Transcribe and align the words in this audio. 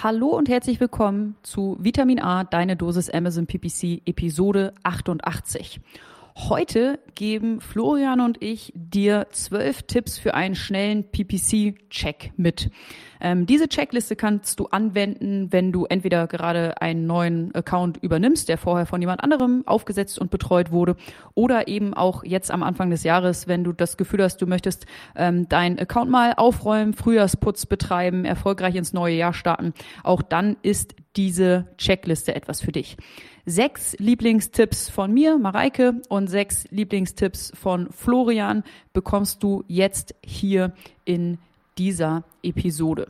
Hallo 0.00 0.28
und 0.28 0.48
herzlich 0.48 0.78
willkommen 0.78 1.34
zu 1.42 1.76
Vitamin 1.80 2.20
A, 2.20 2.44
deine 2.44 2.76
Dosis 2.76 3.10
Amazon 3.10 3.48
PPC, 3.48 4.00
Episode 4.06 4.72
88. 4.84 5.80
Heute 6.40 7.00
geben 7.16 7.60
Florian 7.60 8.20
und 8.20 8.40
ich 8.40 8.72
dir 8.76 9.26
zwölf 9.32 9.82
Tipps 9.82 10.18
für 10.18 10.34
einen 10.34 10.54
schnellen 10.54 11.02
PPC-Check 11.02 12.32
mit. 12.36 12.70
Ähm, 13.20 13.44
diese 13.44 13.68
Checkliste 13.68 14.14
kannst 14.14 14.60
du 14.60 14.66
anwenden, 14.66 15.52
wenn 15.52 15.72
du 15.72 15.86
entweder 15.86 16.28
gerade 16.28 16.80
einen 16.80 17.08
neuen 17.08 17.52
Account 17.56 17.96
übernimmst, 17.96 18.48
der 18.48 18.56
vorher 18.56 18.86
von 18.86 19.00
jemand 19.00 19.24
anderem 19.24 19.64
aufgesetzt 19.66 20.20
und 20.20 20.30
betreut 20.30 20.70
wurde, 20.70 20.94
oder 21.34 21.66
eben 21.66 21.92
auch 21.92 22.22
jetzt 22.22 22.52
am 22.52 22.62
Anfang 22.62 22.90
des 22.90 23.02
Jahres, 23.02 23.48
wenn 23.48 23.64
du 23.64 23.72
das 23.72 23.96
Gefühl 23.96 24.22
hast, 24.22 24.40
du 24.40 24.46
möchtest 24.46 24.86
ähm, 25.16 25.48
deinen 25.48 25.80
Account 25.80 26.08
mal 26.08 26.34
aufräumen, 26.36 26.94
Frühjahrsputz 26.94 27.66
betreiben, 27.66 28.24
erfolgreich 28.24 28.76
ins 28.76 28.92
neue 28.92 29.16
Jahr 29.16 29.34
starten. 29.34 29.74
Auch 30.04 30.22
dann 30.22 30.56
ist 30.62 30.94
diese 31.16 31.66
Checkliste 31.78 32.36
etwas 32.36 32.60
für 32.60 32.70
dich 32.70 32.96
sechs 33.48 33.96
Lieblingstipps 33.98 34.90
von 34.90 35.12
mir, 35.12 35.38
Mareike, 35.38 36.02
und 36.08 36.28
sechs 36.28 36.66
Lieblingstipps 36.70 37.52
von 37.54 37.90
Florian 37.90 38.62
bekommst 38.92 39.42
du 39.42 39.64
jetzt 39.68 40.14
hier 40.22 40.72
in 41.04 41.38
dieser 41.78 42.24
Episode. 42.42 43.08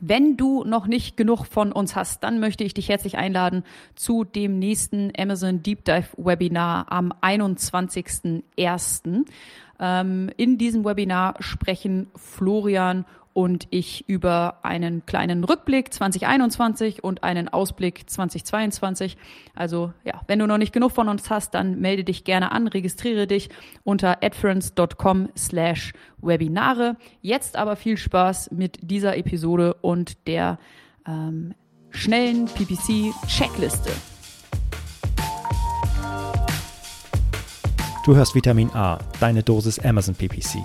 Wenn 0.00 0.38
du 0.38 0.64
noch 0.64 0.86
nicht 0.86 1.18
genug 1.18 1.44
von 1.44 1.72
uns 1.72 1.94
hast, 1.94 2.24
dann 2.24 2.40
möchte 2.40 2.64
ich 2.64 2.72
dich 2.72 2.88
herzlich 2.88 3.18
einladen 3.18 3.64
zu 3.94 4.24
dem 4.24 4.58
nächsten 4.58 5.12
Amazon 5.16 5.62
Deep 5.62 5.84
Dive 5.84 6.08
Webinar 6.16 6.90
am 6.90 7.12
21.01. 7.20 9.26
Ähm, 9.78 10.30
in 10.38 10.56
diesem 10.56 10.86
Webinar 10.86 11.34
sprechen 11.40 12.06
Florian 12.16 13.04
und 13.32 13.68
ich 13.70 14.08
über 14.08 14.58
einen 14.62 15.06
kleinen 15.06 15.44
Rückblick 15.44 15.92
2021 15.92 17.04
und 17.04 17.22
einen 17.22 17.48
Ausblick 17.48 18.08
2022. 18.08 19.16
Also 19.54 19.92
ja, 20.04 20.20
wenn 20.26 20.38
du 20.38 20.46
noch 20.46 20.58
nicht 20.58 20.72
genug 20.72 20.92
von 20.92 21.08
uns 21.08 21.30
hast, 21.30 21.54
dann 21.54 21.80
melde 21.80 22.04
dich 22.04 22.24
gerne 22.24 22.52
an, 22.52 22.66
registriere 22.66 23.26
dich 23.26 23.50
unter 23.84 24.22
adference.com 24.22 25.28
slash 25.36 25.92
Webinare. 26.18 26.96
Jetzt 27.22 27.56
aber 27.56 27.76
viel 27.76 27.96
Spaß 27.96 28.50
mit 28.50 28.78
dieser 28.82 29.16
Episode 29.16 29.74
und 29.74 30.26
der 30.26 30.58
ähm, 31.06 31.54
schnellen 31.90 32.46
PPC-Checkliste. 32.46 33.90
Du 38.04 38.16
hörst 38.16 38.34
Vitamin 38.34 38.70
A, 38.70 38.98
deine 39.20 39.42
Dosis 39.42 39.78
Amazon 39.78 40.14
PPC 40.14 40.64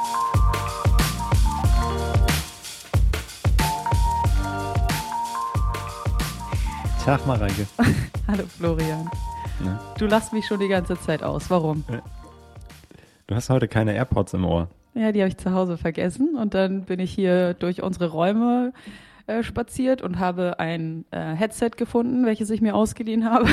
Tag, 7.05 7.25
Mareike. 7.25 7.65
Hallo, 8.27 8.43
Florian. 8.45 9.09
Ne? 9.63 9.79
Du 9.97 10.05
lachst 10.05 10.33
mich 10.33 10.45
schon 10.45 10.59
die 10.59 10.67
ganze 10.67 10.99
Zeit 10.99 11.23
aus. 11.23 11.49
Warum? 11.49 11.83
Du 13.25 13.33
hast 13.33 13.49
heute 13.49 13.67
keine 13.67 13.95
AirPods 13.95 14.35
im 14.35 14.45
Ohr. 14.45 14.67
Ja, 14.93 15.11
die 15.11 15.21
habe 15.21 15.29
ich 15.29 15.37
zu 15.37 15.51
Hause 15.51 15.77
vergessen 15.77 16.35
und 16.35 16.53
dann 16.53 16.83
bin 16.83 16.99
ich 16.99 17.11
hier 17.11 17.55
durch 17.55 17.81
unsere 17.81 18.09
Räume 18.09 18.71
äh, 19.25 19.41
spaziert 19.41 20.03
und 20.03 20.19
habe 20.19 20.59
ein 20.59 21.05
äh, 21.09 21.33
Headset 21.33 21.71
gefunden, 21.75 22.23
welches 22.27 22.51
ich 22.51 22.61
mir 22.61 22.75
ausgeliehen 22.75 23.25
habe. 23.25 23.47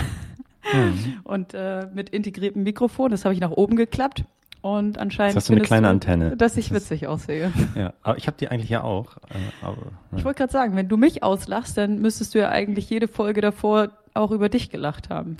Mhm. 0.70 1.20
Und 1.24 1.54
äh, 1.54 1.86
mit 1.94 2.10
integriertem 2.10 2.62
Mikrofon, 2.64 3.10
das 3.10 3.24
habe 3.24 3.32
ich 3.32 3.40
nach 3.40 3.52
oben 3.52 3.76
geklappt 3.76 4.24
und 4.60 4.98
anscheinend. 4.98 5.36
Das 5.36 5.44
hast 5.44 5.48
du 5.48 5.54
eine 5.54 5.62
kleine 5.62 5.86
du, 5.86 5.92
Antenne. 5.92 6.36
Dass 6.36 6.56
ich 6.56 6.72
witzig 6.72 7.06
aussehe. 7.06 7.52
Ja, 7.74 7.94
aber 8.02 8.18
ich 8.18 8.26
habe 8.26 8.36
die 8.38 8.48
eigentlich 8.48 8.70
ja 8.70 8.82
auch. 8.82 9.16
Äh, 9.28 9.34
aber, 9.62 9.76
ja. 10.12 10.18
Ich 10.18 10.24
wollte 10.24 10.38
gerade 10.38 10.52
sagen, 10.52 10.76
wenn 10.76 10.88
du 10.88 10.96
mich 10.96 11.22
auslachst, 11.22 11.76
dann 11.76 12.00
müsstest 12.00 12.34
du 12.34 12.38
ja 12.38 12.48
eigentlich 12.48 12.90
jede 12.90 13.08
Folge 13.08 13.40
davor 13.40 13.90
auch 14.14 14.30
über 14.30 14.48
dich 14.48 14.70
gelacht 14.70 15.10
haben. 15.10 15.36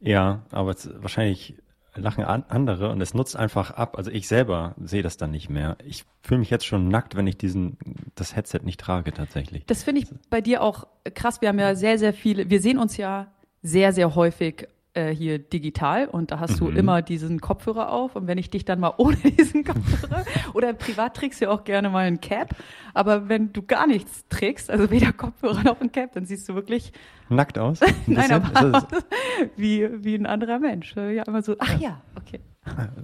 Ja, 0.00 0.42
aber 0.50 0.70
es, 0.70 0.88
wahrscheinlich 1.00 1.54
lachen 1.94 2.24
an, 2.24 2.44
andere 2.48 2.90
und 2.90 3.00
es 3.00 3.14
nutzt 3.14 3.36
einfach 3.36 3.72
ab. 3.72 3.96
Also 3.98 4.10
ich 4.10 4.28
selber 4.28 4.74
sehe 4.82 5.02
das 5.02 5.16
dann 5.16 5.30
nicht 5.30 5.50
mehr. 5.50 5.76
Ich 5.84 6.04
fühle 6.22 6.40
mich 6.40 6.50
jetzt 6.50 6.66
schon 6.66 6.88
nackt, 6.88 7.16
wenn 7.16 7.26
ich 7.26 7.36
diesen 7.36 7.76
das 8.14 8.36
Headset 8.36 8.60
nicht 8.62 8.80
trage 8.80 9.12
tatsächlich. 9.12 9.66
Das 9.66 9.82
finde 9.82 10.02
ich 10.02 10.08
bei 10.30 10.40
dir 10.40 10.62
auch 10.62 10.86
krass. 11.14 11.40
Wir 11.40 11.48
haben 11.48 11.58
ja 11.58 11.74
sehr, 11.74 11.98
sehr 11.98 12.12
viele, 12.12 12.50
wir 12.50 12.60
sehen 12.60 12.78
uns 12.78 12.96
ja 12.96 13.28
sehr, 13.62 13.92
sehr 13.92 14.14
häufig 14.14 14.68
äh, 14.98 15.14
hier 15.14 15.38
digital 15.38 16.06
und 16.06 16.32
da 16.32 16.40
hast 16.40 16.60
mhm. 16.60 16.66
du 16.66 16.78
immer 16.78 17.02
diesen 17.02 17.40
Kopfhörer 17.40 17.90
auf 17.90 18.16
und 18.16 18.26
wenn 18.26 18.38
ich 18.38 18.50
dich 18.50 18.64
dann 18.64 18.80
mal 18.80 18.94
ohne 18.98 19.16
diesen 19.16 19.64
Kopfhörer 19.64 20.24
oder 20.54 20.72
privat 20.72 21.16
trägst 21.16 21.40
du 21.40 21.46
ja 21.46 21.50
auch 21.50 21.64
gerne 21.64 21.88
mal 21.88 22.06
ein 22.06 22.20
Cap, 22.20 22.56
aber 22.94 23.28
wenn 23.28 23.52
du 23.52 23.62
gar 23.62 23.86
nichts 23.86 24.26
trägst, 24.28 24.70
also 24.70 24.90
weder 24.90 25.12
Kopfhörer 25.12 25.62
noch 25.62 25.80
ein 25.80 25.92
Cap, 25.92 26.12
dann 26.14 26.26
siehst 26.26 26.48
du 26.48 26.54
wirklich 26.54 26.92
nackt 27.28 27.58
aus. 27.58 27.80
Nein, 28.06 28.32
aber 28.32 28.86
wie 29.56 29.88
wie 30.04 30.14
ein 30.14 30.26
anderer 30.26 30.58
Mensch. 30.58 30.96
Ja, 30.96 31.22
immer 31.22 31.42
so. 31.42 31.54
Ach 31.58 31.78
ja, 31.78 32.00
okay. 32.16 32.40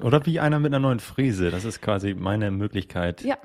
Oder 0.02 0.26
wie 0.26 0.40
einer 0.40 0.58
mit 0.58 0.72
einer 0.72 0.80
neuen 0.80 1.00
Frise. 1.00 1.50
Das 1.50 1.64
ist 1.64 1.80
quasi 1.80 2.14
meine 2.14 2.50
Möglichkeit, 2.50 3.22
ja. 3.22 3.36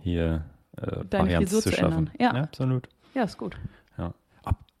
hier 0.00 0.44
äh, 0.76 1.04
Deine 1.08 1.24
Varianz 1.24 1.50
Frisur 1.50 1.62
zu, 1.62 1.70
zu 1.70 1.76
schaffen. 1.76 2.10
Ja. 2.18 2.34
ja, 2.34 2.42
absolut. 2.42 2.88
Ja, 3.14 3.24
ist 3.24 3.38
gut. 3.38 3.56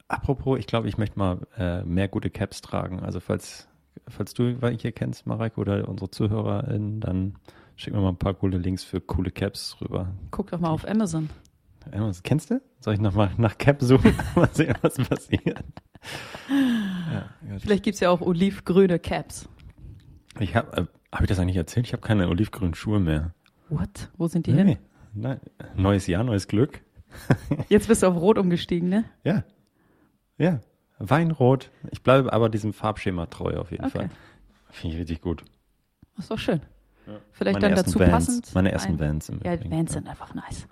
Apropos, 0.08 0.58
ich 0.58 0.66
glaube, 0.66 0.88
ich 0.88 0.98
möchte 0.98 1.18
mal 1.18 1.46
äh, 1.58 1.82
mehr 1.82 2.08
gute 2.08 2.30
Caps 2.30 2.60
tragen. 2.60 3.00
Also 3.00 3.20
falls, 3.20 3.68
falls 4.08 4.34
du 4.34 4.56
hier 4.78 4.92
kennst, 4.92 5.26
Marek, 5.26 5.58
oder 5.58 5.88
unsere 5.88 6.10
ZuhörerInnen, 6.10 7.00
dann 7.00 7.34
schick 7.74 7.92
mir 7.92 8.00
mal 8.00 8.10
ein 8.10 8.16
paar 8.16 8.34
coole 8.34 8.58
Links 8.58 8.84
für 8.84 9.00
coole 9.00 9.30
Caps 9.30 9.76
rüber. 9.80 10.12
Guck 10.30 10.50
doch 10.50 10.60
mal 10.60 10.70
auf 10.70 10.86
Amazon. 10.86 11.28
Amazon. 11.92 12.22
Kennst 12.24 12.50
du? 12.50 12.60
Soll 12.80 12.94
ich 12.94 13.00
nochmal 13.00 13.30
nach 13.36 13.58
Cap 13.58 13.82
suchen? 13.82 14.14
mal 14.34 14.48
sehen, 14.52 14.74
was 14.80 14.96
passiert. 14.96 15.64
Ja, 16.48 17.28
Vielleicht 17.58 17.84
gibt 17.84 17.94
es 17.94 18.00
ja 18.00 18.10
auch 18.10 18.20
olivgrüne 18.20 18.98
Caps. 18.98 19.48
Ich 20.38 20.54
habe, 20.54 20.76
äh, 20.76 20.86
habe 21.12 21.24
ich 21.24 21.28
das 21.28 21.38
eigentlich 21.38 21.56
erzählt? 21.56 21.86
Ich 21.86 21.92
habe 21.92 22.02
keine 22.02 22.28
olivgrünen 22.28 22.74
Schuhe 22.74 23.00
mehr. 23.00 23.32
What? 23.68 24.10
Wo 24.16 24.28
sind 24.28 24.46
die 24.46 24.52
nee, 24.52 24.64
hin? 24.64 24.78
Nein. 25.14 25.40
Neues 25.74 26.06
Jahr, 26.06 26.22
neues 26.22 26.46
Glück. 26.46 26.82
Jetzt 27.68 27.88
bist 27.88 28.02
du 28.02 28.08
auf 28.08 28.16
Rot 28.16 28.38
umgestiegen, 28.38 28.88
ne? 28.88 29.04
Ja. 29.24 29.44
Ja, 30.38 30.60
Weinrot. 30.98 31.70
Ich 31.90 32.02
bleibe 32.02 32.32
aber 32.32 32.48
diesem 32.48 32.72
Farbschema 32.72 33.26
treu 33.26 33.56
auf 33.58 33.70
jeden 33.70 33.84
okay. 33.84 33.98
Fall. 33.98 34.10
Finde 34.70 34.96
ich 34.96 35.00
richtig 35.00 35.20
gut. 35.20 35.44
Das 36.16 36.24
ist 36.24 36.30
doch 36.30 36.38
schön. 36.38 36.60
Ja. 37.06 37.14
Vielleicht 37.32 37.60
meine 37.60 37.74
dann 37.74 37.84
dazu 37.84 37.98
Vans, 37.98 38.10
passend. 38.10 38.54
Meine 38.54 38.72
ersten 38.72 38.92
ein, 38.94 39.00
Vans. 39.00 39.28
Im 39.28 39.40
ja, 39.44 39.54
Übrigen. 39.54 39.70
Vans 39.70 39.92
sind 39.92 40.08
einfach 40.08 40.34
nice. 40.34 40.66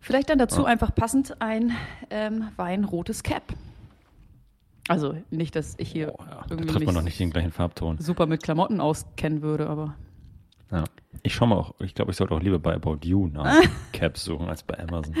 Vielleicht 0.00 0.30
dann 0.30 0.38
dazu 0.38 0.62
ja. 0.62 0.66
einfach 0.66 0.94
passend 0.94 1.40
ein 1.40 1.72
ähm, 2.10 2.48
weinrotes 2.56 3.22
Cap. 3.22 3.42
Also 4.88 5.16
nicht, 5.30 5.54
dass 5.54 5.74
ich 5.78 5.90
hier 5.90 6.14
oh, 6.18 6.22
ja. 6.22 6.44
irgendwie 6.48 6.66
da 6.66 6.72
trifft 6.72 6.86
man 6.86 6.94
noch 6.94 7.02
nicht 7.02 7.20
den 7.20 7.30
gleichen 7.30 7.52
Farbton. 7.52 7.98
super 7.98 8.26
mit 8.26 8.42
Klamotten 8.42 8.80
auskennen 8.80 9.42
würde, 9.42 9.68
aber 9.68 9.94
ja. 10.70 10.84
Ich 11.22 11.34
schaue 11.34 11.48
mal 11.48 11.56
auch, 11.56 11.74
ich 11.80 11.94
glaube, 11.94 12.10
ich 12.10 12.16
sollte 12.16 12.34
auch 12.34 12.40
lieber 12.40 12.58
bei 12.58 12.74
About 12.74 12.98
You 13.02 13.28
nach 13.28 13.60
Caps 13.92 14.24
suchen 14.24 14.48
als 14.48 14.62
bei 14.62 14.78
Amazon. 14.78 15.14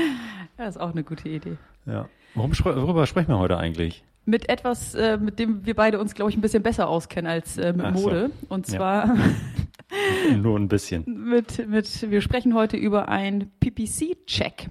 Ja, 0.58 0.66
ist 0.66 0.78
auch 0.78 0.90
eine 0.90 1.04
gute 1.04 1.28
Idee. 1.28 1.56
Ja. 1.86 2.08
Worum, 2.34 2.52
worüber 2.52 3.06
sprechen 3.06 3.28
wir 3.28 3.38
heute 3.38 3.56
eigentlich? 3.56 4.04
Mit 4.24 4.48
etwas, 4.48 4.94
äh, 4.94 5.16
mit 5.16 5.38
dem 5.38 5.64
wir 5.64 5.74
beide 5.74 5.98
uns, 5.98 6.14
glaube 6.14 6.30
ich, 6.30 6.36
ein 6.36 6.40
bisschen 6.40 6.62
besser 6.62 6.88
auskennen 6.88 7.30
als 7.30 7.56
äh, 7.56 7.72
mit 7.72 7.86
Ach 7.86 7.92
Mode. 7.92 8.30
So. 8.40 8.54
Und 8.54 8.66
zwar. 8.66 9.06
Ja. 9.06 9.16
Nur 10.36 10.58
ein 10.58 10.68
bisschen. 10.68 11.04
Mit, 11.06 11.66
mit, 11.66 12.10
wir 12.10 12.20
sprechen 12.20 12.54
heute 12.54 12.76
über 12.76 13.08
ein 13.08 13.50
PPC-Check. 13.60 14.68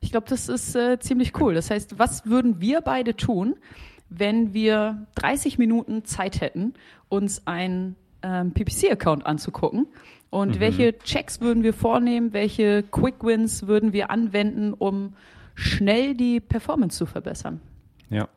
Ich 0.00 0.10
glaube, 0.10 0.26
das 0.28 0.48
ist 0.48 0.76
äh, 0.76 0.98
ziemlich 0.98 1.40
cool. 1.40 1.54
Das 1.54 1.70
heißt, 1.70 1.98
was 1.98 2.26
würden 2.26 2.60
wir 2.60 2.82
beide 2.82 3.16
tun, 3.16 3.56
wenn 4.08 4.52
wir 4.54 5.06
30 5.16 5.58
Minuten 5.58 6.04
Zeit 6.04 6.40
hätten, 6.40 6.74
uns 7.08 7.46
ein 7.46 7.96
ähm, 8.22 8.52
PPC-Account 8.52 9.24
anzugucken. 9.26 9.86
Und 10.30 10.56
mhm. 10.56 10.60
welche 10.60 10.98
Checks 10.98 11.40
würden 11.40 11.62
wir 11.62 11.72
vornehmen? 11.72 12.32
Welche 12.32 12.82
Quick 12.82 13.24
Wins 13.24 13.66
würden 13.66 13.92
wir 13.92 14.10
anwenden, 14.10 14.74
um 14.74 15.14
schnell 15.56 16.14
die 16.14 16.38
Performance 16.38 16.96
zu 16.96 17.06
verbessern? 17.06 17.60
Ja, 18.08 18.28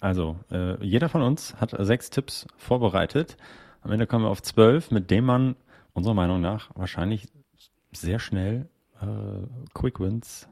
also 0.00 0.40
äh, 0.50 0.84
jeder 0.84 1.08
von 1.08 1.22
uns 1.22 1.54
hat 1.60 1.74
sechs 1.78 2.10
Tipps 2.10 2.46
vorbereitet. 2.56 3.36
Am 3.82 3.92
Ende 3.92 4.08
kommen 4.08 4.24
wir 4.24 4.30
auf 4.30 4.42
zwölf, 4.42 4.90
mit 4.90 5.10
denen 5.10 5.26
man 5.26 5.56
unserer 5.92 6.14
Meinung 6.14 6.40
nach 6.40 6.70
wahrscheinlich 6.74 7.28
sehr 7.92 8.18
schnell 8.18 8.68
äh, 9.00 9.46
Quick 9.74 10.00
Wins 10.00 10.48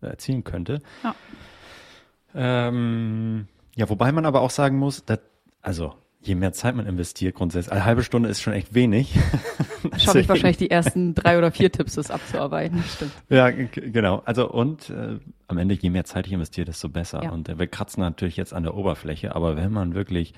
erzielen 0.00 0.44
könnte. 0.44 0.80
Ja. 1.02 1.14
Ähm, 2.34 3.48
ja, 3.74 3.88
wobei 3.90 4.12
man 4.12 4.24
aber 4.24 4.40
auch 4.40 4.50
sagen 4.50 4.78
muss, 4.78 5.04
dass, 5.04 5.20
also 5.60 5.94
je 6.22 6.34
mehr 6.34 6.52
Zeit 6.52 6.74
man 6.74 6.86
investiert, 6.86 7.34
grundsätzlich, 7.34 7.72
eine 7.72 7.84
halbe 7.84 8.02
Stunde 8.02 8.28
ist 8.28 8.40
schon 8.40 8.52
echt 8.52 8.74
wenig. 8.74 9.18
Schaffe 9.96 10.20
ich 10.20 10.28
wahrscheinlich 10.28 10.58
die 10.58 10.70
ersten 10.70 11.14
drei 11.14 11.38
oder 11.38 11.50
vier 11.50 11.72
Tipps, 11.72 11.94
das 11.94 12.10
abzuarbeiten. 12.10 12.82
Stimmt. 12.82 13.12
Ja, 13.28 13.50
genau. 13.50 14.22
Also 14.26 14.50
und 14.50 14.90
äh, 14.90 15.18
am 15.48 15.58
Ende, 15.58 15.74
je 15.74 15.90
mehr 15.90 16.04
Zeit 16.04 16.26
ich 16.26 16.32
investiere, 16.32 16.66
desto 16.66 16.88
besser. 16.88 17.22
Ja. 17.24 17.30
Und 17.30 17.48
äh, 17.48 17.58
wir 17.58 17.66
kratzen 17.66 18.00
natürlich 18.00 18.36
jetzt 18.36 18.52
an 18.52 18.62
der 18.62 18.74
Oberfläche, 18.74 19.34
aber 19.34 19.56
wenn 19.56 19.72
man 19.72 19.94
wirklich 19.94 20.34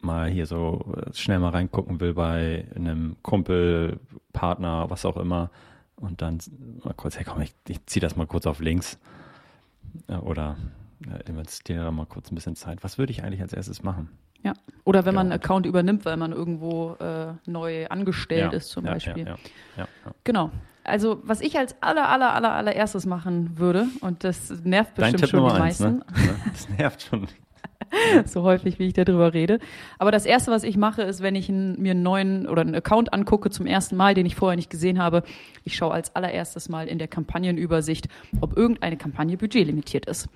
mal 0.00 0.28
hier 0.28 0.46
so 0.46 0.94
äh, 0.96 1.14
schnell 1.14 1.38
mal 1.38 1.50
reingucken 1.50 2.00
will 2.00 2.14
bei 2.14 2.66
einem 2.74 3.16
Kumpel, 3.22 4.00
Partner, 4.32 4.90
was 4.90 5.04
auch 5.04 5.16
immer, 5.16 5.50
und 5.96 6.22
dann 6.22 6.38
mal 6.84 6.94
kurz, 6.94 7.16
hey 7.16 7.24
komm, 7.24 7.42
ich, 7.42 7.54
ich 7.66 7.84
ziehe 7.86 8.00
das 8.00 8.16
mal 8.16 8.26
kurz 8.26 8.46
auf 8.46 8.60
links 8.60 8.98
äh, 10.08 10.14
oder 10.14 10.56
äh, 11.06 11.28
investiere 11.28 11.92
mal 11.92 12.06
kurz 12.06 12.30
ein 12.30 12.34
bisschen 12.34 12.56
Zeit. 12.56 12.84
Was 12.84 12.98
würde 12.98 13.12
ich 13.12 13.22
eigentlich 13.22 13.42
als 13.42 13.52
erstes 13.52 13.82
machen? 13.82 14.08
Ja. 14.42 14.54
Oder 14.84 15.04
wenn 15.04 15.14
man 15.14 15.26
einen 15.26 15.40
Account 15.40 15.66
übernimmt, 15.66 16.04
weil 16.04 16.16
man 16.16 16.32
irgendwo 16.32 16.92
äh, 17.00 17.32
neu 17.46 17.86
angestellt 17.88 18.52
ja. 18.52 18.56
ist, 18.56 18.68
zum 18.68 18.86
ja, 18.86 18.92
Beispiel. 18.92 19.26
Ja, 19.76 19.88
Genau. 20.24 20.50
Also, 20.84 21.20
was 21.22 21.42
ich 21.42 21.58
als 21.58 21.76
aller, 21.82 22.08
aller, 22.08 22.32
aller, 22.34 22.52
allererstes 22.52 23.04
machen 23.04 23.58
würde, 23.58 23.88
und 24.00 24.24
das 24.24 24.48
nervt 24.64 24.94
bestimmt 24.94 25.14
Dein 25.14 25.20
Tipp 25.20 25.28
schon 25.28 25.40
Nummer 25.40 25.54
die 25.56 25.60
eins, 25.60 25.80
meisten. 25.80 25.98
Ne? 26.14 26.40
Das 26.50 26.68
nervt 26.70 27.02
schon. 27.02 27.28
so 28.24 28.42
häufig, 28.42 28.78
wie 28.78 28.86
ich 28.86 28.94
darüber 28.94 29.34
rede. 29.34 29.58
Aber 29.98 30.10
das 30.10 30.24
erste, 30.26 30.50
was 30.50 30.62
ich 30.64 30.76
mache, 30.76 31.02
ist, 31.02 31.22
wenn 31.22 31.34
ich 31.34 31.48
einen, 31.48 31.80
mir 31.80 31.92
einen 31.92 32.02
neuen 32.02 32.48
oder 32.48 32.62
einen 32.62 32.74
Account 32.74 33.12
angucke 33.12 33.50
zum 33.50 33.66
ersten 33.66 33.96
Mal, 33.96 34.14
den 34.14 34.26
ich 34.26 34.36
vorher 34.36 34.56
nicht 34.56 34.70
gesehen 34.70 34.98
habe, 34.98 35.22
ich 35.64 35.76
schaue 35.76 35.92
als 35.92 36.14
allererstes 36.16 36.68
mal 36.68 36.88
in 36.88 36.98
der 36.98 37.08
Kampagnenübersicht, 37.08 38.08
ob 38.40 38.56
irgendeine 38.56 38.96
Kampagne 38.96 39.36
budgetlimitiert 39.36 40.06
ist 40.06 40.28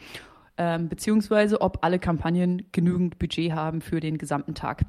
ähm, 0.56 0.88
beziehungsweise 0.88 1.60
ob 1.60 1.78
alle 1.82 1.98
Kampagnen 1.98 2.66
genügend 2.72 3.18
Budget 3.18 3.52
haben 3.52 3.80
für 3.80 4.00
den 4.00 4.18
gesamten 4.18 4.54
Tag. 4.54 4.82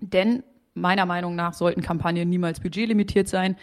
Denn 0.00 0.42
meiner 0.74 1.06
Meinung 1.06 1.34
nach 1.34 1.54
sollten 1.54 1.82
Kampagnen 1.82 2.28
niemals 2.28 2.60
budgetlimitiert 2.60 3.28
sein. 3.28 3.56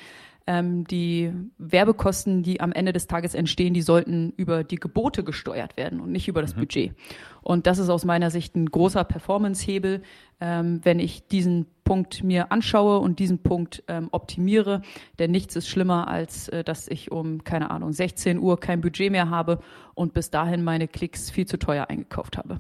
Ähm, 0.48 0.86
die 0.86 1.32
Werbekosten, 1.58 2.44
die 2.44 2.62
am 2.62 2.72
Ende 2.72 2.94
des 2.94 3.08
Tages 3.08 3.36
entstehen, 3.36 3.74
die 3.74 3.82
sollten 3.82 4.34
über 4.36 4.64
die 4.64 4.78
Gebote 4.78 5.24
gesteuert 5.24 5.78
werden 5.78 6.00
und 6.00 6.12
nicht 6.12 6.28
über 6.28 6.42
das 6.42 6.56
mhm. 6.56 6.62
Budget. 6.62 6.94
Und 7.42 7.68
das 7.68 7.78
ist 7.78 7.90
aus 7.90 8.06
meiner 8.06 8.32
Sicht 8.32 8.56
ein 8.56 8.66
großer 8.66 9.04
Performance-Hebel, 9.04 10.02
ähm, 10.42 10.80
wenn 10.84 11.00
ich 11.00 11.28
diesen 11.28 11.68
Punkt 11.84 12.24
mir 12.24 12.52
anschaue 12.52 13.00
und 13.00 13.20
diesen 13.20 13.40
Punkt 13.40 13.84
ähm, 13.88 14.10
optimiere. 14.12 14.82
Denn 15.18 15.32
nichts 15.32 15.56
ist 15.56 15.68
schlimmer, 15.68 16.08
als 16.08 16.48
äh, 16.50 16.64
dass 16.64 16.88
ich 16.88 17.12
um, 17.12 17.44
keine 17.44 17.72
Ahnung, 17.72 17.94
16 17.94 18.40
Uhr 18.40 18.60
kein 18.60 18.82
Budget 18.82 19.12
mehr 19.12 19.30
habe 19.30 19.60
und 19.96 20.14
bis 20.14 20.30
dahin 20.30 20.64
meine 20.64 20.88
Klicks 20.88 21.30
viel 21.30 21.46
zu 21.46 21.58
teuer 21.58 21.88
eingekauft 21.90 22.38
habe. 22.38 22.60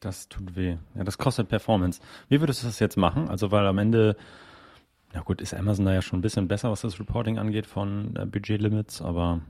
Das 0.00 0.28
tut 0.28 0.54
weh. 0.54 0.76
Ja, 0.94 1.04
das 1.04 1.18
kostet 1.18 1.48
Performance. 1.48 2.00
Wie 2.28 2.40
würdest 2.40 2.62
du 2.62 2.66
das 2.66 2.78
jetzt 2.78 2.96
machen? 2.96 3.28
Also, 3.28 3.50
weil 3.50 3.66
am 3.66 3.78
Ende, 3.78 4.16
ja 5.14 5.20
gut, 5.20 5.40
ist 5.40 5.54
Amazon 5.54 5.86
da 5.86 5.94
ja 5.94 6.02
schon 6.02 6.18
ein 6.18 6.22
bisschen 6.22 6.48
besser, 6.48 6.70
was 6.70 6.82
das 6.82 6.98
Reporting 7.00 7.38
angeht 7.38 7.66
von 7.66 8.14
äh, 8.16 8.26
Budgetlimits, 8.26 9.00
aber 9.02 9.40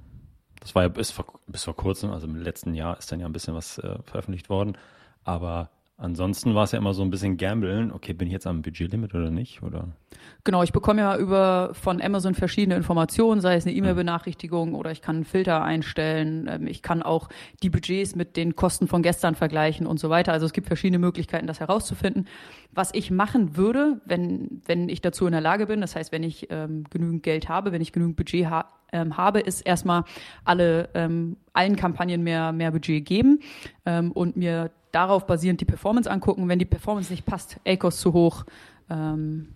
das 0.61 0.75
war 0.75 0.83
ja 0.83 0.89
bis 0.89 1.11
vor, 1.11 1.41
bis 1.47 1.65
vor 1.65 1.77
kurzem, 1.77 2.11
also 2.11 2.27
im 2.27 2.37
letzten 2.37 2.75
Jahr 2.75 2.99
ist 2.99 3.11
dann 3.11 3.21
ja 3.21 3.27
ein 3.27 3.33
bisschen 3.33 3.55
was 3.55 3.79
äh, 3.79 3.99
veröffentlicht 4.05 4.49
worden. 4.49 4.77
Aber 5.25 5.71
Ansonsten 6.01 6.55
war 6.55 6.63
es 6.63 6.71
ja 6.71 6.79
immer 6.79 6.95
so 6.95 7.03
ein 7.03 7.11
bisschen 7.11 7.37
gambeln. 7.37 7.91
Okay, 7.91 8.13
bin 8.13 8.29
ich 8.29 8.33
jetzt 8.33 8.47
am 8.47 8.63
Budgetlimit 8.63 9.17
oder 9.17 9.33
nicht? 9.33 9.65
Oder? 9.65 9.89
Genau, 10.45 10.63
ich 10.63 10.71
bekomme 10.71 11.01
ja 11.01 11.17
über 11.17 11.71
von 11.75 12.01
Amazon 12.01 12.35
verschiedene 12.35 12.77
Informationen, 12.77 13.41
sei 13.41 13.57
es 13.57 13.67
eine 13.67 13.75
E-Mail-Benachrichtigung 13.75 14.75
oder 14.75 14.93
ich 14.93 15.03
kann 15.03 15.17
einen 15.17 15.25
Filter 15.25 15.65
einstellen. 15.65 16.49
Ähm, 16.49 16.69
ich 16.69 16.83
kann 16.83 17.03
auch 17.03 17.29
die 17.65 17.69
Budgets 17.69 18.15
mit 18.15 18.37
den 18.37 18.55
Kosten 18.55 18.87
von 18.87 19.03
gestern 19.03 19.35
vergleichen 19.35 19.89
und 19.89 19.99
so 19.99 20.09
weiter. 20.09 20.33
Also 20.33 20.47
es 20.47 20.53
gibt 20.53 20.69
verschiedene 20.69 21.01
Möglichkeiten, 21.01 21.49
das 21.49 21.59
herauszufinden. 21.59 22.29
Was 22.71 22.95
ich 22.95 23.11
machen 23.11 23.57
würde, 23.57 24.01
wenn, 24.05 24.63
wenn 24.67 24.89
ich 24.89 25.01
dazu 25.01 25.27
in 25.27 25.33
der 25.33 25.41
Lage 25.41 25.67
bin, 25.67 25.81
das 25.81 25.97
heißt, 25.97 26.13
wenn 26.13 26.23
ich 26.23 26.47
ähm, 26.51 26.85
genügend 26.91 27.25
Geld 27.25 27.49
habe, 27.49 27.73
wenn 27.73 27.83
ich 27.83 27.91
genügend 27.93 28.17
Budget 28.17 28.47
ha 28.47 28.67
ähm, 28.91 29.17
habe, 29.17 29.41
ist 29.41 29.61
erstmal 29.63 30.05
alle 30.45 30.89
ähm, 30.95 31.37
allen 31.53 31.77
Kampagnen 31.77 32.23
mehr, 32.23 32.53
mehr 32.53 32.71
Budget 32.71 33.05
geben 33.05 33.41
ähm, 33.85 34.13
und 34.13 34.37
mir 34.37 34.71
darauf 34.93 35.27
basierend 35.27 35.61
die 35.61 35.65
Performance 35.65 36.11
angucken. 36.11 36.49
Wenn 36.49 36.59
die 36.59 36.65
Performance 36.65 37.13
nicht 37.13 37.27
passt, 37.27 37.61
ACOS 37.67 38.01
zu 38.01 38.13
hoch, 38.13 38.45
ähm, 38.91 39.49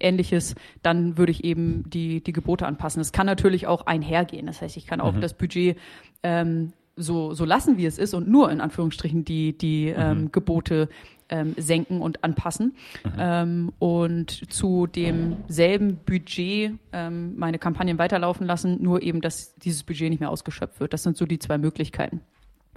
ähnliches, 0.00 0.54
dann 0.82 1.16
würde 1.18 1.32
ich 1.32 1.44
eben 1.44 1.88
die, 1.88 2.22
die 2.22 2.32
Gebote 2.32 2.66
anpassen. 2.66 3.00
Es 3.00 3.12
kann 3.12 3.26
natürlich 3.26 3.66
auch 3.66 3.86
einhergehen. 3.86 4.46
Das 4.46 4.60
heißt, 4.60 4.76
ich 4.76 4.86
kann 4.86 5.00
auch 5.00 5.14
mhm. 5.14 5.20
das 5.20 5.34
Budget 5.34 5.78
ähm, 6.22 6.72
so, 6.96 7.34
so 7.34 7.44
lassen, 7.44 7.76
wie 7.76 7.86
es 7.86 7.98
ist 7.98 8.14
und 8.14 8.28
nur 8.28 8.50
in 8.50 8.60
Anführungsstrichen 8.60 9.24
die, 9.24 9.56
die 9.56 9.92
mhm. 9.96 10.02
ähm, 10.02 10.32
Gebote 10.32 10.88
ähm, 11.28 11.54
senken 11.56 12.00
und 12.00 12.24
anpassen 12.24 12.76
mhm. 13.04 13.12
ähm, 13.18 13.72
und 13.78 14.52
zu 14.52 14.86
demselben 14.86 15.98
Budget 16.06 16.72
ähm, 16.92 17.36
meine 17.36 17.58
Kampagnen 17.58 17.98
weiterlaufen 17.98 18.46
lassen, 18.46 18.82
nur 18.82 19.02
eben, 19.02 19.20
dass 19.20 19.54
dieses 19.56 19.82
Budget 19.82 20.10
nicht 20.10 20.20
mehr 20.20 20.30
ausgeschöpft 20.30 20.80
wird. 20.80 20.92
Das 20.92 21.02
sind 21.02 21.16
so 21.16 21.26
die 21.26 21.38
zwei 21.38 21.58
Möglichkeiten. 21.58 22.20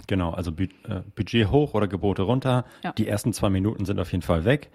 Genau, 0.08 0.32
also 0.32 0.52
Bu 0.52 0.64
äh, 0.64 1.02
Budget 1.16 1.52
hoch 1.52 1.74
oder 1.74 1.88
Gebote 1.88 2.24
runter. 2.24 2.66
Ja. 2.84 2.92
Die 2.94 3.08
ersten 3.08 3.34
zwei 3.34 3.50
Minuten 3.50 3.86
sind 3.86 4.00
auf 4.00 4.12
jeden 4.12 4.22
Fall 4.22 4.46
weg 4.46 4.70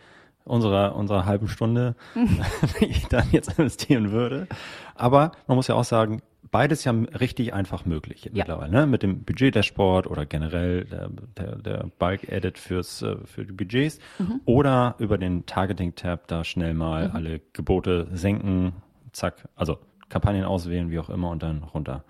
unserer, 0.44 0.94
unserer 0.94 1.26
halben 1.26 1.48
Stunde, 1.48 1.94
die 2.80 2.86
ich 2.86 3.06
dann 3.06 3.28
jetzt 3.32 3.58
investieren 3.58 4.12
würde. 4.12 4.46
Aber 4.94 5.32
man 5.46 5.56
muss 5.56 5.68
ja 5.68 5.74
auch 5.74 5.84
sagen, 5.84 6.22
beides 6.50 6.84
ja 6.84 6.92
richtig 6.92 7.52
einfach 7.54 7.84
möglich 7.84 8.24
ja. 8.24 8.30
mittlerweile, 8.32 8.70
ne? 8.70 8.86
Mit 8.86 9.02
dem 9.02 9.24
Budget-Dashboard 9.24 10.06
oder 10.06 10.26
generell 10.26 10.84
der, 10.84 11.10
der, 11.36 11.56
der 11.56 11.90
Bulk-Edit 11.98 12.58
fürs, 12.58 13.02
äh, 13.02 13.16
für 13.24 13.44
die 13.44 13.52
Budgets 13.52 13.98
mhm. 14.18 14.40
oder 14.44 14.94
über 14.98 15.18
den 15.18 15.46
Targeting-Tab 15.46 16.28
da 16.28 16.44
schnell 16.44 16.74
mal 16.74 17.08
mhm. 17.08 17.16
alle 17.16 17.40
Gebote 17.52 18.08
senken, 18.12 18.74
zack, 19.12 19.48
also 19.56 19.78
Kampagnen 20.08 20.44
auswählen, 20.44 20.90
wie 20.90 20.98
auch 20.98 21.10
immer 21.10 21.30
und 21.30 21.42
dann 21.42 21.62
runter. 21.62 22.04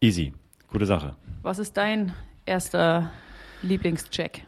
Easy. 0.00 0.34
Gute 0.74 0.86
Sache. 0.86 1.14
Was 1.42 1.60
ist 1.60 1.76
dein 1.76 2.14
erster 2.46 3.12
Lieblingscheck? 3.62 4.44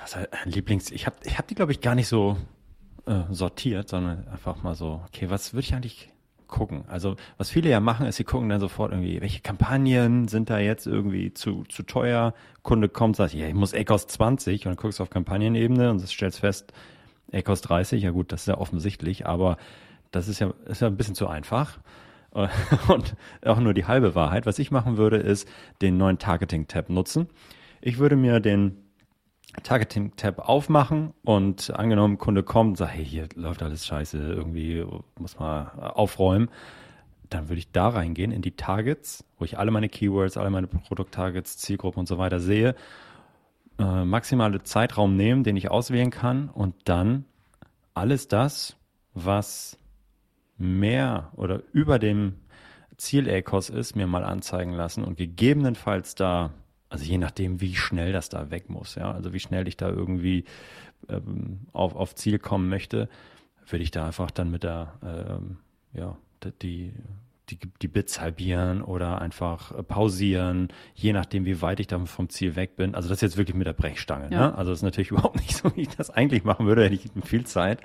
Was, 0.00 0.16
Lieblings, 0.46 0.90
ich 0.90 1.04
habe 1.04 1.16
ich 1.24 1.36
hab 1.36 1.46
die, 1.46 1.54
glaube 1.54 1.72
ich, 1.72 1.82
gar 1.82 1.94
nicht 1.94 2.08
so 2.08 2.38
äh, 3.04 3.24
sortiert, 3.28 3.90
sondern 3.90 4.26
einfach 4.28 4.62
mal 4.62 4.74
so, 4.74 5.02
okay, 5.08 5.28
was 5.28 5.52
würde 5.52 5.66
ich 5.66 5.74
eigentlich 5.74 6.08
gucken? 6.46 6.84
Also, 6.88 7.16
was 7.36 7.50
viele 7.50 7.68
ja 7.68 7.80
machen, 7.80 8.06
ist, 8.06 8.16
sie 8.16 8.24
gucken 8.24 8.48
dann 8.48 8.60
sofort 8.60 8.92
irgendwie, 8.92 9.20
welche 9.20 9.42
Kampagnen 9.42 10.26
sind 10.26 10.48
da 10.48 10.58
jetzt 10.58 10.86
irgendwie 10.86 11.34
zu, 11.34 11.64
zu 11.64 11.82
teuer? 11.82 12.32
Kunde 12.62 12.88
kommt, 12.88 13.16
sagt, 13.16 13.34
ja, 13.34 13.46
ich 13.46 13.52
muss 13.52 13.74
ECOS 13.74 14.06
20 14.06 14.64
und 14.64 14.70
dann 14.70 14.76
guckst 14.76 15.00
du 15.00 15.02
auf 15.02 15.10
Kampagnenebene 15.10 15.90
und 15.90 16.00
stellst 16.00 16.40
fest, 16.40 16.72
ECOS 17.30 17.60
30, 17.60 18.02
ja 18.02 18.10
gut, 18.10 18.32
das 18.32 18.40
ist 18.40 18.46
ja 18.46 18.56
offensichtlich, 18.56 19.26
aber 19.26 19.58
das 20.12 20.28
ist 20.28 20.38
ja, 20.38 20.54
ist 20.64 20.80
ja 20.80 20.86
ein 20.86 20.96
bisschen 20.96 21.14
zu 21.14 21.28
einfach. 21.28 21.78
und 22.88 23.14
auch 23.44 23.60
nur 23.60 23.74
die 23.74 23.84
halbe 23.84 24.14
Wahrheit. 24.14 24.46
Was 24.46 24.58
ich 24.58 24.70
machen 24.70 24.96
würde, 24.96 25.18
ist 25.18 25.48
den 25.80 25.96
neuen 25.96 26.18
Targeting-Tab 26.18 26.88
nutzen. 26.88 27.28
Ich 27.80 27.98
würde 27.98 28.16
mir 28.16 28.40
den 28.40 28.78
Targeting-Tab 29.62 30.38
aufmachen 30.38 31.12
und 31.24 31.74
angenommen, 31.74 32.16
Kunde 32.16 32.42
kommt 32.42 32.70
und 32.70 32.76
sagt, 32.76 32.94
hey, 32.94 33.04
hier 33.04 33.28
läuft 33.34 33.62
alles 33.62 33.86
scheiße, 33.86 34.18
irgendwie 34.18 34.84
muss 35.18 35.38
man 35.38 35.68
aufräumen. 35.78 36.48
Dann 37.28 37.48
würde 37.48 37.58
ich 37.58 37.70
da 37.70 37.88
reingehen 37.88 38.32
in 38.32 38.42
die 38.42 38.56
Targets, 38.56 39.24
wo 39.38 39.44
ich 39.44 39.58
alle 39.58 39.70
meine 39.70 39.88
Keywords, 39.88 40.36
alle 40.36 40.50
meine 40.50 40.66
Produkt-Targets, 40.66 41.58
Zielgruppen 41.58 42.00
und 42.00 42.06
so 42.06 42.18
weiter 42.18 42.40
sehe, 42.40 42.74
äh, 43.78 44.04
maximale 44.04 44.62
Zeitraum 44.62 45.16
nehmen, 45.16 45.44
den 45.44 45.56
ich 45.56 45.70
auswählen 45.70 46.10
kann 46.10 46.48
und 46.48 46.74
dann 46.84 47.26
alles 47.94 48.28
das, 48.28 48.76
was 49.14 49.78
mehr 50.62 51.30
oder 51.36 51.62
über 51.72 51.98
dem 51.98 52.34
Ziel-ACOS 52.96 53.70
ist, 53.70 53.96
mir 53.96 54.06
mal 54.06 54.24
anzeigen 54.24 54.72
lassen 54.72 55.04
und 55.04 55.16
gegebenenfalls 55.16 56.14
da, 56.14 56.52
also 56.88 57.04
je 57.04 57.18
nachdem, 57.18 57.60
wie 57.60 57.74
schnell 57.74 58.12
das 58.12 58.28
da 58.28 58.50
weg 58.50 58.70
muss, 58.70 58.94
ja, 58.94 59.10
also 59.10 59.32
wie 59.32 59.40
schnell 59.40 59.66
ich 59.66 59.76
da 59.76 59.88
irgendwie 59.88 60.44
ähm, 61.08 61.60
auf, 61.72 61.96
auf 61.96 62.14
Ziel 62.14 62.38
kommen 62.38 62.68
möchte, 62.68 63.08
würde 63.68 63.82
ich 63.82 63.90
da 63.90 64.06
einfach 64.06 64.30
dann 64.30 64.50
mit 64.50 64.62
der, 64.62 64.94
ähm, 65.02 65.58
ja, 65.94 66.16
die, 66.62 66.92
die, 67.50 67.58
die 67.80 67.88
Bits 67.88 68.20
halbieren 68.20 68.82
oder 68.82 69.20
einfach 69.20 69.76
äh, 69.76 69.82
pausieren, 69.82 70.68
je 70.94 71.12
nachdem, 71.12 71.44
wie 71.44 71.60
weit 71.60 71.80
ich 71.80 71.86
dann 71.86 72.06
vom 72.06 72.28
Ziel 72.28 72.56
weg 72.56 72.76
bin. 72.76 72.94
Also 72.94 73.08
das 73.08 73.18
ist 73.18 73.22
jetzt 73.22 73.36
wirklich 73.36 73.56
mit 73.56 73.66
der 73.66 73.72
Brechstange. 73.72 74.30
Ja. 74.30 74.48
Ne? 74.48 74.54
Also 74.54 74.70
das 74.70 74.78
ist 74.80 74.84
natürlich 74.84 75.10
überhaupt 75.10 75.36
nicht 75.36 75.56
so, 75.56 75.74
wie 75.76 75.82
ich 75.82 75.96
das 75.96 76.10
eigentlich 76.10 76.44
machen 76.44 76.66
würde, 76.66 76.84
hätte 76.84 76.94
ich 76.94 77.10
viel 77.24 77.44
Zeit. 77.44 77.80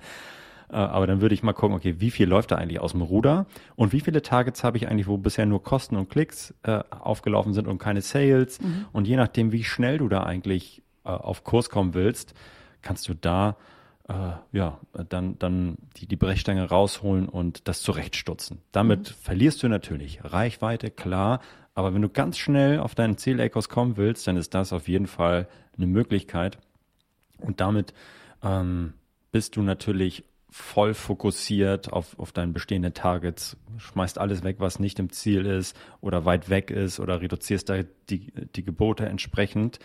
Äh, 0.70 0.76
aber 0.76 1.08
dann 1.08 1.22
würde 1.22 1.36
ich 1.36 1.44
mal 1.44 1.54
gucken, 1.54 1.76
okay, 1.76 1.96
wie 2.00 2.12
viel 2.12 2.28
läuft 2.28 2.52
da 2.52 2.56
eigentlich 2.56 2.80
aus 2.80 2.92
dem 2.92 3.02
Ruder 3.02 3.46
und 3.76 3.94
wie 3.94 4.02
viele 4.02 4.22
Targets 4.22 4.64
habe 4.64 4.78
ich 4.78 4.88
eigentlich, 4.88 5.08
wo 5.08 5.18
bisher 5.18 5.46
nur 5.46 5.64
Kosten 5.64 5.96
und 5.96 6.10
Klicks 6.10 6.54
äh, 6.64 6.84
aufgelaufen 6.90 7.54
sind 7.54 7.68
und 7.68 7.78
keine 7.78 8.02
Sales. 8.02 8.62
Mhm. 8.62 8.86
Und 8.92 9.08
je 9.08 9.16
nachdem, 9.16 9.52
wie 9.52 9.64
schnell 9.64 9.98
du 9.98 10.10
da 10.10 10.24
eigentlich 10.24 10.82
äh, 11.06 11.10
auf 11.10 11.44
Kurs 11.44 11.70
kommen 11.70 11.94
willst, 11.94 12.34
kannst 12.82 13.08
du 13.08 13.14
da 13.14 13.58
äh, 14.10 14.14
ja 14.52 14.80
dann, 15.10 15.40
dann 15.40 15.78
die, 15.98 16.08
die 16.08 16.16
Brechstange 16.16 16.70
rausholen 16.70 17.30
und 17.30 17.68
das 17.68 17.82
zurechtstutzen. 17.82 18.60
Damit 18.72 19.10
mhm. 19.10 19.16
verlierst 19.22 19.64
du 19.64 19.70
natürlich 19.70 20.20
Reichweite, 20.24 20.92
klar, 20.92 21.40
aber 21.76 21.94
wenn 21.94 22.02
du 22.02 22.10
ganz 22.10 22.40
schnell 22.40 22.80
auf 22.80 22.96
deinen 22.96 23.18
Ziel-Ecos 23.18 23.70
kommen 23.70 23.98
willst, 23.98 24.26
dann 24.26 24.36
ist 24.36 24.56
das 24.56 24.74
auf 24.74 24.88
jeden 24.88 25.06
Fall 25.06 25.48
eine 25.78 25.86
Möglichkeit. 25.86 26.58
Und 27.40 27.62
damit 27.62 27.94
ähm, 28.42 28.94
bist 29.32 29.56
du 29.56 29.62
natürlich 29.62 30.24
voll 30.50 30.94
fokussiert 30.94 31.92
auf, 31.92 32.18
auf 32.20 32.32
deine 32.32 32.54
bestehenden 32.54 32.94
Targets, 32.94 33.58
schmeißt 33.78 34.18
alles 34.18 34.44
weg, 34.44 34.58
was 34.60 34.80
nicht 34.80 35.00
im 35.00 35.12
Ziel 35.12 35.46
ist 35.46 35.78
oder 36.02 36.26
weit 36.26 36.50
weg 36.50 36.72
ist 36.72 37.00
oder 37.00 37.22
reduzierst 37.22 37.70
da 37.70 37.84
die, 38.10 38.32
die 38.56 38.64
Gebote 38.64 39.06
entsprechend. 39.06 39.80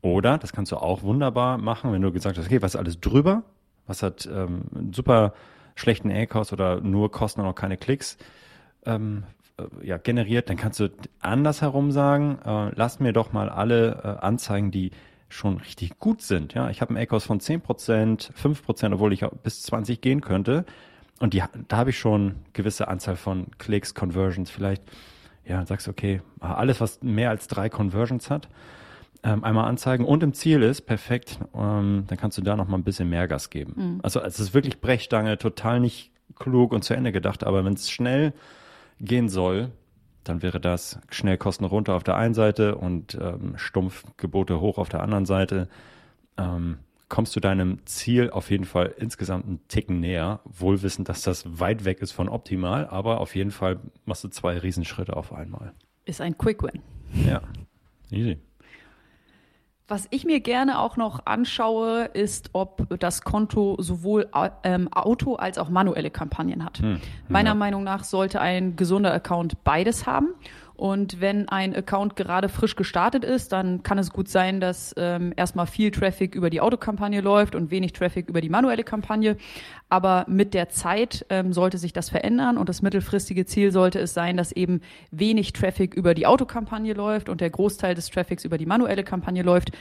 Oder, 0.00 0.38
das 0.38 0.52
kannst 0.52 0.72
du 0.72 0.76
auch 0.76 1.02
wunderbar 1.02 1.58
machen, 1.58 1.92
wenn 1.92 2.02
du 2.02 2.10
gesagt 2.10 2.36
hast, 2.36 2.46
okay, 2.46 2.62
was 2.62 2.74
ist 2.74 2.80
alles 2.80 3.00
drüber? 3.00 3.44
Was 3.86 4.02
hat 4.02 4.28
ähm, 4.32 4.62
einen 4.74 4.92
super 4.92 5.34
schlechten 5.74 6.10
A-Cost 6.10 6.52
oder 6.52 6.80
nur 6.80 7.10
Kosten 7.10 7.40
und 7.40 7.46
auch 7.46 7.54
keine 7.54 7.76
Klicks 7.76 8.18
ähm, 8.84 9.24
äh, 9.58 9.86
ja, 9.86 9.98
generiert, 9.98 10.50
dann 10.50 10.56
kannst 10.56 10.80
du 10.80 10.90
andersherum 11.20 11.92
sagen, 11.92 12.38
äh, 12.44 12.72
lass 12.74 13.00
mir 13.00 13.12
doch 13.12 13.32
mal 13.32 13.48
alle 13.48 14.18
äh, 14.20 14.24
Anzeigen, 14.24 14.70
die 14.70 14.90
schon 15.32 15.58
richtig 15.58 15.98
gut 15.98 16.22
sind. 16.22 16.54
Ja, 16.54 16.70
ich 16.70 16.80
habe 16.80 16.90
einen 16.90 17.02
ACOS 17.02 17.24
von 17.24 17.40
10%, 17.40 18.32
5%, 18.32 18.94
obwohl 18.94 19.12
ich 19.12 19.24
bis 19.42 19.62
20 19.62 20.00
gehen 20.00 20.20
könnte. 20.20 20.64
Und 21.20 21.34
die, 21.34 21.42
da 21.68 21.76
habe 21.76 21.90
ich 21.90 21.98
schon 21.98 22.36
gewisse 22.52 22.88
Anzahl 22.88 23.16
von 23.16 23.46
Klicks, 23.58 23.94
Conversions, 23.94 24.50
vielleicht, 24.50 24.82
ja, 25.44 25.64
sagst 25.64 25.86
du, 25.86 25.90
okay, 25.90 26.20
alles, 26.40 26.80
was 26.80 27.02
mehr 27.02 27.30
als 27.30 27.46
drei 27.46 27.68
Conversions 27.68 28.28
hat, 28.28 28.48
ähm, 29.22 29.44
einmal 29.44 29.68
anzeigen 29.68 30.04
und 30.04 30.22
im 30.22 30.34
Ziel 30.34 30.62
ist, 30.62 30.82
perfekt, 30.82 31.38
ähm, 31.54 32.04
dann 32.08 32.18
kannst 32.18 32.38
du 32.38 32.42
da 32.42 32.56
noch 32.56 32.66
mal 32.66 32.76
ein 32.76 32.84
bisschen 32.84 33.08
mehr 33.08 33.28
Gas 33.28 33.50
geben. 33.50 33.74
Mhm. 33.76 34.00
Also 34.02 34.20
es 34.20 34.40
ist 34.40 34.52
wirklich 34.52 34.80
Brechstange, 34.80 35.38
total 35.38 35.80
nicht 35.80 36.10
klug 36.36 36.72
und 36.72 36.82
zu 36.82 36.94
Ende 36.94 37.12
gedacht, 37.12 37.44
aber 37.44 37.64
wenn 37.64 37.74
es 37.74 37.90
schnell 37.90 38.32
gehen 38.98 39.28
soll, 39.28 39.70
dann 40.24 40.42
wäre 40.42 40.60
das 40.60 41.00
Schnellkosten 41.10 41.64
runter 41.66 41.94
auf 41.94 42.04
der 42.04 42.16
einen 42.16 42.34
Seite 42.34 42.76
und 42.76 43.18
ähm, 43.20 43.54
Stumpfgebote 43.56 44.60
hoch 44.60 44.78
auf 44.78 44.88
der 44.88 45.02
anderen 45.02 45.26
Seite. 45.26 45.68
Ähm, 46.36 46.78
kommst 47.08 47.36
du 47.36 47.40
deinem 47.40 47.84
Ziel 47.84 48.30
auf 48.30 48.50
jeden 48.50 48.64
Fall 48.64 48.94
insgesamt 48.96 49.46
einen 49.46 49.60
Ticken 49.68 50.00
näher, 50.00 50.40
wohl 50.44 50.82
wissend, 50.82 51.10
dass 51.10 51.20
das 51.22 51.60
weit 51.60 51.84
weg 51.84 52.00
ist 52.00 52.12
von 52.12 52.28
optimal, 52.28 52.86
aber 52.86 53.20
auf 53.20 53.36
jeden 53.36 53.50
Fall 53.50 53.80
machst 54.06 54.24
du 54.24 54.28
zwei 54.28 54.56
Riesenschritte 54.56 55.14
auf 55.14 55.32
einmal. 55.32 55.72
Ist 56.06 56.22
ein 56.22 56.38
Quick 56.38 56.62
Win. 56.62 56.80
Ja, 57.26 57.42
easy. 58.10 58.38
Was 59.92 60.06
ich 60.08 60.24
mir 60.24 60.40
gerne 60.40 60.78
auch 60.78 60.96
noch 60.96 61.26
anschaue, 61.26 62.04
ist, 62.14 62.48
ob 62.54 62.98
das 62.98 63.20
Konto 63.20 63.76
sowohl 63.78 64.26
ähm, 64.64 64.90
Auto- 64.90 65.34
als 65.34 65.58
auch 65.58 65.68
manuelle 65.68 66.10
Kampagnen 66.10 66.64
hat. 66.64 66.78
Hm, 66.78 66.98
Meiner 67.28 67.50
ja. 67.50 67.54
Meinung 67.54 67.84
nach 67.84 68.02
sollte 68.02 68.40
ein 68.40 68.74
gesunder 68.76 69.12
Account 69.12 69.62
beides 69.64 70.06
haben. 70.06 70.28
Und 70.74 71.20
wenn 71.20 71.48
ein 71.48 71.74
Account 71.74 72.16
gerade 72.16 72.48
frisch 72.48 72.76
gestartet 72.76 73.24
ist, 73.24 73.52
dann 73.52 73.82
kann 73.82 73.98
es 73.98 74.10
gut 74.10 74.28
sein, 74.28 74.60
dass 74.60 74.94
ähm, 74.96 75.32
erstmal 75.36 75.66
viel 75.66 75.90
Traffic 75.90 76.34
über 76.34 76.50
die 76.50 76.60
Autokampagne 76.60 77.20
läuft 77.20 77.54
und 77.54 77.70
wenig 77.70 77.92
Traffic 77.92 78.28
über 78.28 78.40
die 78.40 78.48
manuelle 78.48 78.84
Kampagne. 78.84 79.36
Aber 79.88 80.24
mit 80.28 80.54
der 80.54 80.70
Zeit 80.70 81.26
ähm, 81.28 81.52
sollte 81.52 81.78
sich 81.78 81.92
das 81.92 82.08
verändern 82.08 82.56
und 82.56 82.68
das 82.68 82.82
mittelfristige 82.82 83.44
Ziel 83.44 83.72
sollte 83.72 83.98
es 83.98 84.14
sein, 84.14 84.36
dass 84.36 84.52
eben 84.52 84.80
wenig 85.10 85.52
Traffic 85.52 85.94
über 85.94 86.14
die 86.14 86.26
Autokampagne 86.26 86.94
läuft 86.94 87.28
und 87.28 87.40
der 87.40 87.50
Großteil 87.50 87.94
des 87.94 88.08
Traffics 88.08 88.44
über 88.44 88.58
die 88.58 88.66
manuelle 88.66 89.04
Kampagne 89.04 89.42
läuft 89.42 89.72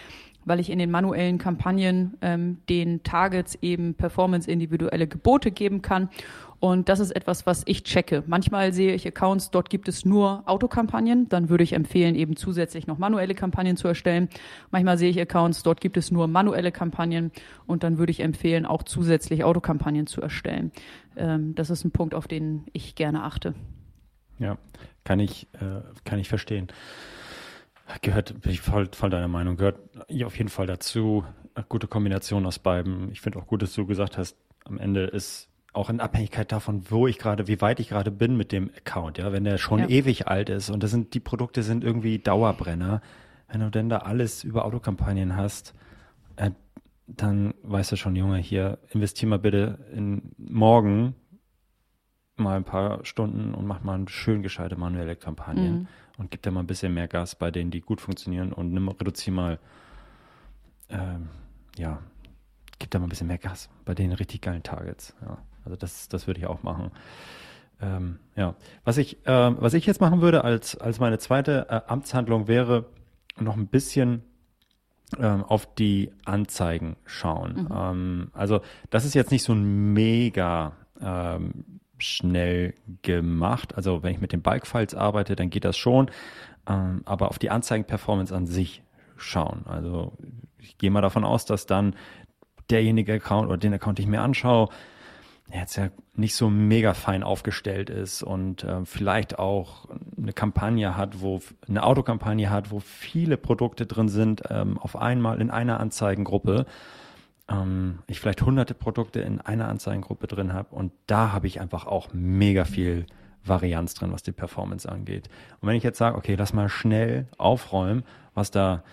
weil 0.46 0.60
ich 0.60 0.70
in 0.70 0.80
den 0.80 0.92
manuellen 0.92 1.38
Kampagnen 1.38 2.18
ähm, 2.22 2.58
den 2.70 3.04
Targets 3.04 3.58
eben 3.62 3.94
performance-individuelle 3.94 5.08
Gebote 5.08 5.52
geben 5.52 5.82
kann. 5.82 6.10
Und 6.62 6.90
das 6.90 7.00
ist 7.00 7.10
etwas, 7.12 7.48
was 7.48 7.64
ich 7.66 7.84
checke. 7.84 8.24
Manchmal 8.28 8.72
sehe 8.72 8.94
ich 8.94 9.08
Accounts, 9.08 9.50
dort 9.50 9.72
gibt 9.72 9.88
es 9.88 10.06
nur 10.06 10.44
Autokampagnen. 10.46 11.28
Dann 11.28 11.50
würde 11.50 11.64
ich 11.64 11.74
empfehlen, 11.74 12.14
eben 12.14 12.36
zusätzlich 12.36 12.86
noch 12.86 13.00
manuelle 13.00 13.34
Kampagnen 13.34 13.78
zu 13.78 13.88
erstellen. 13.88 14.30
Manchmal 14.70 15.00
sehe 15.00 15.10
ich 15.10 15.20
Accounts, 15.20 15.64
dort 15.64 15.82
gibt 15.82 15.98
es 15.98 16.12
nur 16.12 16.28
manuelle 16.28 16.72
Kampagnen. 16.72 17.32
Und 17.66 17.82
dann 17.84 17.98
würde 17.98 18.12
ich 18.12 18.20
empfehlen, 18.20 18.68
auch 18.68 18.84
zusätzlich 18.84 19.44
Autokampagnen 19.44 20.06
zu 20.06 20.22
erstellen. 20.22 20.72
Ähm, 21.16 21.56
das 21.56 21.72
ist 21.72 21.84
ein 21.84 21.90
Punkt, 21.90 22.14
auf 22.14 22.28
den 22.28 22.66
ich 22.74 22.94
gerne 22.94 23.24
achte. 23.24 23.56
Ja, 24.38 24.60
kann 25.04 25.20
ich, 25.20 25.48
äh, 25.54 25.82
kann 26.06 26.20
ich 26.20 26.30
verstehen. 26.30 26.68
Gehört, 28.02 28.42
bin 28.42 28.52
ich 28.52 28.62
voll, 28.62 28.90
voll 28.92 29.10
deiner 29.10 29.28
Meinung, 29.28 29.58
gehört 29.58 29.80
auf 30.24 30.38
jeden 30.38 30.50
Fall 30.50 30.68
dazu. 30.68 31.26
Eine 31.54 31.66
gute 31.68 31.88
Kombination 31.88 32.46
aus 32.46 32.60
beiden. 32.60 33.12
Ich 33.12 33.22
finde 33.22 33.40
auch 33.40 33.48
gut, 33.48 33.62
dass 33.62 33.74
du 33.74 33.86
gesagt 33.86 34.18
hast, 34.18 34.38
am 34.66 34.78
Ende 34.78 35.06
ist 35.06 35.50
auch 35.74 35.90
in 35.90 36.00
Abhängigkeit 36.00 36.52
davon, 36.52 36.84
wo 36.90 37.08
ich 37.08 37.18
gerade, 37.18 37.48
wie 37.48 37.62
weit 37.62 37.80
ich 37.80 37.90
gerade 37.90 38.12
bin 38.12 38.36
mit 38.36 38.52
dem 38.52 38.70
Account, 38.76 39.18
ja, 39.18 39.32
wenn 39.32 39.44
der 39.44 39.58
schon 39.58 39.80
ja. 39.80 39.88
ewig 39.88 40.28
alt 40.28 40.50
ist 40.50 40.70
und 40.70 40.84
das 40.84 40.92
sind, 40.92 41.14
die 41.14 41.20
Produkte 41.20 41.64
sind 41.64 41.84
irgendwie 41.84 42.20
Dauerbrenner, 42.20 43.02
wenn 43.48 43.62
du 43.62 43.70
denn 43.70 43.90
da 43.90 44.00
alles 44.00 44.44
über 44.44 44.66
Autokampagnen 44.66 45.36
hast, 45.36 45.74
äh, 46.36 46.52
dann 47.08 47.54
weißt 47.64 47.94
du 47.94 47.96
schon, 47.96 48.16
Junge, 48.16 48.38
hier 48.38 48.80
investier 48.90 49.30
mal 49.30 49.40
bitte 49.40 49.80
in 49.94 50.34
morgen 50.38 51.16
mal 52.36 52.58
ein 52.58 52.64
paar 52.64 53.06
Stunden 53.06 53.54
und 53.54 53.66
mach 53.66 53.84
mal 53.84 54.08
schön 54.08 54.42
gescheite 54.42 54.76
manuelle 54.76 55.16
Kampagnen. 55.16 55.82
Mhm 55.82 55.88
und 56.18 56.32
gib 56.32 56.42
da 56.42 56.52
mal 56.52 56.62
ein 56.62 56.68
bisschen 56.68 56.94
mehr 56.94 57.08
Gas 57.08 57.36
bei 57.36 57.52
denen, 57.52 57.72
die 57.72 57.82
gut 57.82 58.02
funktionieren 58.02 58.54
und 58.54 58.74
nimm, 58.74 58.88
reduzier 58.90 59.34
mal, 59.34 59.60
ähm, 60.90 61.30
ja, 61.78 62.00
gib 62.80 62.92
da 62.92 63.00
mal 63.00 63.06
ein 63.06 63.10
bisschen 63.10 63.28
mehr 63.28 63.38
Gas 63.38 63.70
bei 63.86 63.94
den 63.94 64.12
richtig 64.12 64.42
geilen 64.42 64.64
Targets. 64.64 65.16
Ja, 65.22 65.38
also 65.66 65.76
das, 65.76 66.08
das 66.10 66.28
würde 66.28 66.40
ich 66.40 66.48
auch 66.48 66.64
machen. 66.64 66.92
Ähm, 67.82 68.20
ja, 68.36 68.56
was 68.84 68.98
ich, 68.98 69.26
äh, 69.26 69.62
was 69.62 69.74
ich 69.74 69.86
jetzt 69.86 70.02
machen 70.02 70.22
würde 70.22 70.44
als, 70.44 70.78
als 70.78 71.00
meine 71.00 71.18
zweite 71.18 71.68
äh, 71.70 71.82
Amtshandlung 71.88 72.48
wäre, 72.48 72.86
noch 73.40 73.58
ein 73.58 73.68
bisschen 73.68 74.24
ähm, 75.18 75.44
auf 75.44 75.74
die 75.76 76.12
Anzeigen 76.26 76.96
schauen. 77.06 77.64
Mhm. 77.64 77.70
Ähm, 77.74 78.32
also 78.34 78.62
das 78.90 79.06
ist 79.06 79.14
jetzt 79.14 79.32
nicht 79.32 79.44
so 79.44 79.54
ein 79.54 79.94
mega 79.94 80.74
ähm, 81.02 81.82
schnell 82.02 82.74
gemacht. 83.02 83.76
Also 83.76 84.04
wenn 84.04 84.14
ich 84.14 84.22
mit 84.22 84.34
den 84.34 84.42
Bulk-Files 84.42 84.96
arbeite, 84.96 85.36
dann 85.36 85.50
geht 85.50 85.66
das 85.66 85.78
schon. 85.78 86.12
Ähm, 86.68 87.02
aber 87.06 87.30
auf 87.30 87.40
die 87.40 87.50
Anzeigen-Performance 87.50 88.36
an 88.36 88.46
sich 88.46 88.84
schauen. 89.18 89.66
Also 89.66 90.14
ich 90.60 90.78
gehe 90.78 90.92
mal 90.92 91.02
davon 91.02 91.24
aus, 91.24 91.46
dass 91.46 91.66
dann 91.66 91.96
derjenige 92.70 93.14
Account 93.14 93.48
oder 93.48 93.58
den 93.58 93.74
Account, 93.74 93.98
den 93.98 94.04
ich 94.04 94.10
mir 94.10 94.22
anschaue, 94.22 94.70
jetzt 95.54 95.76
ja 95.76 95.90
nicht 96.16 96.36
so 96.36 96.50
mega 96.50 96.94
fein 96.94 97.24
aufgestellt 97.24 97.90
ist 97.90 98.24
und 98.24 98.64
äh, 98.64 98.86
vielleicht 98.86 99.40
auch 99.40 99.88
eine 100.18 100.34
Kampagne 100.34 100.96
hat, 100.96 101.22
wo 101.22 101.42
eine 101.68 101.84
Autokampagne 101.84 102.50
hat, 102.50 102.72
wo 102.72 102.80
viele 102.80 103.38
Produkte 103.38 103.86
drin 103.86 104.08
sind, 104.08 104.44
ähm, 104.50 104.78
auf 104.78 104.96
einmal 104.96 105.42
in 105.42 105.50
einer 105.50 105.80
Anzeigengruppe 105.80 106.66
ähm, 107.50 108.00
ich 108.08 108.20
vielleicht 108.20 108.42
hunderte 108.42 108.74
Produkte 108.74 109.22
in 109.22 109.42
einer 109.42 109.68
Anzeigengruppe 109.68 110.28
drin 110.28 110.54
habe 110.54 110.76
und 110.76 110.92
da 111.08 111.32
habe 111.32 111.48
ich 111.48 111.62
einfach 111.62 111.86
auch 111.86 112.10
mega 112.14 112.66
viel 112.66 113.06
Varianz 113.44 113.94
drin, 113.94 114.12
was 114.12 114.24
die 114.24 114.32
Performance 114.32 114.90
angeht. 114.90 115.30
Und 115.60 115.68
wenn 115.68 115.76
ich 115.76 115.84
jetzt 115.84 115.98
sage, 115.98 116.18
okay, 116.18 116.36
lass 116.36 116.54
mal 116.54 116.70
schnell 116.70 117.28
aufräumen, 117.38 118.04
was 118.34 118.52
da 118.52 118.84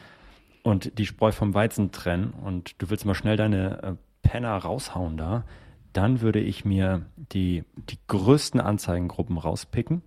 und 0.62 0.98
die 0.98 1.06
Spreu 1.06 1.32
vom 1.32 1.54
Weizen 1.54 1.92
trennen 1.92 2.32
und 2.32 2.80
du 2.80 2.90
willst 2.90 3.04
mal 3.04 3.14
schnell 3.14 3.36
deine 3.36 3.82
äh, 3.82 3.94
Penner 4.22 4.56
raushauen 4.56 5.16
da, 5.16 5.44
dann 5.92 6.20
würde 6.20 6.40
ich 6.40 6.64
mir 6.64 7.06
die, 7.16 7.64
die 7.76 7.98
größten 8.08 8.60
Anzeigengruppen 8.60 9.38
rauspicken 9.38 10.02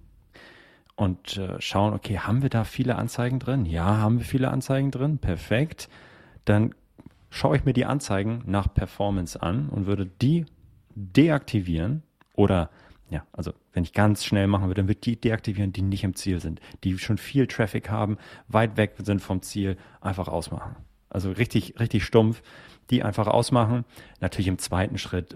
und 0.96 1.38
äh, 1.38 1.60
schauen, 1.60 1.94
okay, 1.94 2.20
haben 2.20 2.42
wir 2.44 2.50
da 2.50 2.64
viele 2.64 2.96
Anzeigen 2.96 3.40
drin? 3.40 3.66
Ja, 3.66 3.98
haben 3.98 4.20
wir 4.20 4.26
viele 4.26 4.52
Anzeigen 4.52 4.92
drin. 4.92 5.18
Perfekt. 5.18 5.90
Dann 6.46 6.76
schaue 7.32 7.56
ich 7.58 7.66
mir 7.66 7.74
die 7.74 7.86
Anzeigen 7.86 8.44
nach 8.46 8.72
Performance 8.72 9.42
an 9.42 9.70
und 9.70 9.88
würde 9.88 10.06
die 10.06 10.46
deaktivieren 10.94 12.04
oder 12.36 12.70
ja, 13.10 13.26
also 13.34 13.52
wenn 13.74 13.84
ich 13.84 13.94
ganz 13.94 14.24
schnell 14.24 14.48
machen 14.48 14.68
würde, 14.68 14.82
dann 14.82 14.88
würde 14.88 15.02
die 15.02 15.20
deaktivieren, 15.20 15.74
die 15.74 15.82
nicht 15.82 16.04
im 16.04 16.16
Ziel 16.16 16.40
sind, 16.40 16.62
die 16.84 16.98
schon 16.98 17.18
viel 17.18 17.48
Traffic 17.48 17.90
haben, 17.90 18.18
weit 18.48 18.78
weg 18.78 18.94
sind 19.00 19.22
vom 19.22 19.42
Ziel, 19.42 19.78
einfach 20.00 20.28
ausmachen. 20.30 20.76
Also 21.10 21.32
richtig, 21.32 21.78
richtig 21.80 22.06
stumpf, 22.06 22.42
die 22.90 23.04
einfach 23.04 23.28
ausmachen. 23.28 23.84
Natürlich 24.22 24.48
im 24.48 24.60
zweiten 24.60 24.98
Schritt 24.98 25.36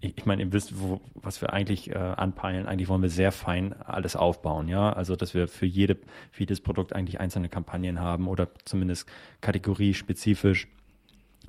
ich, 0.00 0.26
meine, 0.26 0.42
ihr 0.42 0.52
wisst, 0.52 0.80
wo, 0.80 1.00
was 1.14 1.40
wir 1.40 1.52
eigentlich 1.52 1.90
äh, 1.90 1.94
anpeilen. 1.94 2.66
Eigentlich 2.66 2.88
wollen 2.88 3.02
wir 3.02 3.08
sehr 3.08 3.32
fein 3.32 3.74
alles 3.82 4.14
aufbauen, 4.14 4.68
ja. 4.68 4.92
Also, 4.92 5.16
dass 5.16 5.34
wir 5.34 5.48
für 5.48 5.66
jede, 5.66 5.96
für 6.30 6.40
jedes 6.40 6.60
Produkt 6.60 6.92
eigentlich 6.92 7.20
einzelne 7.20 7.48
Kampagnen 7.48 8.00
haben 8.00 8.28
oder 8.28 8.48
zumindest 8.64 9.08
kategoriespezifisch 9.40 10.68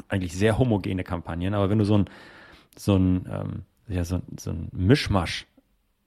eigentlich 0.08 0.36
sehr 0.36 0.58
homogene 0.58 1.04
Kampagnen. 1.04 1.54
Aber 1.54 1.70
wenn 1.70 1.78
du 1.78 1.86
so 1.86 1.98
ein, 1.98 2.10
so 2.76 2.96
ein, 2.96 3.26
ähm, 3.30 3.64
ja, 3.88 4.04
so, 4.04 4.22
so 4.40 4.52
ein 4.52 4.70
Mischmasch 4.72 5.46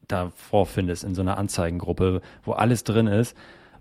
da 0.09 0.31
vorfindest 0.31 1.05
in 1.05 1.15
so 1.15 1.23
einer 1.23 1.39
Anzeigengruppe, 1.39 2.23
wo 2.43 2.53
alles 2.53 2.83
drin 2.83 3.07
ist, 3.07 3.37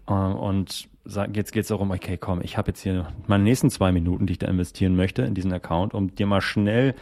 äh, 0.07 0.13
und 0.13 0.87
jetzt 1.33 1.51
geht 1.51 1.63
es 1.63 1.69
darum, 1.69 1.89
okay, 1.89 2.17
komm, 2.17 2.41
ich 2.41 2.57
habe 2.57 2.69
jetzt 2.69 2.81
hier 2.81 3.11
meine 3.25 3.43
nächsten 3.43 3.71
zwei 3.71 3.91
Minuten, 3.91 4.27
die 4.27 4.33
ich 4.33 4.39
da 4.39 4.47
investieren 4.47 4.95
möchte 4.95 5.23
in 5.23 5.33
diesen 5.33 5.51
Account, 5.51 5.95
um 5.95 6.13
dir 6.13 6.27
mal 6.27 6.41
schnell 6.41 6.93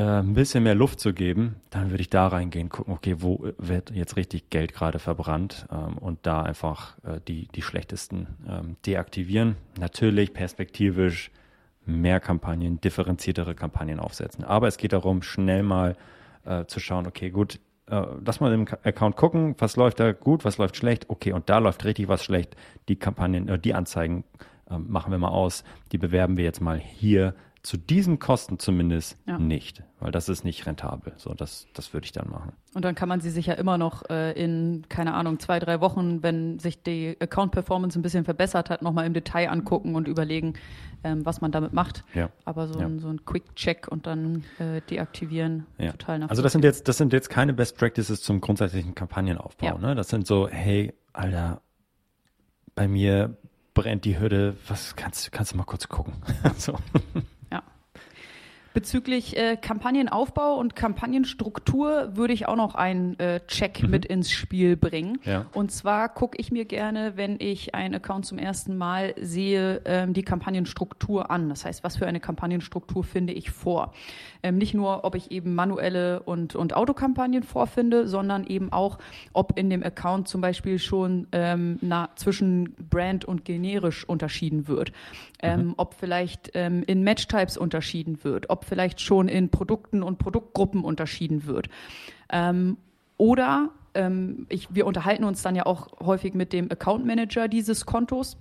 ein 0.00 0.34
bisschen 0.34 0.64
mehr 0.64 0.74
Luft 0.74 1.00
zu 1.00 1.14
geben, 1.14 1.56
dann 1.70 1.90
würde 1.90 2.02
ich 2.02 2.10
da 2.10 2.26
reingehen, 2.26 2.68
gucken, 2.68 2.92
okay, 2.92 3.16
wo 3.18 3.48
wird 3.56 3.90
jetzt 3.90 4.16
richtig 4.16 4.50
Geld 4.50 4.74
gerade 4.74 4.98
verbrannt 4.98 5.66
ähm, 5.72 5.96
und 5.98 6.18
da 6.22 6.42
einfach 6.42 6.98
äh, 7.04 7.20
die, 7.26 7.48
die 7.48 7.62
schlechtesten 7.62 8.26
ähm, 8.48 8.76
deaktivieren. 8.84 9.56
Natürlich 9.78 10.34
perspektivisch 10.34 11.30
mehr 11.86 12.20
Kampagnen, 12.20 12.80
differenziertere 12.80 13.54
Kampagnen 13.54 14.00
aufsetzen. 14.00 14.44
Aber 14.44 14.68
es 14.68 14.76
geht 14.76 14.92
darum, 14.92 15.22
schnell 15.22 15.62
mal 15.62 15.96
äh, 16.44 16.66
zu 16.66 16.80
schauen, 16.80 17.06
okay, 17.06 17.30
gut, 17.30 17.60
äh, 17.88 18.02
lass 18.24 18.40
mal 18.40 18.52
im 18.52 18.66
Account 18.82 19.16
gucken, 19.16 19.54
was 19.58 19.76
läuft 19.76 20.00
da 20.00 20.12
gut, 20.12 20.44
was 20.44 20.58
läuft 20.58 20.76
schlecht, 20.76 21.08
okay, 21.08 21.32
und 21.32 21.48
da 21.48 21.58
läuft 21.58 21.84
richtig 21.84 22.08
was 22.08 22.22
schlecht. 22.24 22.56
Die 22.88 22.96
Kampagnen, 22.96 23.48
äh, 23.48 23.58
die 23.58 23.74
Anzeigen 23.74 24.24
äh, 24.70 24.78
machen 24.78 25.10
wir 25.10 25.18
mal 25.18 25.28
aus, 25.28 25.64
die 25.92 25.98
bewerben 25.98 26.36
wir 26.36 26.44
jetzt 26.44 26.60
mal 26.60 26.78
hier 26.78 27.34
zu 27.66 27.76
diesen 27.76 28.20
Kosten 28.20 28.60
zumindest 28.60 29.18
ja. 29.26 29.38
nicht, 29.38 29.82
weil 29.98 30.12
das 30.12 30.28
ist 30.28 30.44
nicht 30.44 30.66
rentabel. 30.66 31.12
So, 31.16 31.34
das, 31.34 31.66
das 31.74 31.92
würde 31.92 32.04
ich 32.04 32.12
dann 32.12 32.30
machen. 32.30 32.52
Und 32.74 32.84
dann 32.84 32.94
kann 32.94 33.08
man 33.08 33.20
sie 33.20 33.30
sich 33.30 33.46
ja 33.46 33.54
immer 33.54 33.76
noch 33.76 34.08
äh, 34.08 34.40
in, 34.40 34.84
keine 34.88 35.14
Ahnung, 35.14 35.40
zwei, 35.40 35.58
drei 35.58 35.80
Wochen, 35.80 36.22
wenn 36.22 36.60
sich 36.60 36.84
die 36.84 37.16
Account-Performance 37.18 37.98
ein 37.98 38.02
bisschen 38.02 38.24
verbessert 38.24 38.70
hat, 38.70 38.82
nochmal 38.82 39.04
im 39.04 39.14
Detail 39.14 39.50
angucken 39.50 39.96
und 39.96 40.06
überlegen, 40.06 40.54
ähm, 41.02 41.26
was 41.26 41.40
man 41.40 41.50
damit 41.50 41.72
macht. 41.72 42.04
Ja. 42.14 42.30
Aber 42.44 42.68
so, 42.68 42.78
ja. 42.78 42.86
ein, 42.86 43.00
so 43.00 43.08
ein 43.08 43.24
Quick-Check 43.24 43.88
und 43.88 44.06
dann 44.06 44.44
äh, 44.60 44.80
deaktivieren, 44.88 45.66
total 45.76 46.20
nach. 46.20 46.30
Also 46.30 46.42
das 46.42 46.52
sind 46.52 46.62
jetzt, 46.62 46.86
das 46.86 46.98
sind 46.98 47.12
jetzt 47.12 47.30
keine 47.30 47.52
Best 47.52 47.76
Practices 47.76 48.22
zum 48.22 48.40
grundsätzlichen 48.40 48.94
Kampagnenaufbau. 48.94 49.78
Ne? 49.78 49.96
Das 49.96 50.08
sind 50.08 50.28
so, 50.28 50.46
hey, 50.48 50.94
Alter, 51.12 51.62
bei 52.76 52.86
mir 52.86 53.36
brennt 53.74 54.04
die 54.04 54.20
Hürde, 54.20 54.56
was 54.68 54.94
kannst, 54.94 55.32
kannst 55.32 55.52
du 55.52 55.56
mal 55.56 55.64
kurz 55.64 55.88
gucken? 55.88 56.14
so. 56.58 56.78
Bezüglich 58.76 59.38
äh, 59.38 59.56
Kampagnenaufbau 59.56 60.56
und 60.56 60.76
Kampagnenstruktur 60.76 62.14
würde 62.14 62.34
ich 62.34 62.46
auch 62.46 62.56
noch 62.56 62.74
einen 62.74 63.18
äh, 63.18 63.40
Check 63.46 63.82
mhm. 63.82 63.88
mit 63.88 64.04
ins 64.04 64.30
Spiel 64.30 64.76
bringen. 64.76 65.18
Ja. 65.24 65.46
Und 65.54 65.72
zwar 65.72 66.10
gucke 66.10 66.36
ich 66.36 66.52
mir 66.52 66.66
gerne, 66.66 67.16
wenn 67.16 67.36
ich 67.40 67.74
einen 67.74 67.94
Account 67.94 68.26
zum 68.26 68.36
ersten 68.36 68.76
Mal 68.76 69.14
sehe, 69.18 69.80
ähm, 69.86 70.12
die 70.12 70.24
Kampagnenstruktur 70.24 71.30
an. 71.30 71.48
Das 71.48 71.64
heißt, 71.64 71.84
was 71.84 71.96
für 71.96 72.06
eine 72.06 72.20
Kampagnenstruktur 72.20 73.02
finde 73.02 73.32
ich 73.32 73.50
vor? 73.50 73.94
Ähm, 74.42 74.58
nicht 74.58 74.74
nur, 74.74 75.04
ob 75.04 75.14
ich 75.14 75.30
eben 75.30 75.54
manuelle 75.54 76.22
und, 76.24 76.54
und 76.54 76.76
Autokampagnen 76.76 77.44
vorfinde, 77.44 78.06
sondern 78.06 78.44
eben 78.44 78.72
auch, 78.72 78.98
ob 79.32 79.58
in 79.58 79.70
dem 79.70 79.82
Account 79.84 80.28
zum 80.28 80.42
Beispiel 80.42 80.78
schon 80.78 81.28
ähm, 81.32 81.78
na, 81.80 82.10
zwischen 82.16 82.74
Brand 82.90 83.24
und 83.24 83.46
generisch 83.46 84.06
unterschieden 84.06 84.68
wird. 84.68 84.92
Ähm, 85.40 85.68
mhm. 85.68 85.74
Ob 85.78 85.94
vielleicht 85.94 86.50
ähm, 86.52 86.82
in 86.86 87.02
Match-Types 87.02 87.56
unterschieden 87.56 88.22
wird, 88.22 88.50
ob 88.50 88.65
vielleicht 88.66 89.00
schon 89.00 89.28
in 89.28 89.50
Produkten 89.50 90.02
und 90.02 90.18
Produktgruppen 90.18 90.84
unterschieden 90.84 91.46
wird. 91.46 91.68
Ähm, 92.30 92.76
oder 93.16 93.70
ähm, 93.94 94.46
ich, 94.48 94.74
wir 94.74 94.86
unterhalten 94.86 95.24
uns 95.24 95.42
dann 95.42 95.56
ja 95.56 95.66
auch 95.66 96.00
häufig 96.00 96.34
mit 96.34 96.52
dem 96.52 96.70
Account 96.70 97.06
Manager 97.06 97.48
dieses 97.48 97.86
Kontos. 97.86 98.36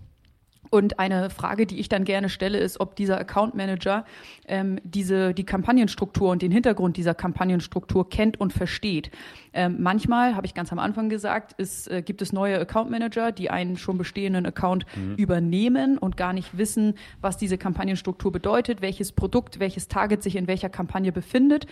Und 0.69 0.99
eine 0.99 1.29
Frage, 1.29 1.65
die 1.65 1.79
ich 1.79 1.89
dann 1.89 2.03
gerne 2.03 2.29
stelle, 2.29 2.57
ist, 2.57 2.79
ob 2.79 2.95
dieser 2.95 3.17
Account 3.19 3.55
Manager 3.55 4.05
ähm, 4.47 4.79
diese, 4.83 5.33
die 5.33 5.45
Kampagnenstruktur 5.45 6.31
und 6.31 6.41
den 6.41 6.51
Hintergrund 6.51 6.97
dieser 6.97 7.13
Kampagnenstruktur 7.13 8.09
kennt 8.09 8.39
und 8.39 8.53
versteht. 8.53 9.11
Ähm, 9.53 9.77
manchmal, 9.79 10.35
habe 10.35 10.45
ich 10.45 10.53
ganz 10.53 10.71
am 10.71 10.79
Anfang 10.79 11.09
gesagt, 11.09 11.53
ist, 11.53 11.89
äh, 11.89 12.01
gibt 12.01 12.21
es 12.21 12.33
neue 12.33 12.59
Account 12.59 12.89
Manager, 12.89 13.31
die 13.31 13.49
einen 13.49 13.77
schon 13.77 13.97
bestehenden 13.97 14.45
Account 14.45 14.85
mhm. 14.95 15.15
übernehmen 15.15 15.97
und 15.97 16.17
gar 16.17 16.33
nicht 16.33 16.57
wissen, 16.57 16.95
was 17.21 17.37
diese 17.37 17.57
Kampagnenstruktur 17.57 18.31
bedeutet, 18.31 18.81
welches 18.81 19.11
Produkt, 19.11 19.59
welches 19.59 19.87
Target 19.87 20.23
sich 20.23 20.35
in 20.35 20.47
welcher 20.47 20.69
Kampagne 20.69 21.11
befindet. 21.11 21.67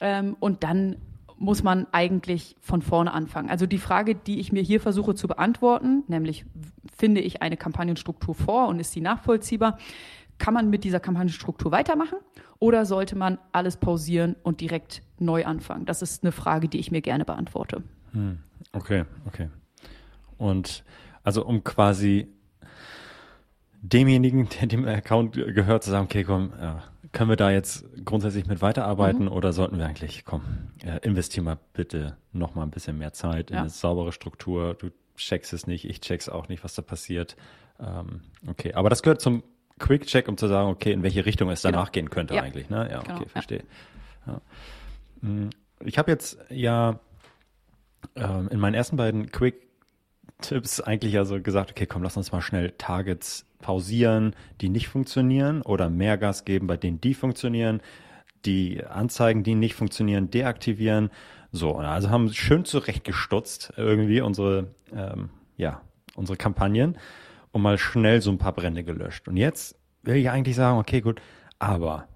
Ähm, 0.00 0.36
und 0.40 0.62
dann 0.62 0.96
muss 1.38 1.62
man 1.62 1.86
eigentlich 1.92 2.56
von 2.60 2.82
vorne 2.82 3.12
anfangen. 3.12 3.50
Also 3.50 3.66
die 3.66 3.78
Frage, 3.78 4.14
die 4.14 4.40
ich 4.40 4.52
mir 4.52 4.62
hier 4.62 4.80
versuche 4.80 5.14
zu 5.14 5.28
beantworten, 5.28 6.02
nämlich 6.08 6.44
finde 6.96 7.20
ich 7.20 7.42
eine 7.42 7.56
Kampagnenstruktur 7.56 8.34
vor 8.34 8.68
und 8.68 8.80
ist 8.80 8.92
sie 8.92 9.00
nachvollziehbar, 9.00 9.78
kann 10.38 10.54
man 10.54 10.70
mit 10.70 10.84
dieser 10.84 11.00
Kampagnenstruktur 11.00 11.72
weitermachen 11.72 12.18
oder 12.58 12.86
sollte 12.86 13.16
man 13.16 13.38
alles 13.52 13.76
pausieren 13.76 14.36
und 14.42 14.60
direkt 14.60 15.02
neu 15.18 15.44
anfangen? 15.44 15.84
Das 15.86 16.02
ist 16.02 16.22
eine 16.22 16.32
Frage, 16.32 16.68
die 16.68 16.78
ich 16.78 16.90
mir 16.90 17.00
gerne 17.00 17.24
beantworte. 17.24 17.82
Hm. 18.12 18.38
Okay, 18.72 19.04
okay. 19.26 19.48
Und 20.38 20.84
also 21.22 21.44
um 21.44 21.64
quasi 21.64 22.28
demjenigen, 23.82 24.48
der 24.60 24.66
dem 24.68 24.86
Account 24.86 25.34
gehört, 25.34 25.84
zu 25.84 25.90
sagen, 25.90 26.06
okay, 26.06 26.24
komm, 26.24 26.52
ja, 26.60 26.82
können 27.12 27.30
wir 27.30 27.36
da 27.36 27.50
jetzt 27.50 27.84
grundsätzlich 28.04 28.46
mit 28.46 28.62
weiterarbeiten 28.62 29.24
mhm. 29.24 29.32
oder 29.32 29.52
sollten 29.52 29.78
wir 29.78 29.86
eigentlich, 29.86 30.24
komm, 30.24 30.42
äh, 30.84 30.98
investier 31.06 31.42
mal 31.42 31.58
bitte 31.72 32.16
noch 32.32 32.54
mal 32.54 32.62
ein 32.62 32.70
bisschen 32.70 32.98
mehr 32.98 33.12
Zeit 33.12 33.50
in 33.50 33.56
ja. 33.56 33.60
eine 33.62 33.70
saubere 33.70 34.12
Struktur. 34.12 34.74
Du 34.74 34.90
checkst 35.16 35.52
es 35.52 35.66
nicht, 35.66 35.84
ich 35.88 36.00
check's 36.00 36.28
auch 36.28 36.48
nicht, 36.48 36.64
was 36.64 36.74
da 36.74 36.82
passiert. 36.82 37.36
Ähm, 37.80 38.22
okay, 38.46 38.74
aber 38.74 38.90
das 38.90 39.02
gehört 39.02 39.20
zum 39.20 39.42
Quick-Check, 39.78 40.28
um 40.28 40.36
zu 40.36 40.48
sagen, 40.48 40.68
okay, 40.70 40.92
in 40.92 41.02
welche 41.02 41.26
Richtung 41.26 41.50
es 41.50 41.62
danach 41.62 41.92
genau. 41.92 42.06
gehen 42.06 42.10
könnte 42.10 42.34
ja. 42.34 42.42
eigentlich. 42.42 42.70
Ne? 42.70 42.88
Ja, 42.90 43.00
genau. 43.00 43.16
okay, 43.16 43.28
verstehe. 43.28 43.64
Ja. 44.26 44.40
Hm, 45.20 45.50
ich 45.80 45.98
habe 45.98 46.10
jetzt 46.10 46.38
ja 46.48 46.98
ähm, 48.14 48.48
in 48.50 48.58
meinen 48.58 48.74
ersten 48.74 48.96
beiden 48.96 49.30
Quick-Tipps 49.30 50.80
eigentlich 50.80 51.18
also 51.18 51.40
gesagt, 51.40 51.70
okay, 51.70 51.86
komm, 51.86 52.02
lass 52.02 52.16
uns 52.16 52.32
mal 52.32 52.40
schnell 52.40 52.72
Targets 52.78 53.45
pausieren, 53.58 54.34
die 54.60 54.68
nicht 54.68 54.88
funktionieren 54.88 55.62
oder 55.62 55.90
mehr 55.90 56.18
Gas 56.18 56.44
geben, 56.44 56.66
bei 56.66 56.76
denen 56.76 57.00
die 57.00 57.14
funktionieren, 57.14 57.80
die 58.44 58.84
Anzeigen, 58.84 59.42
die 59.42 59.54
nicht 59.54 59.74
funktionieren, 59.74 60.30
deaktivieren. 60.30 61.10
So, 61.52 61.76
also 61.76 62.10
haben 62.10 62.32
schön 62.32 62.64
zurechtgestutzt 62.64 63.72
irgendwie 63.76 64.20
unsere, 64.20 64.68
ähm, 64.94 65.30
ja, 65.56 65.80
unsere 66.14 66.36
Kampagnen 66.36 66.98
und 67.52 67.62
mal 67.62 67.78
schnell 67.78 68.20
so 68.20 68.30
ein 68.30 68.38
paar 68.38 68.52
Brände 68.52 68.84
gelöscht. 68.84 69.28
Und 69.28 69.36
jetzt 69.36 69.76
will 70.02 70.16
ich 70.16 70.30
eigentlich 70.30 70.56
sagen, 70.56 70.78
okay, 70.78 71.00
gut, 71.00 71.20
aber 71.58 72.06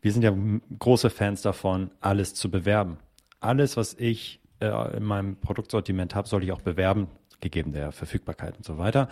wir 0.00 0.12
sind 0.12 0.22
ja 0.22 0.34
große 0.78 1.10
Fans 1.10 1.42
davon, 1.42 1.90
alles 2.00 2.34
zu 2.34 2.50
bewerben. 2.50 2.98
Alles, 3.40 3.76
was 3.76 3.94
ich 3.94 4.40
äh, 4.60 4.96
in 4.96 5.04
meinem 5.04 5.36
Produktsortiment 5.36 6.14
habe, 6.14 6.28
soll 6.28 6.44
ich 6.44 6.52
auch 6.52 6.62
bewerben, 6.62 7.08
gegeben 7.40 7.72
der 7.72 7.92
Verfügbarkeit 7.92 8.56
und 8.56 8.64
so 8.64 8.78
weiter. 8.78 9.08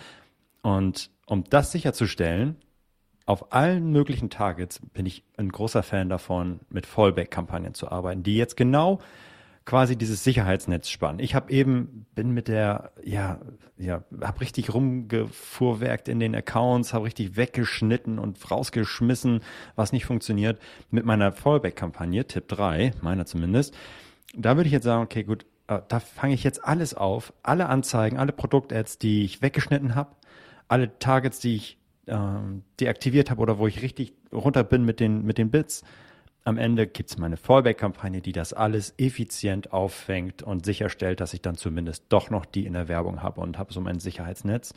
Und 0.62 1.10
um 1.26 1.44
das 1.44 1.72
sicherzustellen, 1.72 2.56
auf 3.26 3.52
allen 3.52 3.90
möglichen 3.90 4.28
Targets 4.28 4.80
bin 4.92 5.06
ich 5.06 5.24
ein 5.38 5.48
großer 5.48 5.82
Fan 5.82 6.08
davon, 6.08 6.60
mit 6.68 6.84
Fallback-Kampagnen 6.84 7.74
zu 7.74 7.90
arbeiten, 7.90 8.22
die 8.22 8.36
jetzt 8.36 8.56
genau 8.56 9.00
quasi 9.64 9.96
dieses 9.96 10.22
Sicherheitsnetz 10.22 10.90
spannen. 10.90 11.20
Ich 11.20 11.34
habe 11.34 11.50
eben 11.50 12.04
bin 12.14 12.32
mit 12.32 12.48
der 12.48 12.92
ja 13.02 13.40
ja 13.78 14.04
habe 14.22 14.42
richtig 14.42 14.74
rumgefuhrwerkt 14.74 16.08
in 16.08 16.20
den 16.20 16.34
Accounts, 16.34 16.92
habe 16.92 17.06
richtig 17.06 17.36
weggeschnitten 17.36 18.18
und 18.18 18.50
rausgeschmissen, 18.50 19.40
was 19.74 19.92
nicht 19.92 20.04
funktioniert 20.04 20.60
mit 20.90 21.06
meiner 21.06 21.32
Fallback-Kampagne 21.32 22.26
Tipp 22.26 22.48
3, 22.48 22.92
meiner 23.00 23.24
zumindest. 23.24 23.74
Da 24.36 24.56
würde 24.56 24.66
ich 24.66 24.72
jetzt 24.72 24.84
sagen, 24.84 25.02
okay, 25.02 25.22
gut, 25.22 25.46
äh, 25.68 25.80
da 25.88 25.98
fange 25.98 26.34
ich 26.34 26.44
jetzt 26.44 26.62
alles 26.62 26.92
auf, 26.92 27.32
alle 27.42 27.68
Anzeigen, 27.68 28.18
alle 28.18 28.32
Produktads, 28.32 28.98
die 28.98 29.24
ich 29.24 29.40
weggeschnitten 29.40 29.94
habe, 29.94 30.10
alle 30.68 30.98
Targets, 30.98 31.38
die 31.40 31.56
ich 31.56 31.78
äh, 32.06 32.16
deaktiviert 32.80 33.30
habe 33.30 33.40
oder 33.40 33.58
wo 33.58 33.66
ich 33.66 33.82
richtig 33.82 34.12
runter 34.32 34.64
bin 34.64 34.84
mit 34.84 35.00
den, 35.00 35.24
mit 35.24 35.38
den 35.38 35.50
Bits. 35.50 35.82
Am 36.44 36.58
Ende 36.58 36.86
gibt 36.86 37.10
es 37.10 37.16
meine 37.16 37.38
Fallback-Kampagne, 37.38 38.20
die 38.20 38.32
das 38.32 38.52
alles 38.52 38.94
effizient 38.98 39.72
auffängt 39.72 40.42
und 40.42 40.66
sicherstellt, 40.66 41.20
dass 41.20 41.32
ich 41.32 41.40
dann 41.40 41.56
zumindest 41.56 42.04
doch 42.10 42.28
noch 42.28 42.44
die 42.44 42.66
in 42.66 42.74
der 42.74 42.88
Werbung 42.88 43.22
habe 43.22 43.40
und 43.40 43.58
habe 43.58 43.72
so 43.72 43.80
mein 43.80 43.98
Sicherheitsnetz. 43.98 44.74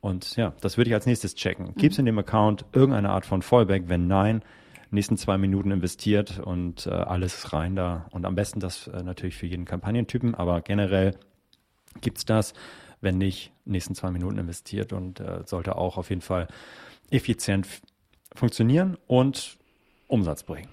Und 0.00 0.36
ja, 0.36 0.54
das 0.60 0.76
würde 0.76 0.90
ich 0.90 0.94
als 0.94 1.06
nächstes 1.06 1.34
checken. 1.34 1.74
Gibt 1.74 1.92
es 1.92 1.98
in 1.98 2.06
dem 2.06 2.18
Account 2.18 2.64
irgendeine 2.72 3.10
Art 3.10 3.26
von 3.26 3.42
Fallback? 3.42 3.88
Wenn 3.88 4.06
nein, 4.06 4.42
nächsten 4.90 5.16
zwei 5.16 5.36
Minuten 5.36 5.72
investiert 5.72 6.38
und 6.38 6.86
äh, 6.86 6.90
alles 6.90 7.52
rein 7.52 7.76
da. 7.76 8.06
Und 8.10 8.24
am 8.24 8.34
besten 8.34 8.60
das 8.60 8.86
äh, 8.86 9.02
natürlich 9.02 9.36
für 9.36 9.46
jeden 9.46 9.64
Kampagnentypen, 9.64 10.34
aber 10.34 10.62
generell 10.62 11.16
gibt 12.00 12.18
es 12.18 12.24
das 12.24 12.54
wenn 13.00 13.18
nicht, 13.18 13.52
nächsten 13.64 13.94
zwei 13.94 14.10
Minuten 14.10 14.38
investiert 14.38 14.92
und 14.92 15.20
äh, 15.20 15.42
sollte 15.46 15.76
auch 15.76 15.96
auf 15.96 16.10
jeden 16.10 16.22
Fall 16.22 16.48
effizient 17.10 17.66
funktionieren 18.34 18.96
und 19.06 19.58
Umsatz 20.06 20.42
bringen. 20.42 20.68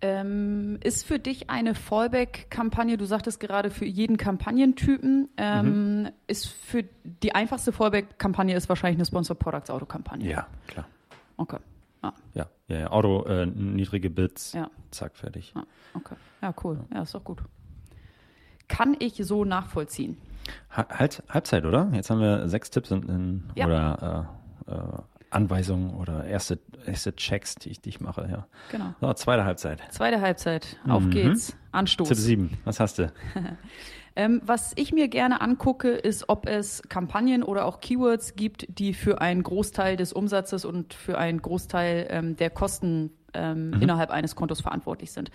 Ähm, 0.00 0.78
ist 0.82 1.06
für 1.06 1.18
dich 1.18 1.48
eine 1.48 1.74
Fallback-Kampagne, 1.74 2.98
du 2.98 3.06
sagtest 3.06 3.40
gerade 3.40 3.70
für 3.70 3.86
jeden 3.86 4.18
Kampagnentypen, 4.18 5.30
ähm, 5.38 6.02
mhm. 6.02 6.08
ist 6.26 6.46
für 6.46 6.84
die 7.04 7.34
einfachste 7.34 7.72
Fallback-Kampagne 7.72 8.54
ist 8.54 8.68
wahrscheinlich 8.68 8.98
eine 8.98 9.06
Sponsor 9.06 9.34
Products 9.34 9.70
Auto-Kampagne. 9.70 10.30
Ja, 10.30 10.46
klar. 10.66 10.86
Okay. 11.38 11.56
Ah. 12.02 12.12
Ja, 12.34 12.50
ja, 12.68 12.80
ja, 12.80 12.90
Auto, 12.90 13.24
äh, 13.24 13.46
niedrige 13.46 14.10
Bits, 14.10 14.52
ja. 14.52 14.70
zack, 14.90 15.16
fertig. 15.16 15.52
Ah, 15.54 15.64
okay. 15.94 16.16
Ja, 16.42 16.54
cool. 16.62 16.84
Ja, 16.92 17.02
ist 17.02 17.14
doch 17.14 17.24
gut. 17.24 17.42
Kann 18.68 18.96
ich 18.98 19.16
so 19.24 19.46
nachvollziehen. 19.46 20.18
Halt, 20.70 21.22
Halbzeit, 21.28 21.64
oder? 21.64 21.88
Jetzt 21.92 22.10
haben 22.10 22.20
wir 22.20 22.48
sechs 22.48 22.70
Tipps 22.70 22.90
in, 22.90 23.02
in 23.08 23.50
ja. 23.54 23.66
oder 23.66 24.28
äh, 24.66 24.72
äh, 24.72 25.02
Anweisungen 25.30 25.94
oder 25.94 26.24
erste, 26.24 26.58
erste 26.86 27.14
Checks, 27.16 27.56
die 27.56 27.70
ich, 27.70 27.80
die 27.80 27.88
ich 27.88 28.00
mache. 28.00 28.28
Ja. 28.30 28.46
Genau. 28.70 28.94
So, 29.00 29.12
zweite 29.14 29.44
Halbzeit. 29.44 29.80
Zweite 29.90 30.20
Halbzeit. 30.20 30.76
Auf 30.88 31.04
mhm. 31.04 31.10
geht's. 31.10 31.56
Anstoß. 31.72 32.08
Tipp 32.08 32.16
7. 32.16 32.58
Was 32.64 32.80
hast 32.80 32.98
du? 32.98 33.12
Ähm, 34.16 34.40
was 34.44 34.72
ich 34.76 34.92
mir 34.92 35.08
gerne 35.08 35.40
angucke, 35.40 35.90
ist, 35.90 36.28
ob 36.28 36.46
es 36.46 36.82
Kampagnen 36.88 37.42
oder 37.42 37.64
auch 37.64 37.80
Keywords 37.80 38.36
gibt, 38.36 38.78
die 38.78 38.94
für 38.94 39.20
einen 39.20 39.42
Großteil 39.42 39.96
des 39.96 40.12
Umsatzes 40.12 40.64
und 40.64 40.94
für 40.94 41.18
einen 41.18 41.42
Großteil 41.42 42.06
ähm, 42.10 42.36
der 42.36 42.50
Kosten 42.50 43.10
ähm, 43.34 43.70
mhm. 43.70 43.82
innerhalb 43.82 44.10
eines 44.10 44.36
Kontos 44.36 44.60
verantwortlich 44.60 45.10
sind. 45.10 45.32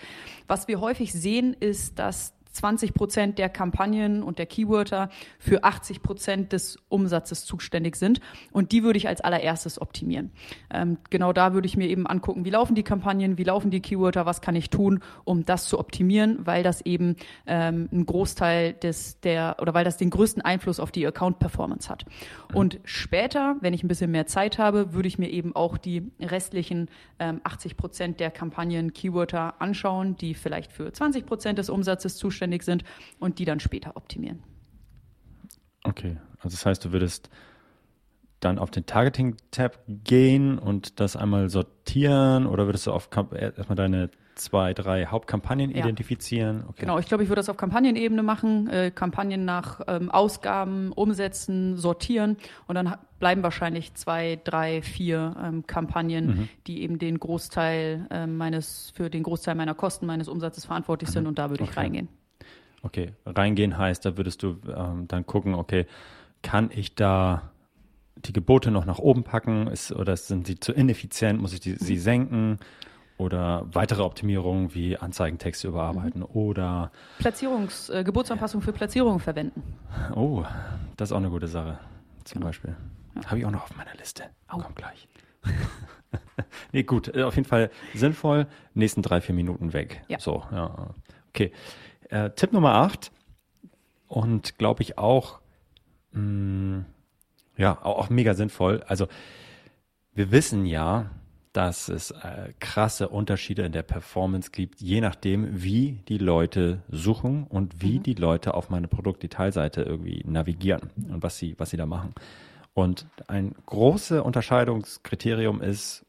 Was 0.47 0.69
wir 0.69 0.79
häufig 0.79 1.11
sehen, 1.11 1.53
ist, 1.59 1.99
dass 1.99 2.33
20 2.51 2.93
Prozent 2.93 3.37
der 3.37 3.49
Kampagnen 3.49 4.23
und 4.23 4.39
der 4.39 4.45
Keywörter 4.45 5.09
für 5.37 5.63
80 5.63 6.01
Prozent 6.01 6.51
des 6.51 6.77
Umsatzes 6.89 7.45
zuständig 7.45 7.95
sind. 7.95 8.21
Und 8.51 8.71
die 8.71 8.83
würde 8.83 8.97
ich 8.97 9.07
als 9.07 9.21
allererstes 9.21 9.79
optimieren. 9.79 10.31
Ähm, 10.71 10.97
genau 11.09 11.31
da 11.31 11.53
würde 11.53 11.67
ich 11.67 11.77
mir 11.77 11.87
eben 11.87 12.07
angucken, 12.07 12.45
wie 12.45 12.49
laufen 12.49 12.75
die 12.75 12.83
Kampagnen, 12.83 13.37
wie 13.37 13.43
laufen 13.43 13.71
die 13.71 13.81
Keywörter, 13.81 14.25
was 14.25 14.41
kann 14.41 14.55
ich 14.55 14.69
tun, 14.69 15.01
um 15.23 15.45
das 15.45 15.67
zu 15.67 15.79
optimieren, 15.79 16.45
weil 16.45 16.63
das 16.63 16.81
eben 16.81 17.15
ähm, 17.45 17.87
einen 17.91 18.05
Großteil 18.05 18.73
des 18.73 19.19
der 19.19 19.57
oder 19.59 19.73
weil 19.73 19.85
das 19.85 19.97
den 19.97 20.09
größten 20.09 20.41
Einfluss 20.41 20.79
auf 20.79 20.91
die 20.91 21.05
Account-Performance 21.05 21.89
hat. 21.89 22.05
Und 22.53 22.79
später, 22.83 23.57
wenn 23.61 23.73
ich 23.73 23.83
ein 23.83 23.87
bisschen 23.87 24.11
mehr 24.11 24.25
Zeit 24.25 24.57
habe, 24.57 24.93
würde 24.93 25.07
ich 25.07 25.19
mir 25.19 25.29
eben 25.29 25.55
auch 25.55 25.77
die 25.77 26.11
restlichen 26.19 26.89
ähm, 27.19 27.41
80 27.43 27.77
Prozent 27.77 28.19
der 28.19 28.31
Kampagnen, 28.31 28.93
Keywörter 28.93 29.61
anschauen, 29.61 30.15
die 30.15 30.33
vielleicht 30.33 30.71
für 30.71 30.91
20 30.91 31.25
Prozent 31.25 31.59
des 31.59 31.69
Umsatzes 31.69 32.17
zuständig 32.17 32.38
zuständig 32.39 32.63
sind 32.63 32.83
und 33.19 33.39
die 33.39 33.45
dann 33.45 33.59
später 33.59 33.95
optimieren. 33.97 34.43
Okay, 35.83 36.17
also 36.37 36.49
das 36.49 36.65
heißt, 36.65 36.85
du 36.85 36.91
würdest 36.91 37.29
dann 38.39 38.57
auf 38.57 38.71
den 38.71 38.85
Targeting-Tab 38.85 39.83
gehen 39.87 40.57
und 40.57 41.01
das 41.01 41.17
einmal 41.17 41.49
sortieren 41.49 42.45
oder 42.45 42.65
würdest 42.67 42.87
du 42.87 42.93
auf 42.93 43.09
erstmal 43.13 43.75
deine 43.75 44.09
zwei, 44.35 44.73
drei 44.73 45.05
Hauptkampagnen 45.07 45.71
ja. 45.71 45.77
identifizieren? 45.77 46.63
Okay. 46.69 46.81
Genau, 46.81 46.97
ich 46.99 47.07
glaube, 47.07 47.23
ich 47.23 47.29
würde 47.29 47.41
das 47.41 47.49
auf 47.49 47.57
Kampagnenebene 47.57 48.23
machen, 48.23 48.69
äh, 48.69 48.91
Kampagnen 48.91 49.43
nach 49.43 49.81
ähm, 49.87 50.09
Ausgaben, 50.09 50.93
Umsätzen, 50.93 51.75
sortieren 51.75 52.37
und 52.67 52.75
dann 52.75 52.95
bleiben 53.19 53.43
wahrscheinlich 53.43 53.93
zwei, 53.95 54.39
drei, 54.43 54.81
vier 54.81 55.35
ähm, 55.43 55.67
Kampagnen, 55.67 56.27
mhm. 56.27 56.49
die 56.67 56.81
eben 56.81 56.97
den 56.97 57.19
Großteil 57.19 58.07
äh, 58.09 58.25
meines, 58.25 58.91
für 58.95 59.09
den 59.09 59.23
Großteil 59.23 59.55
meiner 59.55 59.75
Kosten, 59.75 60.05
meines 60.05 60.29
Umsatzes 60.29 60.65
verantwortlich 60.65 61.09
mhm. 61.09 61.13
sind 61.13 61.27
und 61.27 61.39
da 61.39 61.49
würde 61.49 61.63
okay. 61.63 61.71
ich 61.71 61.77
reingehen. 61.77 62.07
Okay, 62.81 63.13
reingehen 63.25 63.77
heißt, 63.77 64.05
da 64.05 64.17
würdest 64.17 64.43
du 64.43 64.57
ähm, 64.75 65.07
dann 65.07 65.25
gucken, 65.25 65.53
okay, 65.53 65.85
kann 66.41 66.69
ich 66.73 66.95
da 66.95 67.51
die 68.15 68.33
Gebote 68.33 68.71
noch 68.71 68.85
nach 68.85 68.99
oben 68.99 69.23
packen? 69.23 69.67
Ist, 69.67 69.91
oder 69.91 70.15
sind 70.15 70.47
sie 70.47 70.59
zu 70.59 70.71
ineffizient? 70.71 71.41
Muss 71.41 71.53
ich 71.53 71.59
die, 71.59 71.75
sie 71.75 71.97
senken? 71.97 72.57
Oder 73.17 73.65
weitere 73.73 74.01
Optimierungen 74.01 74.73
wie 74.73 74.95
Anzeigentexte 74.95 75.67
überarbeiten 75.67 76.21
mhm. 76.21 76.27
oder 76.33 76.91
Platzierungs, 77.17 77.89
äh, 77.89 78.05
Gebotsanpassung 78.05 78.61
für 78.61 78.71
Platzierungen 78.71 79.19
verwenden. 79.19 79.61
Oh, 80.15 80.45
das 80.95 81.09
ist 81.09 81.11
auch 81.11 81.17
eine 81.17 81.29
gute 81.29 81.49
Sache. 81.49 81.79
Zum 82.23 82.39
genau. 82.39 82.47
Beispiel. 82.47 82.75
Ja. 83.15 83.25
Habe 83.25 83.39
ich 83.39 83.45
auch 83.45 83.51
noch 83.51 83.63
auf 83.63 83.75
meiner 83.75 83.93
Liste. 83.95 84.23
Oh. 84.53 84.59
Kommt 84.59 84.77
gleich. 84.77 85.09
nee, 86.71 86.83
gut, 86.83 87.13
äh, 87.13 87.23
auf 87.23 87.35
jeden 87.35 87.47
Fall 87.47 87.71
sinnvoll. 87.93 88.47
Nächsten 88.73 89.01
drei, 89.01 89.19
vier 89.19 89.35
Minuten 89.35 89.73
weg. 89.73 90.01
Ja. 90.07 90.19
So, 90.19 90.43
ja. 90.51 90.93
Okay. 91.29 91.51
Äh, 92.09 92.31
Tipp 92.31 92.53
Nummer 92.53 92.73
8 92.75 93.11
und 94.07 94.57
glaube 94.57 94.81
ich 94.83 94.97
auch, 94.97 95.39
mh, 96.11 96.21
mm, 96.21 96.85
ja, 97.57 97.77
auch, 97.83 97.99
auch, 97.99 98.09
mega 98.09 98.33
sinnvoll. 98.33 98.83
Also 98.87 99.07
wir 100.13 100.31
wissen 100.31 100.65
ja, 100.65 101.11
dass 101.53 101.89
es 101.89 102.11
äh, 102.11 102.53
krasse 102.59 103.09
Unterschiede 103.09 103.63
in 103.63 103.71
der 103.71 103.83
Performance 103.83 104.51
gibt, 104.51 104.81
je 104.81 105.01
nachdem, 105.01 105.63
wie 105.63 105.99
die 106.07 106.17
Leute 106.17 106.81
suchen 106.89 107.45
und 107.47 107.81
wie 107.81 107.99
mhm. 107.99 108.03
die 108.03 108.13
Leute 108.13 108.53
auf 108.53 108.69
meine 108.69 108.87
Produktdetailseite 108.87 109.81
irgendwie 109.81 110.23
navigieren 110.25 110.89
und 111.09 111.23
was 111.23 111.37
sie, 111.37 111.55
was 111.57 111.71
sie 111.71 111.77
da 111.77 111.85
machen. 111.85 112.13
Und 112.73 113.07
ein 113.27 113.55
großes 113.65 114.21
Unterscheidungskriterium 114.21 115.61
ist, 115.61 116.05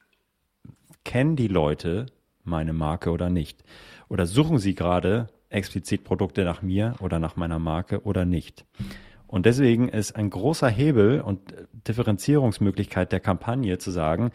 kennen 1.05 1.37
die 1.37 1.49
Leute 1.49 2.07
meine 2.45 2.73
Marke 2.73 3.11
oder 3.11 3.31
nicht? 3.31 3.65
Oder 4.09 4.27
suchen 4.27 4.59
sie 4.59 4.75
gerade 4.75 5.29
explizit 5.51 6.05
Produkte 6.05 6.45
nach 6.45 6.63
mir 6.63 6.95
oder 7.01 7.19
nach 7.19 7.37
meiner 7.37 7.59
Marke 7.59 8.03
oder 8.05 8.25
nicht. 8.25 8.65
Und 9.27 9.47
deswegen 9.47 9.89
ist 9.89 10.17
ein 10.17 10.31
großer 10.31 10.69
Hebel 10.69 11.21
und 11.21 11.55
Differenzierungsmöglichkeit 11.87 13.13
der 13.13 13.21
Kampagne 13.21 13.79
zu 13.79 13.91
sagen, 13.91 14.33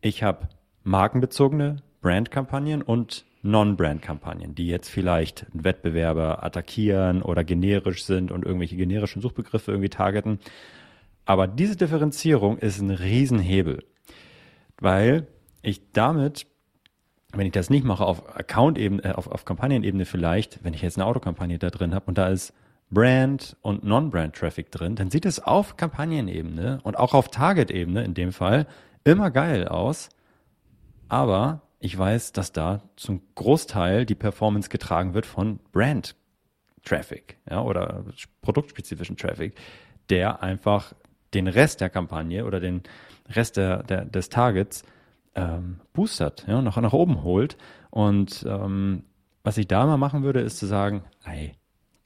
ich 0.00 0.22
habe 0.22 0.48
markenbezogene 0.84 1.82
Brandkampagnen 2.02 2.82
und 2.82 3.24
Non-Brand-Kampagnen, 3.42 4.54
die 4.54 4.66
jetzt 4.66 4.88
vielleicht 4.88 5.46
Wettbewerber 5.52 6.44
attackieren 6.44 7.22
oder 7.22 7.44
generisch 7.44 8.04
sind 8.04 8.30
und 8.30 8.44
irgendwelche 8.44 8.76
generischen 8.76 9.22
Suchbegriffe 9.22 9.72
irgendwie 9.72 9.90
targeten. 9.90 10.38
Aber 11.24 11.46
diese 11.46 11.76
Differenzierung 11.76 12.58
ist 12.58 12.80
ein 12.80 12.90
Riesenhebel, 12.90 13.84
weil 14.80 15.26
ich 15.62 15.92
damit 15.92 16.46
wenn 17.32 17.46
ich 17.46 17.52
das 17.52 17.70
nicht 17.70 17.84
mache 17.84 18.04
auf 18.04 18.36
Account-Ebene, 18.36 19.04
äh, 19.04 19.12
auf, 19.12 19.30
auf 19.30 19.44
Kampagnenebene 19.44 20.04
vielleicht, 20.04 20.64
wenn 20.64 20.74
ich 20.74 20.82
jetzt 20.82 20.96
eine 20.96 21.06
Autokampagne 21.06 21.58
da 21.58 21.70
drin 21.70 21.94
habe 21.94 22.06
und 22.06 22.18
da 22.18 22.28
ist 22.28 22.52
Brand 22.90 23.56
und 23.60 23.84
Non-Brand-Traffic 23.84 24.70
drin, 24.70 24.96
dann 24.96 25.10
sieht 25.10 25.26
es 25.26 25.40
auf 25.40 25.76
Kampagnenebene 25.76 26.80
und 26.82 26.96
auch 26.96 27.12
auf 27.12 27.28
Target-Ebene 27.28 28.02
in 28.02 28.14
dem 28.14 28.32
Fall 28.32 28.66
immer 29.04 29.30
geil 29.30 29.68
aus. 29.68 30.08
Aber 31.08 31.62
ich 31.80 31.96
weiß, 31.96 32.32
dass 32.32 32.52
da 32.52 32.82
zum 32.96 33.20
Großteil 33.34 34.06
die 34.06 34.14
Performance 34.14 34.70
getragen 34.70 35.12
wird 35.12 35.26
von 35.26 35.60
Brand-Traffic 35.72 37.36
ja, 37.50 37.60
oder 37.60 38.04
produktspezifischen 38.40 39.16
Traffic, 39.16 39.54
der 40.08 40.42
einfach 40.42 40.94
den 41.34 41.46
Rest 41.46 41.82
der 41.82 41.90
Kampagne 41.90 42.46
oder 42.46 42.58
den 42.58 42.82
Rest 43.28 43.58
der, 43.58 43.82
der, 43.82 44.06
des 44.06 44.30
Targets 44.30 44.82
ähm, 45.38 45.80
boostert, 45.92 46.44
ja, 46.48 46.60
nach, 46.60 46.76
nach 46.76 46.92
oben 46.92 47.22
holt. 47.22 47.56
Und 47.90 48.44
ähm, 48.48 49.04
was 49.42 49.58
ich 49.58 49.68
da 49.68 49.86
mal 49.86 49.96
machen 49.96 50.22
würde, 50.22 50.40
ist 50.40 50.58
zu 50.58 50.66
sagen, 50.66 51.04
ey, 51.24 51.52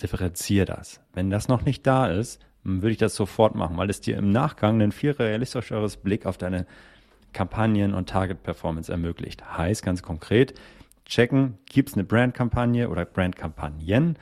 differenziere 0.01 0.67
das. 0.67 1.01
Wenn 1.13 1.31
das 1.31 1.49
noch 1.49 1.65
nicht 1.65 1.87
da 1.87 2.07
ist, 2.07 2.41
würde 2.65 2.93
ich 2.93 2.99
das 2.99 3.17
sofort 3.17 3.55
machen, 3.55 3.77
weil 3.77 3.91
es 3.91 4.01
dir 4.01 4.17
im 4.17 4.31
Nachgang 4.31 4.81
ein 4.81 4.93
viel 4.93 5.13
realistischeres 5.13 5.97
Blick 5.97 6.27
auf 6.27 6.39
deine 6.39 6.67
Kampagnen 7.33 7.95
und 7.95 8.09
Target 8.09 8.43
Performance 8.43 8.93
ermöglicht. 8.93 9.57
Heißt 9.57 9.83
ganz 9.83 10.03
konkret, 10.03 10.55
checken, 11.07 11.59
gibt 11.67 11.89
es 11.89 11.95
eine 11.95 12.05
Brandkampagne 12.05 12.89
oder 12.89 13.05
Brandkampagnen? 13.05 14.19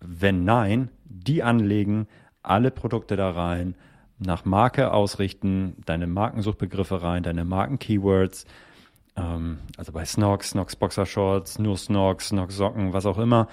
Wenn 0.00 0.44
nein, 0.44 0.90
die 1.04 1.42
anlegen, 1.42 2.06
alle 2.42 2.70
Produkte 2.70 3.16
da 3.16 3.30
rein, 3.30 3.74
nach 4.24 4.44
Marke 4.44 4.92
ausrichten, 4.92 5.76
deine 5.86 6.06
Markensuchbegriffe 6.06 7.02
rein, 7.02 7.22
deine 7.22 7.44
Marken-Keywords. 7.44 8.46
Ähm, 9.16 9.58
also 9.76 9.92
bei 9.92 10.04
Snox, 10.04 10.50
Snox 10.50 10.76
Boxershorts, 10.76 11.58
nur 11.58 11.76
Snox, 11.76 12.28
Snox 12.28 12.56
Socken, 12.56 12.92
was 12.92 13.06
auch 13.06 13.18
immer. 13.18 13.48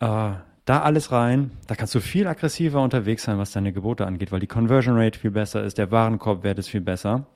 Äh, 0.00 0.32
da 0.64 0.82
alles 0.82 1.12
rein. 1.12 1.52
Da 1.68 1.76
kannst 1.76 1.94
du 1.94 2.00
viel 2.00 2.26
aggressiver 2.26 2.82
unterwegs 2.82 3.22
sein, 3.22 3.38
was 3.38 3.52
deine 3.52 3.72
Gebote 3.72 4.06
angeht, 4.06 4.32
weil 4.32 4.40
die 4.40 4.48
Conversion 4.48 4.98
Rate 4.98 5.18
viel 5.18 5.30
besser 5.30 5.62
ist, 5.62 5.78
der 5.78 5.90
Warenkorbwert 5.90 6.58
ist 6.58 6.68
viel 6.68 6.80
besser. 6.80 7.26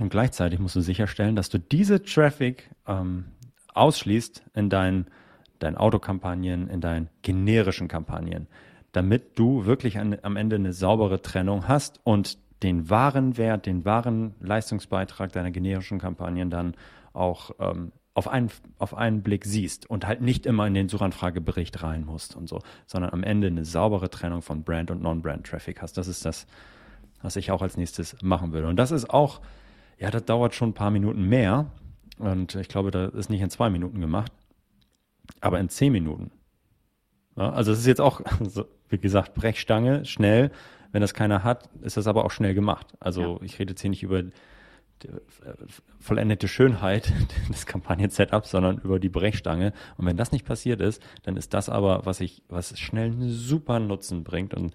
Und 0.00 0.08
gleichzeitig 0.08 0.58
musst 0.58 0.76
du 0.76 0.80
sicherstellen, 0.80 1.36
dass 1.36 1.48
du 1.48 1.58
diese 1.58 2.02
Traffic 2.02 2.70
ähm, 2.86 3.26
ausschließt 3.74 4.42
in 4.54 4.70
deinen, 4.70 5.06
deinen 5.58 5.76
Autokampagnen, 5.76 6.68
in 6.68 6.80
deinen 6.80 7.08
generischen 7.22 7.88
Kampagnen 7.88 8.48
damit 8.96 9.38
du 9.38 9.66
wirklich 9.66 9.98
an, 9.98 10.16
am 10.22 10.36
Ende 10.36 10.56
eine 10.56 10.72
saubere 10.72 11.20
Trennung 11.20 11.68
hast 11.68 12.00
und 12.04 12.38
den 12.62 12.88
wahren 12.88 13.36
Wert, 13.36 13.66
den 13.66 13.84
wahren 13.84 14.34
Leistungsbeitrag 14.40 15.30
deiner 15.32 15.50
generischen 15.50 15.98
Kampagnen 15.98 16.48
dann 16.48 16.74
auch 17.12 17.50
ähm, 17.58 17.92
auf, 18.14 18.26
einen, 18.26 18.50
auf 18.78 18.96
einen 18.96 19.22
Blick 19.22 19.44
siehst 19.44 19.84
und 19.90 20.06
halt 20.06 20.22
nicht 20.22 20.46
immer 20.46 20.66
in 20.66 20.72
den 20.72 20.88
Suchanfragebericht 20.88 21.82
rein 21.82 22.06
musst 22.06 22.36
und 22.36 22.48
so, 22.48 22.62
sondern 22.86 23.12
am 23.12 23.22
Ende 23.22 23.48
eine 23.48 23.66
saubere 23.66 24.08
Trennung 24.08 24.40
von 24.40 24.62
Brand 24.62 24.90
und 24.90 25.02
Non-Brand-Traffic 25.02 25.82
hast. 25.82 25.98
Das 25.98 26.08
ist 26.08 26.24
das, 26.24 26.46
was 27.20 27.36
ich 27.36 27.50
auch 27.50 27.60
als 27.60 27.76
nächstes 27.76 28.16
machen 28.22 28.54
würde. 28.54 28.66
Und 28.66 28.76
das 28.76 28.92
ist 28.92 29.10
auch, 29.10 29.42
ja, 29.98 30.10
das 30.10 30.24
dauert 30.24 30.54
schon 30.54 30.70
ein 30.70 30.74
paar 30.74 30.90
Minuten 30.90 31.28
mehr. 31.28 31.66
Und 32.18 32.54
ich 32.54 32.68
glaube, 32.68 32.90
das 32.90 33.12
ist 33.12 33.28
nicht 33.28 33.42
in 33.42 33.50
zwei 33.50 33.68
Minuten 33.68 34.00
gemacht, 34.00 34.32
aber 35.42 35.60
in 35.60 35.68
zehn 35.68 35.92
Minuten. 35.92 36.30
Ja, 37.36 37.50
also 37.50 37.72
es 37.72 37.80
ist 37.80 37.86
jetzt 37.86 38.00
auch, 38.00 38.20
wie 38.88 38.98
gesagt, 38.98 39.34
Brechstange, 39.34 40.04
schnell. 40.04 40.50
Wenn 40.92 41.00
das 41.02 41.14
keiner 41.14 41.44
hat, 41.44 41.68
ist 41.82 41.96
das 41.96 42.06
aber 42.06 42.24
auch 42.24 42.30
schnell 42.30 42.54
gemacht. 42.54 42.94
Also 43.00 43.38
ja. 43.38 43.42
ich 43.42 43.58
rede 43.58 43.72
jetzt 43.72 43.82
hier 43.82 43.90
nicht 43.90 44.02
über 44.02 44.22
die 44.22 45.08
äh, 45.08 45.12
vollendete 46.00 46.48
Schönheit 46.48 47.12
des 47.50 47.66
Kampagnen-Setups, 47.66 48.50
sondern 48.50 48.78
über 48.78 48.98
die 48.98 49.08
Brechstange. 49.08 49.72
Und 49.96 50.06
wenn 50.06 50.16
das 50.16 50.32
nicht 50.32 50.46
passiert 50.46 50.80
ist, 50.80 51.02
dann 51.24 51.36
ist 51.36 51.52
das 51.54 51.68
aber, 51.68 52.06
was 52.06 52.20
ich, 52.20 52.42
was 52.48 52.78
schnell 52.78 53.10
einen 53.10 53.30
super 53.30 53.78
Nutzen 53.78 54.24
bringt 54.24 54.54
und 54.54 54.72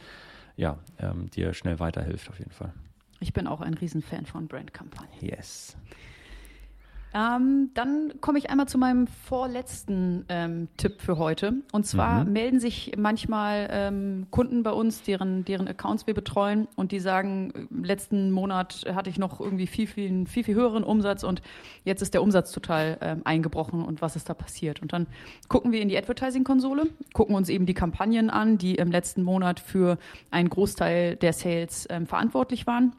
ja, 0.58 0.78
ähm, 1.00 1.30
dir 1.32 1.54
schnell 1.54 1.80
weiterhilft 1.80 2.30
auf 2.30 2.38
jeden 2.38 2.52
Fall. 2.52 2.74
Ich 3.20 3.34
bin 3.34 3.48
auch 3.48 3.62
ein 3.62 3.74
Riesenfan 3.74 4.26
von 4.26 4.48
Brandkampagnen. 4.48 5.20
Yes. 5.22 5.78
Ähm, 7.14 7.72
dann 7.74 8.14
komme 8.22 8.40
ich 8.40 8.50
einmal 8.50 8.68
zu 8.68 8.78
meinem 8.78 9.08
vorletzten 9.08 10.26
ähm, 10.30 10.70
Tipp 10.78 11.02
für 11.02 11.18
heute. 11.18 11.56
Und 11.74 11.86
zwar 11.86 12.24
mhm. 12.24 12.32
melden 12.32 12.60
sich 12.60 12.94
manchmal 12.98 13.68
ähm, 13.70 14.28
Kunden 14.32 14.64
bei 14.64 14.72
uns, 14.72 15.04
deren, 15.04 15.44
deren 15.44 15.68
Accounts 15.68 16.08
wir 16.08 16.14
betreuen 16.14 16.68
und 16.76 16.92
die 16.92 17.00
sagen, 17.00 17.68
letzten 17.70 18.32
Monat 18.32 18.86
hatte 18.94 19.10
ich 19.10 19.20
noch 19.20 19.42
irgendwie 19.42 19.68
viel, 19.68 19.88
viel, 19.88 20.26
viel, 20.26 20.44
viel 20.46 20.56
höheren 20.56 20.84
Umsatz 20.84 21.24
und 21.24 21.42
jetzt 21.84 22.02
ist 22.02 22.14
der 22.14 22.24
Umsatz 22.24 22.52
total 22.52 22.98
ähm, 23.02 23.22
eingebrochen 23.26 23.84
und 23.84 24.02
was 24.02 24.16
ist 24.16 24.30
da 24.30 24.34
passiert? 24.34 24.82
Und 24.82 24.94
dann 24.94 25.08
gucken 25.50 25.74
wir 25.74 25.82
in 25.82 25.90
die 25.90 25.98
Advertising-Konsole, 25.98 26.88
gucken 27.14 27.36
uns 27.36 27.50
eben 27.50 27.66
die 27.66 27.74
Kampagnen 27.74 28.30
an, 28.30 28.58
die 28.58 28.76
im 28.76 28.90
letzten 28.90 29.24
Monat 29.24 29.60
für 29.60 29.98
einen 30.30 30.50
Großteil 30.50 31.18
der 31.18 31.34
Sales 31.34 31.88
ähm, 31.90 32.08
verantwortlich 32.08 32.68
waren 32.68 32.94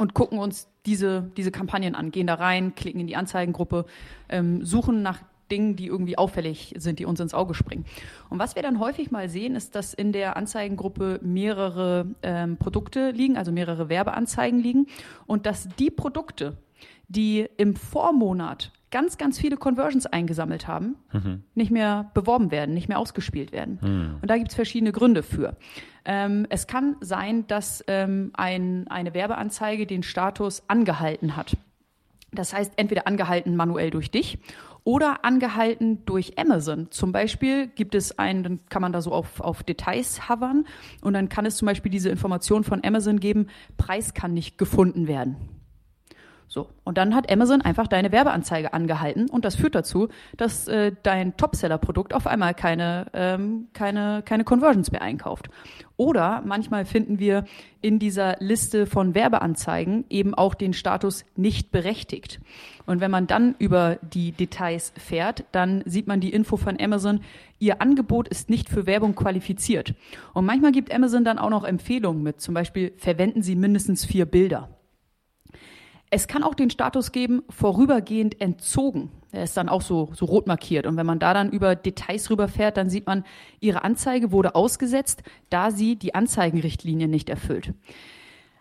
und 0.00 0.14
gucken 0.14 0.38
uns 0.38 0.66
diese, 0.86 1.30
diese 1.36 1.50
Kampagnen 1.50 1.94
an, 1.94 2.10
gehen 2.10 2.26
da 2.26 2.34
rein, 2.34 2.74
klicken 2.74 3.02
in 3.02 3.06
die 3.06 3.16
Anzeigengruppe, 3.16 3.84
ähm, 4.30 4.64
suchen 4.64 5.02
nach 5.02 5.20
Dingen, 5.50 5.76
die 5.76 5.88
irgendwie 5.88 6.16
auffällig 6.16 6.74
sind, 6.78 7.00
die 7.00 7.04
uns 7.04 7.20
ins 7.20 7.34
Auge 7.34 7.52
springen. 7.52 7.84
Und 8.30 8.38
was 8.38 8.54
wir 8.54 8.62
dann 8.62 8.80
häufig 8.80 9.10
mal 9.10 9.28
sehen, 9.28 9.56
ist, 9.56 9.74
dass 9.74 9.92
in 9.92 10.12
der 10.12 10.38
Anzeigengruppe 10.38 11.20
mehrere 11.22 12.06
ähm, 12.22 12.56
Produkte 12.56 13.10
liegen, 13.10 13.36
also 13.36 13.52
mehrere 13.52 13.90
Werbeanzeigen 13.90 14.60
liegen 14.60 14.86
und 15.26 15.44
dass 15.44 15.68
die 15.78 15.90
Produkte, 15.90 16.56
die 17.08 17.46
im 17.58 17.76
Vormonat 17.76 18.72
ganz, 18.90 19.18
ganz 19.18 19.38
viele 19.38 19.56
Conversions 19.56 20.06
eingesammelt 20.06 20.66
haben, 20.66 20.96
mhm. 21.12 21.44
nicht 21.54 21.70
mehr 21.70 22.10
beworben 22.14 22.50
werden, 22.50 22.74
nicht 22.74 22.88
mehr 22.88 22.98
ausgespielt 22.98 23.52
werden. 23.52 23.78
Mhm. 23.80 24.14
Und 24.20 24.30
da 24.30 24.36
gibt 24.36 24.50
es 24.50 24.54
verschiedene 24.54 24.92
Gründe 24.92 25.22
für. 25.22 25.56
Ähm, 26.04 26.46
es 26.50 26.66
kann 26.66 26.96
sein, 27.00 27.46
dass 27.46 27.84
ähm, 27.86 28.30
ein, 28.34 28.88
eine 28.88 29.14
Werbeanzeige 29.14 29.86
den 29.86 30.02
Status 30.02 30.62
angehalten 30.68 31.36
hat. 31.36 31.56
Das 32.32 32.52
heißt, 32.52 32.74
entweder 32.76 33.06
angehalten 33.06 33.56
manuell 33.56 33.90
durch 33.90 34.10
dich 34.10 34.38
oder 34.84 35.24
angehalten 35.24 36.04
durch 36.06 36.38
Amazon. 36.38 36.90
Zum 36.90 37.12
Beispiel 37.12 37.66
gibt 37.68 37.94
es 37.94 38.18
einen, 38.18 38.42
dann 38.42 38.60
kann 38.68 38.82
man 38.82 38.92
da 38.92 39.02
so 39.02 39.12
auf, 39.12 39.40
auf 39.40 39.62
Details 39.62 40.28
hovern 40.28 40.64
und 41.02 41.12
dann 41.12 41.28
kann 41.28 41.44
es 41.44 41.56
zum 41.56 41.66
Beispiel 41.66 41.90
diese 41.90 42.08
Information 42.08 42.64
von 42.64 42.82
Amazon 42.84 43.20
geben, 43.20 43.48
Preis 43.76 44.14
kann 44.14 44.32
nicht 44.32 44.58
gefunden 44.58 45.06
werden. 45.06 45.36
So, 46.52 46.66
und 46.82 46.98
dann 46.98 47.14
hat 47.14 47.30
Amazon 47.30 47.62
einfach 47.62 47.86
deine 47.86 48.10
Werbeanzeige 48.10 48.72
angehalten 48.72 49.30
und 49.30 49.44
das 49.44 49.54
führt 49.54 49.76
dazu, 49.76 50.08
dass 50.36 50.66
äh, 50.66 50.90
dein 51.04 51.36
Topseller-Produkt 51.36 52.12
auf 52.12 52.26
einmal 52.26 52.54
keine, 52.54 53.06
ähm, 53.12 53.68
keine, 53.72 54.22
keine 54.24 54.42
Conversions 54.42 54.90
mehr 54.90 55.00
einkauft. 55.00 55.48
Oder 55.96 56.42
manchmal 56.44 56.86
finden 56.86 57.20
wir 57.20 57.44
in 57.82 58.00
dieser 58.00 58.36
Liste 58.40 58.86
von 58.86 59.14
Werbeanzeigen 59.14 60.06
eben 60.10 60.34
auch 60.34 60.54
den 60.54 60.72
Status 60.72 61.24
nicht 61.36 61.70
berechtigt. 61.70 62.40
Und 62.84 63.00
wenn 63.00 63.12
man 63.12 63.28
dann 63.28 63.54
über 63.60 64.00
die 64.02 64.32
Details 64.32 64.92
fährt, 64.96 65.44
dann 65.52 65.84
sieht 65.86 66.08
man 66.08 66.18
die 66.18 66.32
Info 66.32 66.56
von 66.56 66.80
Amazon, 66.80 67.20
ihr 67.60 67.80
Angebot 67.80 68.26
ist 68.26 68.50
nicht 68.50 68.68
für 68.68 68.86
Werbung 68.86 69.14
qualifiziert. 69.14 69.94
Und 70.34 70.46
manchmal 70.46 70.72
gibt 70.72 70.92
Amazon 70.92 71.22
dann 71.24 71.38
auch 71.38 71.50
noch 71.50 71.62
Empfehlungen 71.62 72.24
mit, 72.24 72.40
zum 72.40 72.54
Beispiel 72.54 72.92
verwenden 72.96 73.42
Sie 73.42 73.54
mindestens 73.54 74.04
vier 74.04 74.26
Bilder. 74.26 74.68
Es 76.10 76.26
kann 76.26 76.42
auch 76.42 76.54
den 76.54 76.70
Status 76.70 77.12
geben, 77.12 77.42
vorübergehend 77.48 78.40
entzogen. 78.40 79.10
Er 79.30 79.44
ist 79.44 79.56
dann 79.56 79.68
auch 79.68 79.82
so, 79.82 80.10
so 80.12 80.24
rot 80.26 80.48
markiert. 80.48 80.86
Und 80.86 80.96
wenn 80.96 81.06
man 81.06 81.20
da 81.20 81.32
dann 81.34 81.50
über 81.50 81.76
Details 81.76 82.30
rüberfährt, 82.30 82.76
dann 82.76 82.90
sieht 82.90 83.06
man, 83.06 83.24
Ihre 83.60 83.84
Anzeige 83.84 84.32
wurde 84.32 84.56
ausgesetzt, 84.56 85.22
da 85.50 85.70
sie 85.70 85.94
die 85.94 86.14
Anzeigenrichtlinie 86.14 87.06
nicht 87.06 87.28
erfüllt. 87.28 87.74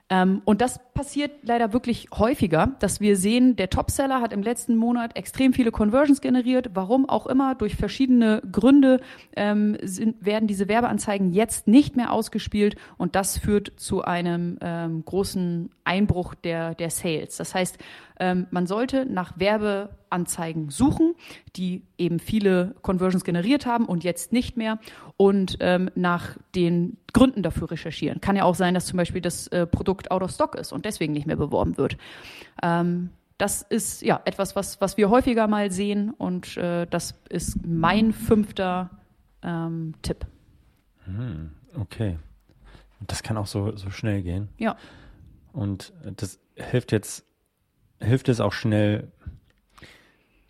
Ähm, 0.10 0.42
und 0.46 0.62
das 0.62 0.80
passiert 0.94 1.32
leider 1.44 1.72
wirklich 1.72 2.08
häufiger, 2.12 2.76
dass 2.80 3.00
wir 3.00 3.16
sehen, 3.16 3.56
der 3.56 3.70
Topseller 3.70 4.22
hat 4.22 4.34
im 4.34 4.42
letzten 4.42 4.76
Monat 4.76 5.16
extrem 5.16 5.54
viele 5.54 5.72
Conversions 5.72 6.20
generiert. 6.20 6.72
Warum 6.74 7.08
auch 7.08 7.28
immer, 7.28 7.54
durch 7.56 7.76
verschiedene 7.76 8.42
Gründe 8.52 9.02
ähm, 9.36 9.78
sind, 9.84 10.26
werden 10.26 10.48
diese 10.48 10.68
Werbeanzeigen 10.68 11.32
jetzt 11.32 11.68
nicht 11.68 11.96
mehr 11.96 12.12
ausgespielt 12.12 12.76
und 12.98 13.16
das 13.16 13.38
führt 13.38 13.74
zu 13.78 14.04
einem 14.04 14.58
ähm, 14.62 15.06
großen 15.06 15.70
Einbruch 15.84 16.34
der, 16.34 16.74
der 16.76 16.90
Sales. 16.90 17.38
Das 17.38 17.54
heißt, 17.54 17.78
ähm, 18.20 18.48
man 18.52 18.68
sollte 18.68 19.06
nach 19.06 19.40
Werbeanzeigen 19.40 20.70
suchen, 20.70 21.16
die 21.56 21.84
eben 21.98 22.20
viele 22.20 22.76
Conversions 22.82 23.24
generiert 23.24 23.66
haben 23.66 23.86
und 23.86 24.04
jetzt 24.04 24.34
nicht 24.34 24.58
mehr 24.58 24.80
und 25.18 25.58
ähm, 25.62 25.90
nach 25.96 26.38
den 26.56 26.98
Gründen 27.14 27.44
dafür 27.44 27.72
recherchieren. 27.72 28.22
Kann 28.22 28.36
ja 28.36 28.44
auch 28.44 28.56
sein, 28.56 28.74
dass 28.74 28.86
zum 28.86 28.98
Beispiel 28.98 29.22
das 29.22 29.48
äh, 29.48 29.66
Produkt 29.66 30.12
out 30.12 30.22
of 30.22 30.32
stock 30.32 30.56
ist 30.56 30.72
und 30.72 30.86
deswegen 30.86 31.14
nicht 31.14 31.28
mehr 31.28 31.38
beworben 31.38 31.78
wird. 31.78 31.98
Ähm, 32.62 33.10
das 33.38 33.62
ist 33.62 34.02
ja 34.02 34.22
etwas, 34.26 34.56
was, 34.56 34.82
was 34.82 34.98
wir 34.98 35.10
häufiger 35.10 35.48
mal 35.48 35.72
sehen 35.72 36.12
und 36.12 36.58
äh, 36.58 36.86
das 36.88 37.16
ist 37.30 37.66
mein 37.66 38.12
fünfter 38.12 38.90
ähm, 39.42 39.94
Tipp. 40.02 40.26
Hm, 41.06 41.52
okay. 41.80 42.18
Das 43.08 43.24
kann 43.24 43.38
auch 43.38 43.48
so, 43.48 43.76
so 43.78 43.90
schnell 43.92 44.22
gehen. 44.24 44.50
Ja. 44.58 44.76
Und 45.54 45.94
das 46.18 46.40
hilft 46.56 46.92
jetzt 46.92 47.26
hilft 48.00 48.30
es 48.30 48.40
auch 48.40 48.54
schnell 48.54 49.12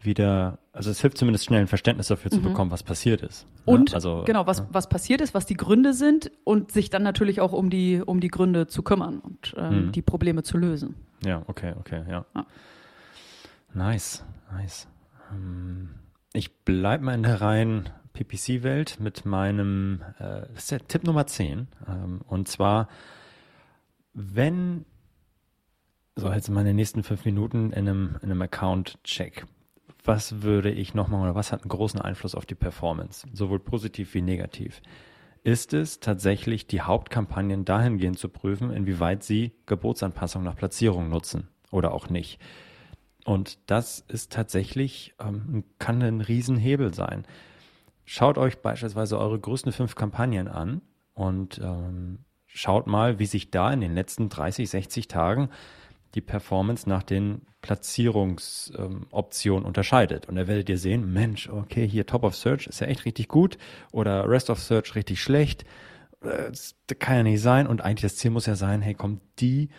wieder, 0.01 0.59
also 0.71 0.89
es 0.91 1.01
hilft 1.01 1.17
zumindest 1.17 1.45
schnell 1.45 1.61
ein 1.61 1.67
Verständnis 1.67 2.07
dafür 2.07 2.31
zu 2.31 2.39
mhm. 2.39 2.43
bekommen, 2.43 2.71
was 2.71 2.83
passiert 2.83 3.21
ist. 3.21 3.45
Ne? 3.45 3.73
Und 3.73 3.93
also, 3.93 4.23
genau, 4.25 4.47
was, 4.47 4.59
ja. 4.59 4.67
was 4.71 4.87
passiert 4.87 5.21
ist, 5.21 5.33
was 5.33 5.45
die 5.45 5.55
Gründe 5.55 5.93
sind 5.93 6.31
und 6.43 6.71
sich 6.71 6.89
dann 6.89 7.03
natürlich 7.03 7.41
auch 7.41 7.51
um 7.51 7.69
die, 7.69 8.01
um 8.05 8.19
die 8.19 8.29
Gründe 8.29 8.67
zu 8.67 8.81
kümmern 8.81 9.19
und 9.19 9.53
ähm, 9.57 9.87
mhm. 9.87 9.91
die 9.91 10.01
Probleme 10.01 10.43
zu 10.43 10.57
lösen. 10.57 10.95
Ja, 11.25 11.43
okay, 11.47 11.73
okay, 11.77 12.03
ja. 12.09 12.25
ja. 12.33 12.45
Nice, 13.73 14.23
nice. 14.51 14.87
Ähm, 15.31 15.89
ich 16.33 16.63
bleibe 16.63 17.03
mal 17.03 17.15
in 17.15 17.23
der 17.23 17.41
reinen 17.41 17.89
PPC-Welt 18.13 18.99
mit 18.99 19.25
meinem, 19.25 20.01
äh, 20.17 20.41
das 20.53 20.63
ist 20.63 20.71
der 20.71 20.87
Tipp 20.87 21.03
Nummer 21.03 21.27
10. 21.27 21.67
Ähm, 21.87 22.21
und 22.27 22.47
zwar, 22.47 22.87
wenn 24.13 24.85
so, 26.19 26.31
jetzt 26.31 26.49
meine 26.49 26.73
nächsten 26.73 27.03
fünf 27.03 27.25
Minuten 27.25 27.71
in 27.71 27.87
einem, 27.87 28.15
in 28.21 28.31
einem 28.31 28.41
Account-Check. 28.41 29.45
Was 30.03 30.41
würde 30.41 30.71
ich 30.71 30.93
nochmal 30.93 31.21
oder 31.21 31.35
was 31.35 31.51
hat 31.51 31.61
einen 31.61 31.69
großen 31.69 32.01
Einfluss 32.01 32.35
auf 32.35 32.45
die 32.45 32.55
Performance, 32.55 33.27
sowohl 33.33 33.59
positiv 33.59 34.13
wie 34.13 34.21
negativ? 34.21 34.81
Ist 35.43 35.73
es 35.73 35.99
tatsächlich 35.99 36.67
die 36.67 36.81
Hauptkampagnen 36.81 37.63
dahingehend 37.63 38.19
zu 38.19 38.29
prüfen, 38.29 38.71
inwieweit 38.71 39.23
sie 39.23 39.53
Gebotsanpassung 39.65 40.43
nach 40.43 40.55
Platzierung 40.55 41.09
nutzen 41.09 41.47
oder 41.71 41.93
auch 41.93 42.09
nicht? 42.09 42.39
Und 43.25 43.59
das 43.69 43.99
ist 44.07 44.31
tatsächlich, 44.31 45.13
ähm, 45.19 45.63
kann 45.77 46.01
ein 46.01 46.21
Riesenhebel 46.21 46.93
sein. 46.93 47.25
Schaut 48.03 48.37
euch 48.37 48.61
beispielsweise 48.61 49.19
eure 49.19 49.39
größten 49.39 49.71
fünf 49.71 49.95
Kampagnen 49.95 50.47
an 50.47 50.81
und 51.13 51.59
ähm, 51.63 52.19
schaut 52.47 52.87
mal, 52.87 53.19
wie 53.19 53.25
sich 53.25 53.51
da 53.51 53.71
in 53.71 53.81
den 53.81 53.93
letzten 53.93 54.29
30, 54.29 54.69
60 54.69 55.07
Tagen 55.07 55.49
die 56.15 56.21
Performance 56.21 56.89
nach 56.89 57.03
den 57.03 57.41
Platzierungsoptionen 57.61 59.63
ähm, 59.63 59.67
unterscheidet. 59.67 60.27
Und 60.27 60.35
da 60.35 60.47
werdet 60.47 60.69
ihr 60.69 60.77
sehen, 60.77 61.11
Mensch, 61.11 61.49
okay, 61.49 61.87
hier 61.87 62.05
Top 62.05 62.23
of 62.23 62.35
Search 62.35 62.67
ist 62.67 62.79
ja 62.79 62.87
echt 62.87 63.05
richtig 63.05 63.27
gut 63.27 63.57
oder 63.91 64.29
Rest 64.29 64.49
of 64.49 64.59
Search 64.59 64.95
richtig 64.95 65.21
schlecht. 65.21 65.63
Äh, 66.21 66.49
das 66.49 66.75
kann 66.99 67.17
ja 67.17 67.23
nicht 67.23 67.41
sein. 67.41 67.67
Und 67.67 67.81
eigentlich 67.81 68.11
das 68.11 68.17
Ziel 68.17 68.31
muss 68.31 68.45
ja 68.45 68.55
sein, 68.55 68.81
hey, 68.81 68.93
komm, 68.93 69.21
die 69.39 69.69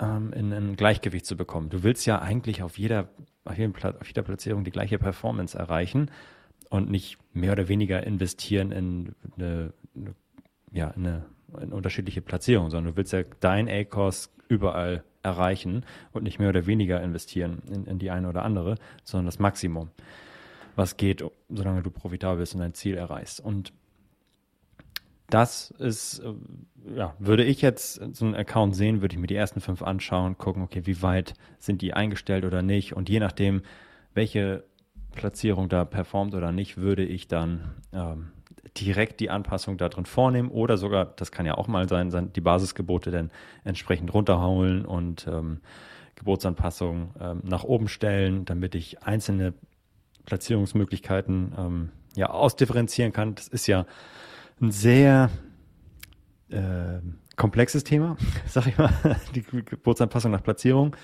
ähm, 0.00 0.32
in 0.32 0.52
ein 0.52 0.76
Gleichgewicht 0.76 1.26
zu 1.26 1.36
bekommen. 1.36 1.70
Du 1.70 1.82
willst 1.82 2.06
ja 2.06 2.20
eigentlich 2.20 2.62
auf 2.62 2.78
jeder, 2.78 3.10
auf, 3.44 3.58
auf 3.58 4.06
jeder 4.06 4.22
Platzierung 4.22 4.64
die 4.64 4.70
gleiche 4.70 4.98
Performance 4.98 5.56
erreichen 5.56 6.10
und 6.70 6.90
nicht 6.90 7.18
mehr 7.34 7.52
oder 7.52 7.68
weniger 7.68 8.06
investieren 8.06 8.72
in 8.72 9.14
eine, 9.36 9.74
eine 9.94 10.14
ja, 10.72 10.88
in 10.88 11.06
eine 11.06 11.26
in 11.60 11.72
unterschiedliche 11.72 12.22
Platzierungen, 12.22 12.70
sondern 12.70 12.94
du 12.94 12.96
willst 12.96 13.12
ja 13.12 13.22
dein 13.40 13.68
A-Cost 13.68 14.32
überall 14.48 15.04
erreichen 15.22 15.84
und 16.12 16.24
nicht 16.24 16.38
mehr 16.38 16.48
oder 16.48 16.66
weniger 16.66 17.02
investieren 17.02 17.62
in, 17.70 17.86
in 17.86 17.98
die 17.98 18.10
eine 18.10 18.28
oder 18.28 18.42
andere, 18.42 18.76
sondern 19.04 19.26
das 19.26 19.38
Maximum, 19.38 19.90
was 20.76 20.96
geht, 20.96 21.24
solange 21.48 21.82
du 21.82 21.90
profitabel 21.90 22.38
bist 22.38 22.54
und 22.54 22.60
dein 22.60 22.74
Ziel 22.74 22.96
erreichst. 22.96 23.40
Und 23.40 23.72
das 25.28 25.70
ist, 25.78 26.18
äh, 26.20 26.34
ja, 26.94 27.14
würde 27.18 27.44
ich 27.44 27.62
jetzt 27.62 28.00
so 28.14 28.26
einen 28.26 28.34
Account 28.34 28.76
sehen, 28.76 29.00
würde 29.00 29.14
ich 29.14 29.20
mir 29.20 29.26
die 29.26 29.36
ersten 29.36 29.60
fünf 29.60 29.82
anschauen, 29.82 30.36
gucken, 30.36 30.62
okay, 30.62 30.82
wie 30.84 31.00
weit 31.00 31.34
sind 31.58 31.80
die 31.80 31.94
eingestellt 31.94 32.44
oder 32.44 32.62
nicht 32.62 32.94
und 32.94 33.08
je 33.08 33.20
nachdem, 33.20 33.62
welche 34.12 34.64
Platzierung 35.12 35.68
da 35.68 35.84
performt 35.84 36.34
oder 36.34 36.52
nicht, 36.52 36.76
würde 36.76 37.04
ich 37.04 37.28
dann 37.28 37.74
ähm, 37.92 38.32
direkt 38.76 39.20
die 39.20 39.30
Anpassung 39.30 39.76
da 39.76 39.88
drin 39.88 40.06
vornehmen 40.06 40.50
oder 40.50 40.76
sogar, 40.76 41.04
das 41.04 41.32
kann 41.32 41.46
ja 41.46 41.56
auch 41.58 41.68
mal 41.68 41.88
sein, 41.88 42.32
die 42.32 42.40
Basisgebote 42.40 43.10
dann 43.10 43.30
entsprechend 43.64 44.14
runterholen 44.14 44.84
und 44.84 45.26
ähm, 45.26 45.60
Gebotsanpassungen 46.14 47.10
ähm, 47.20 47.40
nach 47.44 47.64
oben 47.64 47.88
stellen, 47.88 48.44
damit 48.44 48.74
ich 48.74 49.02
einzelne 49.02 49.54
Platzierungsmöglichkeiten 50.26 51.52
ähm, 51.58 51.88
ja 52.14 52.30
ausdifferenzieren 52.30 53.12
kann. 53.12 53.34
Das 53.34 53.48
ist 53.48 53.66
ja 53.66 53.86
ein 54.60 54.70
sehr 54.70 55.30
äh, 56.48 57.00
komplexes 57.36 57.82
Thema, 57.82 58.16
sag 58.46 58.66
ich 58.66 58.78
mal, 58.78 58.92
die 59.34 59.42
Gebotsanpassung 59.42 60.30
nach 60.30 60.42
Platzierung. 60.42 60.96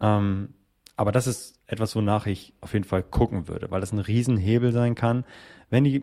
Ähm, 0.00 0.54
aber 0.96 1.12
das 1.12 1.28
ist 1.28 1.60
etwas, 1.66 1.94
wonach 1.94 2.26
ich 2.26 2.54
auf 2.60 2.72
jeden 2.72 2.84
Fall 2.84 3.04
gucken 3.04 3.46
würde, 3.46 3.70
weil 3.70 3.80
das 3.80 3.92
ein 3.92 4.00
Riesenhebel 4.00 4.72
sein 4.72 4.96
kann. 4.96 5.24
Wenn 5.70 5.84
die, 5.84 6.02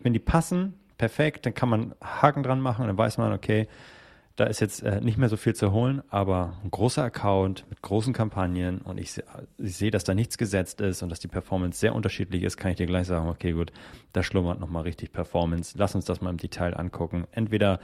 wenn 0.00 0.12
die 0.12 0.18
passen, 0.18 0.74
perfekt, 0.98 1.46
dann 1.46 1.54
kann 1.54 1.68
man 1.68 1.94
Haken 2.02 2.42
dran 2.42 2.60
machen 2.60 2.82
und 2.82 2.88
dann 2.88 2.98
weiß 2.98 3.18
man, 3.18 3.32
okay, 3.32 3.68
da 4.36 4.46
ist 4.46 4.60
jetzt 4.60 4.82
äh, 4.82 5.00
nicht 5.02 5.18
mehr 5.18 5.28
so 5.28 5.36
viel 5.36 5.54
zu 5.54 5.70
holen, 5.72 6.02
aber 6.08 6.54
ein 6.64 6.70
großer 6.70 7.02
Account 7.02 7.66
mit 7.68 7.82
großen 7.82 8.14
Kampagnen 8.14 8.78
und 8.78 8.98
ich, 8.98 9.20
ich 9.58 9.76
sehe, 9.76 9.90
dass 9.90 10.04
da 10.04 10.14
nichts 10.14 10.38
gesetzt 10.38 10.80
ist 10.80 11.02
und 11.02 11.10
dass 11.10 11.20
die 11.20 11.28
Performance 11.28 11.78
sehr 11.78 11.94
unterschiedlich 11.94 12.42
ist, 12.42 12.56
kann 12.56 12.70
ich 12.70 12.78
dir 12.78 12.86
gleich 12.86 13.06
sagen, 13.06 13.28
okay, 13.28 13.52
gut, 13.52 13.70
da 14.14 14.22
schlummert 14.22 14.58
nochmal 14.58 14.84
richtig 14.84 15.12
Performance. 15.12 15.76
Lass 15.76 15.94
uns 15.94 16.06
das 16.06 16.22
mal 16.22 16.30
im 16.30 16.38
Detail 16.38 16.74
angucken. 16.74 17.26
Entweder 17.32 17.80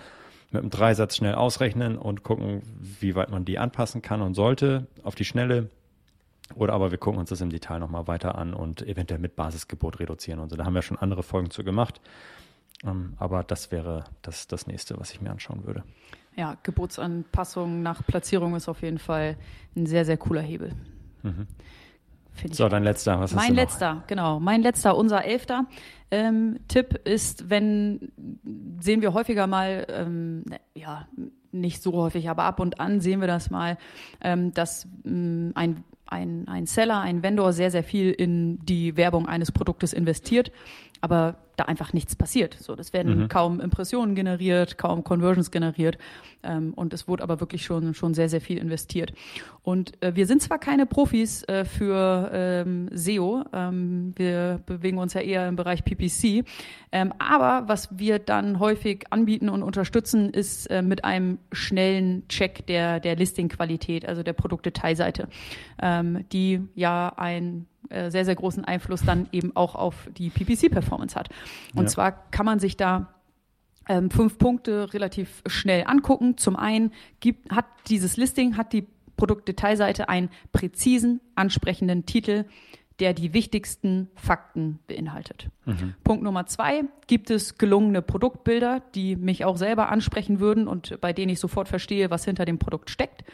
mit 0.50 0.62
einem 0.62 0.70
Dreisatz 0.70 1.16
schnell 1.16 1.34
ausrechnen 1.34 1.98
und 1.98 2.22
gucken, 2.22 2.62
wie 3.00 3.14
weit 3.14 3.30
man 3.30 3.44
die 3.44 3.58
anpassen 3.58 4.00
kann 4.00 4.22
und 4.22 4.32
sollte 4.32 4.86
auf 5.02 5.14
die 5.14 5.24
Schnelle 5.26 5.68
oder 6.54 6.74
aber 6.74 6.90
wir 6.90 6.98
gucken 6.98 7.18
uns 7.18 7.30
das 7.30 7.40
im 7.40 7.50
Detail 7.50 7.78
nochmal 7.78 8.06
weiter 8.06 8.36
an 8.36 8.54
und 8.54 8.82
eventuell 8.82 9.20
mit 9.20 9.36
Basisgebot 9.36 9.98
reduzieren 10.00 10.38
und 10.38 10.50
so. 10.50 10.56
Da 10.56 10.64
haben 10.64 10.74
wir 10.74 10.82
schon 10.82 10.98
andere 10.98 11.22
Folgen 11.22 11.50
zu 11.50 11.64
gemacht. 11.64 12.00
Ähm, 12.84 13.14
aber 13.16 13.42
das 13.42 13.72
wäre 13.72 14.04
das, 14.22 14.46
das 14.46 14.66
nächste, 14.66 14.98
was 14.98 15.10
ich 15.10 15.20
mir 15.20 15.30
anschauen 15.30 15.64
würde. 15.64 15.82
Ja, 16.36 16.56
Gebotsanpassung 16.62 17.82
nach 17.82 18.06
Platzierung 18.06 18.54
ist 18.54 18.68
auf 18.68 18.82
jeden 18.82 18.98
Fall 18.98 19.36
ein 19.74 19.86
sehr, 19.86 20.04
sehr 20.04 20.18
cooler 20.18 20.42
Hebel. 20.42 20.72
Mhm. 21.22 21.46
So, 22.52 22.68
dein 22.68 22.84
letzter. 22.84 23.18
Was 23.18 23.34
mein 23.34 23.54
letzter, 23.54 24.04
genau. 24.06 24.40
Mein 24.40 24.60
letzter, 24.60 24.96
unser 24.96 25.24
elfter 25.24 25.64
ähm, 26.10 26.58
Tipp 26.68 27.00
ist, 27.04 27.48
wenn, 27.48 28.12
sehen 28.78 29.00
wir 29.00 29.14
häufiger 29.14 29.46
mal, 29.46 29.86
ähm, 29.88 30.44
ja, 30.74 31.08
nicht 31.50 31.82
so 31.82 31.94
häufig, 31.94 32.28
aber 32.28 32.44
ab 32.44 32.60
und 32.60 32.78
an 32.78 33.00
sehen 33.00 33.20
wir 33.20 33.26
das 33.26 33.50
mal, 33.50 33.78
ähm, 34.20 34.52
dass 34.52 34.86
ähm, 35.06 35.52
ein 35.54 35.82
ein, 36.06 36.48
ein 36.48 36.66
Seller, 36.66 37.00
ein 37.00 37.22
Vendor 37.22 37.52
sehr, 37.52 37.70
sehr 37.70 37.84
viel 37.84 38.12
in 38.12 38.64
die 38.64 38.96
Werbung 38.96 39.26
eines 39.26 39.52
Produktes 39.52 39.92
investiert, 39.92 40.52
aber 41.00 41.36
da 41.56 41.64
einfach 41.64 41.92
nichts 41.92 42.14
passiert. 42.14 42.56
So, 42.60 42.76
das 42.76 42.92
werden 42.92 43.22
mhm. 43.22 43.28
kaum 43.28 43.60
Impressionen 43.60 44.14
generiert, 44.14 44.78
kaum 44.78 45.04
Conversions 45.04 45.50
generiert 45.50 45.98
ähm, 46.42 46.72
und 46.74 46.92
es 46.92 47.08
wurde 47.08 47.22
aber 47.22 47.40
wirklich 47.40 47.64
schon 47.64 47.94
schon 47.94 48.14
sehr 48.14 48.28
sehr 48.28 48.40
viel 48.40 48.58
investiert. 48.58 49.12
Und 49.62 50.00
äh, 50.02 50.14
wir 50.14 50.26
sind 50.26 50.42
zwar 50.42 50.58
keine 50.58 50.86
Profis 50.86 51.42
äh, 51.44 51.64
für 51.64 52.30
ähm, 52.32 52.88
SEO, 52.92 53.44
ähm, 53.52 54.12
wir 54.16 54.60
bewegen 54.66 54.98
uns 54.98 55.14
ja 55.14 55.20
eher 55.20 55.48
im 55.48 55.56
Bereich 55.56 55.84
PPC, 55.84 56.44
ähm, 56.92 57.12
aber 57.18 57.68
was 57.68 57.98
wir 57.98 58.18
dann 58.18 58.60
häufig 58.60 59.04
anbieten 59.10 59.48
und 59.48 59.62
unterstützen, 59.62 60.30
ist 60.30 60.66
äh, 60.66 60.82
mit 60.82 61.04
einem 61.04 61.38
schnellen 61.52 62.28
Check 62.28 62.66
der 62.66 63.00
der 63.00 63.16
Listing-Qualität, 63.16 64.06
also 64.06 64.22
der 64.22 64.34
Produktdetailseite, 64.34 65.28
ähm, 65.82 66.24
die 66.32 66.60
ja 66.74 67.12
ein 67.16 67.66
äh, 67.90 68.10
sehr, 68.10 68.24
sehr 68.24 68.34
großen 68.34 68.64
Einfluss 68.64 69.02
dann 69.02 69.28
eben 69.32 69.54
auch 69.54 69.74
auf 69.74 70.08
die 70.16 70.30
PPC-Performance 70.30 71.14
hat. 71.16 71.28
Und 71.74 71.84
ja. 71.84 71.88
zwar 71.88 72.12
kann 72.30 72.46
man 72.46 72.58
sich 72.58 72.76
da 72.76 73.14
ähm, 73.88 74.10
fünf 74.10 74.38
Punkte 74.38 74.92
relativ 74.92 75.42
schnell 75.46 75.84
angucken. 75.86 76.36
Zum 76.36 76.56
einen 76.56 76.92
gibt, 77.20 77.50
hat 77.50 77.66
dieses 77.88 78.16
Listing, 78.16 78.56
hat 78.56 78.72
die 78.72 78.86
Produktdetailseite 79.16 80.08
einen 80.08 80.30
präzisen, 80.52 81.20
ansprechenden 81.34 82.06
Titel, 82.06 82.44
der 82.98 83.12
die 83.12 83.34
wichtigsten 83.34 84.08
Fakten 84.14 84.78
beinhaltet. 84.86 85.48
Mhm. 85.66 85.94
Punkt 86.02 86.22
Nummer 86.22 86.46
zwei, 86.46 86.84
gibt 87.06 87.30
es 87.30 87.58
gelungene 87.58 88.00
Produktbilder, 88.00 88.82
die 88.94 89.16
mich 89.16 89.44
auch 89.44 89.56
selber 89.56 89.90
ansprechen 89.90 90.40
würden 90.40 90.66
und 90.66 91.00
bei 91.00 91.12
denen 91.12 91.30
ich 91.30 91.40
sofort 91.40 91.68
verstehe, 91.68 92.10
was 92.10 92.24
hinter 92.24 92.46
dem 92.46 92.58
Produkt 92.58 92.90
steckt. 92.90 93.24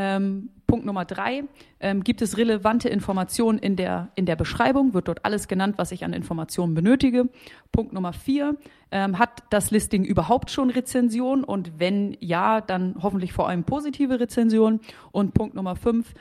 Ähm, 0.00 0.50
Punkt 0.68 0.86
Nummer 0.86 1.04
drei, 1.04 1.42
ähm, 1.80 2.04
gibt 2.04 2.22
es 2.22 2.36
relevante 2.36 2.88
Informationen 2.88 3.58
in 3.58 3.74
der, 3.74 4.10
in 4.14 4.26
der 4.26 4.36
Beschreibung, 4.36 4.94
wird 4.94 5.08
dort 5.08 5.24
alles 5.24 5.48
genannt, 5.48 5.74
was 5.76 5.90
ich 5.90 6.04
an 6.04 6.12
Informationen 6.12 6.74
benötige. 6.74 7.28
Punkt 7.72 7.92
Nummer 7.92 8.12
vier, 8.12 8.56
ähm, 8.92 9.18
hat 9.18 9.42
das 9.50 9.72
Listing 9.72 10.04
überhaupt 10.04 10.52
schon 10.52 10.70
Rezension 10.70 11.42
und 11.42 11.80
wenn 11.80 12.16
ja, 12.20 12.60
dann 12.60 12.94
hoffentlich 13.02 13.32
vor 13.32 13.48
allem 13.48 13.64
positive 13.64 14.20
Rezensionen. 14.20 14.78
Und 15.10 15.34
Punkt 15.34 15.56
Nummer 15.56 15.74
fünf, 15.74 16.14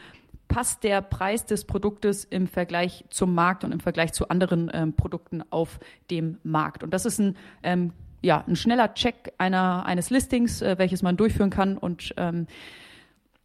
passt 0.48 0.84
der 0.84 1.04
Preis 1.04 1.46
des 1.46 1.66
Produktes 1.66 2.24
im 2.24 2.48
Vergleich 2.48 3.06
zum 3.12 3.36
Markt 3.36 3.64
und 3.64 3.72
im 3.72 3.80
Vergleich 3.80 4.12
zu 4.12 4.30
anderen 4.30 4.72
ähm, 4.74 4.94
Produkten 4.94 5.44
auf 5.52 5.80
dem 6.10 6.40
Markt. 6.42 6.84
Und 6.84 6.96
das 6.96 7.06
ist 7.06 7.20
ein 7.20 7.36
ähm, 7.62 7.94
ja, 8.24 8.44
ein 8.48 8.56
schneller 8.56 8.94
Check 8.96 9.34
einer, 9.38 9.86
eines 9.86 10.10
Listings, 10.10 10.64
äh, 10.64 10.80
welches 10.80 11.04
man 11.04 11.18
durchführen 11.18 11.52
kann 11.52 11.78
und 11.78 12.16
ähm, 12.18 12.48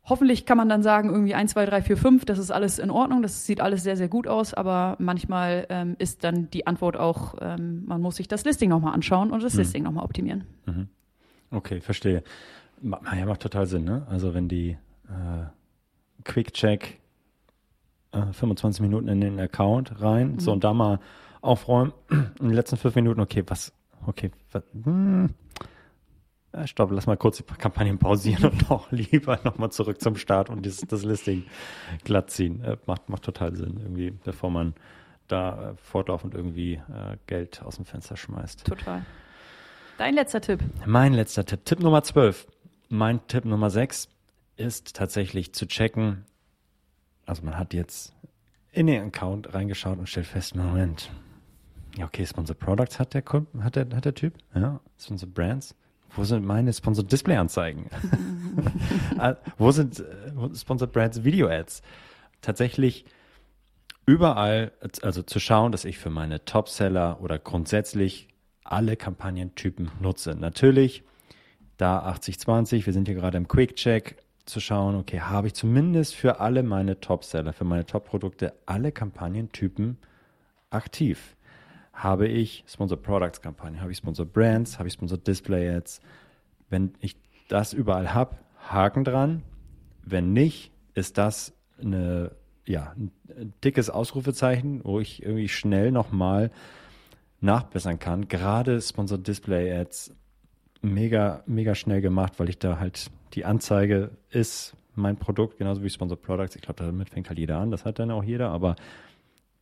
Hoffentlich 0.05 0.47
kann 0.47 0.57
man 0.57 0.69
dann 0.69 0.83
sagen, 0.83 1.11
irgendwie 1.11 1.35
1, 1.35 1.53
2, 1.53 1.67
3, 1.67 1.83
4, 1.83 1.97
5, 1.97 2.25
das 2.25 2.39
ist 2.39 2.51
alles 2.51 2.81
in 2.81 2.91
Ordnung, 2.91 3.23
das 3.23 3.47
sieht 3.47 3.61
alles 3.61 3.85
sehr, 3.85 3.97
sehr 3.97 4.09
gut 4.09 4.27
aus, 4.27 4.53
aber 4.53 4.97
manchmal 4.99 5.67
ähm, 5.69 5.95
ist 5.99 6.25
dann 6.25 6.51
die 6.51 6.67
Antwort 6.67 6.97
auch, 6.97 7.37
ähm, 7.41 7.85
man 7.87 8.01
muss 8.01 8.17
sich 8.17 8.27
das 8.27 8.45
Listing 8.45 8.69
nochmal 8.69 8.95
anschauen 8.95 9.31
und 9.31 9.43
das 9.45 9.55
mhm. 9.55 9.61
Listing 9.61 9.83
nochmal 9.85 10.05
optimieren. 10.05 10.45
Mhm. 10.67 10.89
Okay, 11.53 11.81
verstehe. 11.81 12.25
Ja, 12.83 13.27
macht 13.27 13.43
total 13.43 13.67
Sinn, 13.67 13.85
ne? 13.85 14.05
Also 14.11 14.35
wenn 14.35 14.49
die 14.49 14.71
äh, 15.09 15.45
Quick-Check 16.25 16.99
äh, 18.11 18.33
25 18.33 18.81
Minuten 18.81 19.07
in 19.07 19.21
den 19.21 19.39
Account 19.39 20.01
rein, 20.03 20.33
mhm. 20.33 20.39
so 20.41 20.51
und 20.51 20.65
da 20.65 20.75
mal 20.75 20.99
aufräumen, 21.43 21.93
in 22.11 22.49
den 22.49 22.55
letzten 22.55 22.77
fünf 22.77 22.97
Minuten, 22.97 23.21
okay, 23.21 23.45
was, 23.47 23.73
okay, 24.05 24.33
was, 24.51 24.65
hm, 24.83 25.31
stopp, 26.65 26.91
lass 26.91 27.07
mal 27.07 27.17
kurz 27.17 27.39
die 27.39 27.45
Kampagnen 27.45 27.99
pausieren 27.99 28.51
und 28.51 28.71
doch 28.71 28.91
lieber 28.93 29.39
nochmal 29.45 29.71
zurück 29.71 30.01
zum 30.01 30.17
Start 30.17 30.51
und 30.51 30.67
das, 30.67 30.79
das 30.79 31.05
Listing 31.05 31.45
glatt 32.05 32.31
ziehen. 32.31 32.63
Äh, 32.63 32.77
macht, 32.87 33.09
macht 33.09 33.23
total 33.23 33.57
Sinn, 33.57 33.79
irgendwie, 33.83 34.11
bevor 34.11 34.51
man 34.51 34.75
da 35.29 35.71
äh, 35.71 35.77
fortlaufend 35.77 36.35
irgendwie 36.35 36.75
äh, 36.75 37.17
Geld 37.27 37.63
aus 37.63 37.77
dem 37.77 37.85
Fenster 37.85 38.17
schmeißt. 38.17 38.67
Total. 38.67 39.05
Dein 39.99 40.15
letzter 40.15 40.41
Tipp. 40.41 40.61
Mein 40.87 41.15
letzter 41.15 41.45
Tipp. 41.45 41.65
Tipp 41.65 41.81
Nummer 41.81 42.03
12. 42.03 42.47
Mein 42.89 43.27
Tipp 43.27 43.45
Nummer 43.45 43.71
6 43.71 44.09
ist 44.57 44.95
tatsächlich 44.97 45.55
zu 45.55 45.67
checken, 45.67 46.25
also 47.27 47.43
man 47.43 47.57
hat 47.59 47.73
jetzt 47.73 48.15
in 48.73 48.87
den 48.87 49.03
Account 49.05 49.55
reingeschaut 49.55 49.99
und 49.99 50.09
stellt 50.09 50.27
fest, 50.27 50.55
Moment, 50.57 51.11
ja, 51.97 52.07
okay, 52.07 52.25
Sponsor 52.27 52.57
Products 52.57 52.99
hat 52.99 53.15
der, 53.15 53.23
hat 53.61 53.77
der, 53.77 53.87
hat 53.95 54.05
der 54.05 54.15
Typ, 54.15 54.35
ja, 54.55 54.81
Sponsor 54.99 55.29
Brands, 55.29 55.75
wo 56.17 56.25
sind 56.25 56.45
meine 56.45 56.73
Sponsored 56.73 57.11
Display 57.11 57.37
Anzeigen? 57.37 57.87
Ah, 59.19 59.37
wo 59.57 59.71
sind 59.71 60.01
äh, 60.01 60.55
Sponsored 60.55 60.93
Brands 60.93 61.25
Video 61.25 61.49
Ads? 61.49 61.81
Tatsächlich 62.43 63.07
überall, 64.05 64.73
also 65.03 65.23
zu 65.23 65.41
schauen, 65.41 65.73
dass 65.73 65.85
ich 65.85 65.99
für 65.99 66.11
meine 66.11 66.45
Topseller 66.45 67.19
oder 67.23 67.39
grundsätzlich 67.39 68.29
alle 68.65 68.97
Kampagnentypen 68.97 69.91
nutze. 70.01 70.35
Natürlich 70.35 71.03
da 71.77 72.07
80-20, 72.11 72.87
wir 72.87 72.93
sind 72.93 73.09
hier 73.09 73.15
gerade 73.15 73.39
im 73.39 73.49
Quick 73.49 73.77
Check, 73.77 74.17
zu 74.45 74.61
schauen, 74.61 74.97
okay, 74.97 75.21
habe 75.21 75.47
ich 75.47 75.55
zumindest 75.55 76.15
für 76.15 76.41
alle 76.41 76.63
meine 76.63 77.01
Topseller, 77.01 77.53
für 77.53 77.65
meine 77.65 77.87
Top-Produkte 77.87 78.55
alle 78.67 78.91
Kampagnentypen 78.91 79.99
aktiv 80.71 81.37
habe 81.93 82.27
ich 82.27 82.65
Sponsor 82.67 82.97
Products 82.97 83.41
Kampagne, 83.41 83.81
habe 83.81 83.93
ich 83.93 83.99
Sponsor 83.99 84.27
Brands, 84.27 84.79
habe 84.79 84.89
ich 84.89 84.95
Sponsor 84.95 85.19
Display 85.19 85.69
Ads. 85.71 86.01
Wenn 86.71 86.95
ich 87.01 87.17
das 87.49 87.73
überall 87.73 88.15
habe, 88.15 88.37
Haken 88.69 89.05
dran. 89.05 89.43
Wenn 90.05 90.33
nicht, 90.33 90.73
ist 90.95 91.19
das 91.19 91.53
eine, 91.81 92.33
ja, 92.67 92.95
ein 92.97 93.13
dickes 93.63 93.91
Ausrufezeichen, 93.91 94.81
wo 94.85 95.01
ich 95.01 95.23
irgendwie 95.23 95.49
schnell 95.49 95.93
nochmal 95.93 96.51
nachbessern 97.41 97.99
kann. 97.99 98.29
Gerade 98.29 98.81
Sponsor 98.81 99.19
Display 99.19 99.73
Ads 99.73 100.15
mega, 100.81 101.43
mega 101.47 101.75
schnell 101.75 102.01
gemacht, 102.01 102.35
weil 102.39 102.49
ich 102.49 102.59
da 102.59 102.79
halt 102.79 103.11
die 103.35 103.45
Anzeige 103.45 104.11
ist 104.31 104.77
mein 104.95 105.17
Produkt, 105.17 105.59
genauso 105.59 105.83
wie 105.83 105.91
Sponsor 105.91 106.21
Products. 106.21 106.57
Ich 106.57 106.63
glaube, 106.63 106.85
damit 106.85 107.11
fängt 107.11 107.29
halt 107.29 107.39
jeder 107.39 107.59
an. 107.59 107.71
Das 107.71 107.85
hat 107.85 107.99
dann 107.99 108.11
auch 108.11 108.25
jeder, 108.25 108.51
aber 108.51 108.77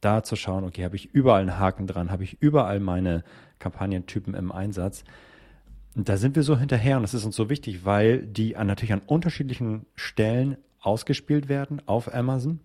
da 0.00 0.22
zu 0.22 0.36
schauen, 0.36 0.64
okay, 0.64 0.84
habe 0.84 0.96
ich 0.96 1.14
überall 1.14 1.42
einen 1.42 1.58
Haken 1.58 1.86
dran, 1.86 2.10
habe 2.10 2.24
ich 2.24 2.40
überall 2.40 2.80
meine 2.80 3.22
Kampagnentypen 3.58 4.34
im 4.34 4.52
Einsatz. 4.52 5.04
Und 5.94 6.08
da 6.08 6.16
sind 6.16 6.36
wir 6.36 6.42
so 6.42 6.58
hinterher 6.58 6.96
und 6.96 7.02
das 7.02 7.14
ist 7.14 7.24
uns 7.24 7.36
so 7.36 7.50
wichtig, 7.50 7.84
weil 7.84 8.26
die 8.26 8.52
natürlich 8.52 8.92
an 8.92 9.02
unterschiedlichen 9.04 9.86
Stellen 9.94 10.56
ausgespielt 10.80 11.48
werden 11.48 11.82
auf 11.86 12.14
Amazon, 12.14 12.60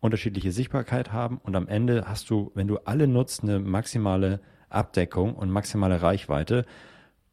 unterschiedliche 0.00 0.52
Sichtbarkeit 0.52 1.12
haben 1.12 1.38
und 1.42 1.54
am 1.56 1.68
Ende 1.68 2.04
hast 2.06 2.30
du, 2.30 2.50
wenn 2.54 2.66
du 2.66 2.78
alle 2.78 3.06
nutzt, 3.06 3.42
eine 3.42 3.58
maximale 3.58 4.40
Abdeckung 4.68 5.34
und 5.34 5.50
maximale 5.50 6.02
Reichweite. 6.02 6.64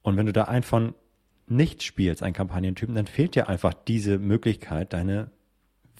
Und 0.04 0.18
wenn 0.18 0.26
du 0.26 0.34
da 0.34 0.44
einen 0.44 0.64
von 0.64 0.94
nicht 1.48 1.84
spielst, 1.84 2.24
einen 2.24 2.34
Kampagnentypen, 2.34 2.96
dann 2.96 3.08
fehlt 3.08 3.36
dir 3.36 3.50
einfach 3.50 3.74
diese 3.74 4.20
Möglichkeit, 4.20 4.94
deine 4.94 5.32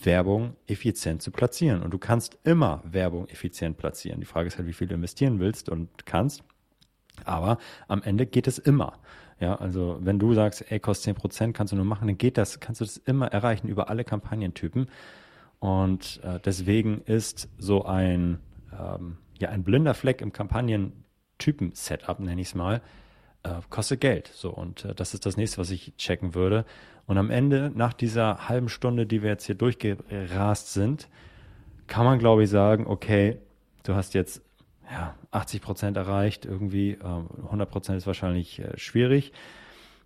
Werbung 0.06 0.56
effizient 0.68 1.22
zu 1.22 1.32
platzieren. 1.32 1.82
Und 1.82 1.92
du 1.92 1.98
kannst 1.98 2.38
immer 2.44 2.82
Werbung 2.84 3.28
effizient 3.30 3.78
platzieren. 3.78 4.20
Die 4.20 4.26
Frage 4.26 4.48
ist 4.48 4.58
halt, 4.58 4.68
wie 4.68 4.74
viel 4.74 4.88
du 4.88 4.96
investieren 4.96 5.40
willst 5.40 5.70
und 5.70 6.06
kannst. 6.06 6.44
Aber 7.26 7.58
am 7.88 8.02
Ende 8.04 8.26
geht 8.26 8.48
es 8.48 8.58
immer. 8.58 9.00
Ja, 9.40 9.56
also 9.56 9.98
wenn 10.02 10.20
du 10.20 10.34
sagst, 10.34 10.72
ey, 10.72 10.80
kostet 10.80 11.06
10 11.06 11.16
Prozent, 11.16 11.58
kannst 11.58 11.74
du 11.74 11.78
nur 11.78 11.86
machen, 11.86 12.08
dann 12.08 12.18
geht 12.18 12.38
das, 12.38 12.60
kannst 12.60 12.80
du 12.82 12.86
das 12.86 12.98
immer 12.98 13.28
erreichen 13.28 13.68
über 13.68 13.90
alle 13.90 14.04
Kampagnentypen. 14.04 14.88
Und 15.60 16.22
äh, 16.24 16.40
deswegen 16.40 17.02
ist 17.02 17.50
so 17.58 17.86
ein, 17.86 18.40
ähm, 18.72 19.18
ja, 19.40 19.50
ein 19.50 19.64
blinder 19.64 19.94
Fleck 19.94 20.22
im 20.22 20.32
Kampagnen-Typen-Setup, 20.32 22.20
nenne 22.20 22.42
ich 22.42 22.48
es 22.48 22.56
mal, 22.56 22.82
äh, 23.44 23.50
kostet 23.70 24.02
Geld. 24.02 24.32
So, 24.34 24.50
und 24.52 24.86
äh, 24.86 24.96
das 24.96 25.14
ist 25.14 25.26
das 25.26 25.38
nächste, 25.38 25.58
was 25.58 25.72
ich 25.72 25.94
checken 25.98 26.36
würde. 26.36 26.66
Und 27.08 27.18
am 27.18 27.30
Ende, 27.30 27.72
nach 27.74 27.94
dieser 27.94 28.48
halben 28.48 28.70
Stunde, 28.70 29.06
die 29.06 29.22
wir 29.22 29.30
jetzt 29.32 29.46
hier 29.46 29.56
durchgerast 29.56 30.74
sind, 30.74 31.08
kann 31.88 32.06
man, 32.06 32.20
glaube 32.20 32.44
ich, 32.44 32.50
sagen, 32.50 32.88
okay, 32.88 33.38
du 33.84 33.96
hast 33.96 34.14
jetzt 34.14 34.42
ja, 34.90 35.16
80 35.32 35.62
Prozent 35.62 35.98
erreicht, 35.98 36.46
irgendwie 36.46 36.92
ähm, 37.04 37.28
100 37.46 37.70
Prozent 37.70 37.98
ist 37.98 38.08
wahrscheinlich 38.08 38.60
äh, 38.60 38.78
schwierig. 38.78 39.32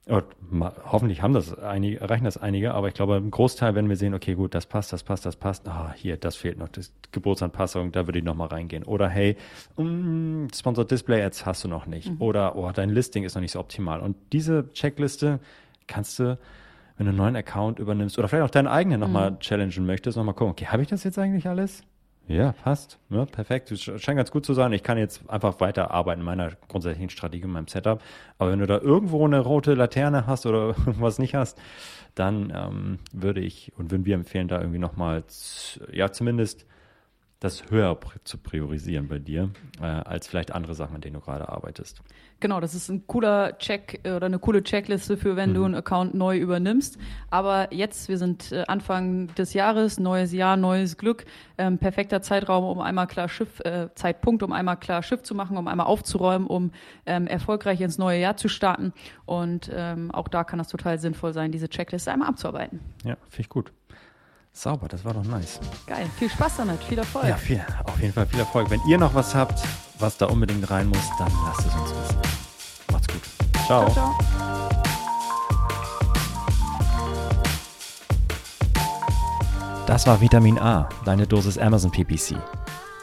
Hoffentlich 0.08 1.24
haben 1.24 1.34
das 1.34 1.58
einige, 1.58 2.00
erreichen 2.00 2.26
das 2.26 2.38
einige, 2.38 2.76
aber 2.76 2.90
ich 2.90 2.94
glaube, 2.94 3.18
im 3.18 3.32
Großteil, 3.32 3.74
wenn 3.74 3.90
wir 3.90 3.96
sehen, 3.96 4.14
okay, 4.14 4.36
gut, 4.36 4.54
das 4.54 4.68
passt, 4.68 4.94
das 4.94 5.02
passt, 5.02 5.26
das 5.26 5.36
passt, 5.36 5.68
ah, 5.68 5.96
hier, 5.96 6.16
das 6.16 6.36
fehlt 6.36 6.60
noch, 6.60 6.68
das 6.68 6.94
Geburtsanpassung, 7.12 7.92
da 7.92 8.06
würde 8.06 8.20
ich 8.20 8.26
nochmal 8.26 8.50
reingehen. 8.50 8.84
Oder 8.84 9.10
hey, 9.10 9.36
mm, 9.78 10.46
Sponsored 10.54 10.92
Display 10.92 11.24
Ads 11.24 11.48
hast 11.48 11.64
du 11.64 11.68
noch 11.68 11.88
nicht. 11.88 12.12
Mhm. 12.12 12.22
Oder, 12.22 12.56
oh, 12.56 12.72
dein 12.72 12.92
Listing 12.92 13.24
ist 13.24 13.34
noch 13.34 13.42
nicht 13.42 13.54
so 13.54 13.60
optimal. 13.60 14.00
Und 14.00 14.16
diese 14.32 14.72
Checkliste 14.74 15.40
kannst 15.88 16.20
du, 16.20 16.38
wenn 16.98 17.08
du 17.08 17.10
einen 17.10 17.18
neuen 17.18 17.36
Account 17.36 17.80
übernimmst 17.80 18.20
oder 18.20 18.28
vielleicht 18.28 18.46
auch 18.46 18.52
deinen 18.52 18.68
eigenen 18.68 19.00
nochmal 19.00 19.32
mhm. 19.32 19.40
challengen 19.40 19.88
möchtest, 19.88 20.18
nochmal 20.18 20.36
gucken, 20.36 20.52
okay, 20.52 20.68
habe 20.68 20.84
ich 20.84 20.88
das 20.88 21.04
jetzt 21.04 21.18
eigentlich 21.18 21.48
alles? 21.48 21.84
Ja, 22.28 22.54
passt. 22.54 22.98
Ja, 23.10 23.26
perfekt. 23.26 23.72
Scheint 23.78 24.18
ganz 24.18 24.32
gut 24.32 24.46
zu 24.46 24.54
sein. 24.54 24.74
Ich 24.74 24.82
kann 24.82 24.98
jetzt 24.98 25.30
einfach 25.30 25.60
weiterarbeiten 25.60 26.22
in 26.22 26.26
meiner 26.26 26.52
grundsätzlichen 26.68 27.12
Strategie, 27.12 27.44
in 27.44 27.52
meinem 27.52 27.68
Setup. 27.68 28.02
Aber 28.40 28.52
wenn 28.52 28.60
du 28.60 28.66
da 28.66 28.80
irgendwo 28.80 29.24
eine 29.26 29.40
rote 29.40 29.76
Laterne 29.76 30.26
hast 30.26 30.46
oder 30.48 30.70
irgendwas 30.86 31.20
nicht 31.20 31.36
hast, 31.36 31.60
dann 32.16 32.52
ähm, 32.56 33.00
würde 33.12 33.42
ich 33.42 33.72
und 33.78 33.92
würden 33.92 34.06
wir 34.06 34.16
empfehlen, 34.16 34.48
da 34.48 34.60
irgendwie 34.60 34.80
nochmal, 34.80 35.24
ja, 35.92 36.12
zumindest 36.12 36.66
das 37.40 37.70
höher 37.70 37.98
zu 38.24 38.38
priorisieren 38.38 39.08
bei 39.08 39.20
dir, 39.20 39.52
äh, 39.82 39.86
als 39.86 40.28
vielleicht 40.28 40.52
andere 40.54 40.74
Sachen, 40.74 40.96
an 40.96 41.02
denen 41.02 41.16
du 41.16 41.20
gerade 41.20 41.50
arbeitest. 41.50 42.02
Genau, 42.40 42.60
das 42.60 42.76
ist 42.76 42.90
ein 42.90 43.08
cooler 43.08 43.58
Check 43.58 44.02
äh, 44.04 44.12
oder 44.12 44.26
eine 44.26 44.40
coole 44.40 44.64
Checkliste 44.64 45.18
für, 45.18 45.36
wenn 45.36 45.52
mhm. 45.52 45.54
du 45.54 45.64
einen 45.66 45.76
Account 45.76 46.14
neu 46.14 46.38
übernimmst. 46.38 46.98
Aber 47.30 47.74
jetzt, 47.74 48.10
wir 48.10 48.18
sind 48.18 48.52
äh, 48.52 48.64
Anfang 48.68 49.34
des 49.36 49.54
Jahres, 49.54 50.00
neues 50.00 50.34
Jahr, 50.34 50.58
neues 50.58 50.98
Glück, 50.98 51.26
ähm, 51.58 51.78
perfekter 51.78 52.22
Zeitraum, 52.22 52.66
um 52.66 52.80
einmal 52.80 53.08
klar 53.08 53.30
Schiff, 53.30 53.60
äh, 53.62 53.90
Zeitpunkt, 53.96 54.44
um 54.44 54.52
einmal 54.52 54.78
klar 54.78 55.04
Schiff 55.04 55.24
zu 55.24 55.36
machen, 55.36 55.58
um 55.58 55.68
einmal 55.68 55.88
aufzuräumen, 55.88 56.48
um 56.48 56.72
ähm, 57.06 57.28
erfolgreich 57.28 57.80
ins 57.82 57.98
neue 57.98 58.20
Jahr 58.20 58.38
zu 58.38 58.48
starten. 58.48 58.94
Und 59.26 59.70
ähm, 59.74 60.12
auch 60.12 60.28
da 60.28 60.44
kann 60.44 60.60
das 60.60 60.68
total 60.68 61.00
sinnvoll 61.00 61.34
sein, 61.34 61.52
diese 61.52 61.70
Checkliste 61.70 62.12
einmal 62.12 62.30
abzuarbeiten. 62.30 62.80
Ja, 63.04 63.18
finde 63.30 63.42
ich 63.42 63.50
gut. 63.50 63.72
Sauber, 64.58 64.88
das 64.88 65.04
war 65.04 65.14
doch 65.14 65.26
nice. 65.26 65.60
Geil, 65.86 66.10
viel 66.18 66.30
Spaß 66.30 66.58
damit, 66.58 66.82
viel 66.82 66.98
Erfolg. 66.98 67.26
Ja, 67.28 67.36
viel, 67.36 67.62
auf 67.84 68.00
jeden 68.00 68.14
Fall 68.14 68.26
viel 68.26 68.40
Erfolg. 68.40 68.70
Wenn 68.70 68.80
ihr 68.88 68.98
noch 68.98 69.14
was 69.14 69.36
habt, 69.36 69.62
was 70.00 70.18
da 70.18 70.28
unbedingt 70.28 70.72
rein 70.72 70.88
muss, 70.88 71.04
dann 71.20 71.30
lasst 71.44 71.60
es 71.60 71.76
uns 71.76 71.90
wissen. 71.90 72.18
Macht's 72.90 73.08
gut. 73.10 73.22
Ciao. 73.66 73.92
ciao, 73.92 73.94
ciao. 73.94 74.16
Das 79.88 80.08
war 80.08 80.22
Vitamin 80.22 80.58
A, 80.58 80.88
deine 81.04 81.28
Dosis 81.28 81.58
Amazon 81.58 81.92
PPC. 81.92 82.38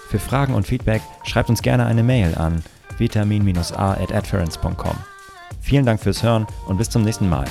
Für 0.08 0.18
Fragen 0.18 0.54
und 0.54 0.66
Feedback 0.66 1.02
schreibt 1.24 1.50
uns 1.50 1.60
gerne 1.60 1.84
eine 1.84 2.02
Mail 2.02 2.34
an 2.34 2.62
vitamin-a 2.96 3.92
at 3.92 4.26
Vielen 5.60 5.84
Dank 5.84 6.00
fürs 6.00 6.22
Hören 6.22 6.46
und 6.66 6.78
bis 6.78 6.88
zum 6.88 7.02
nächsten 7.02 7.28
Mal. 7.28 7.44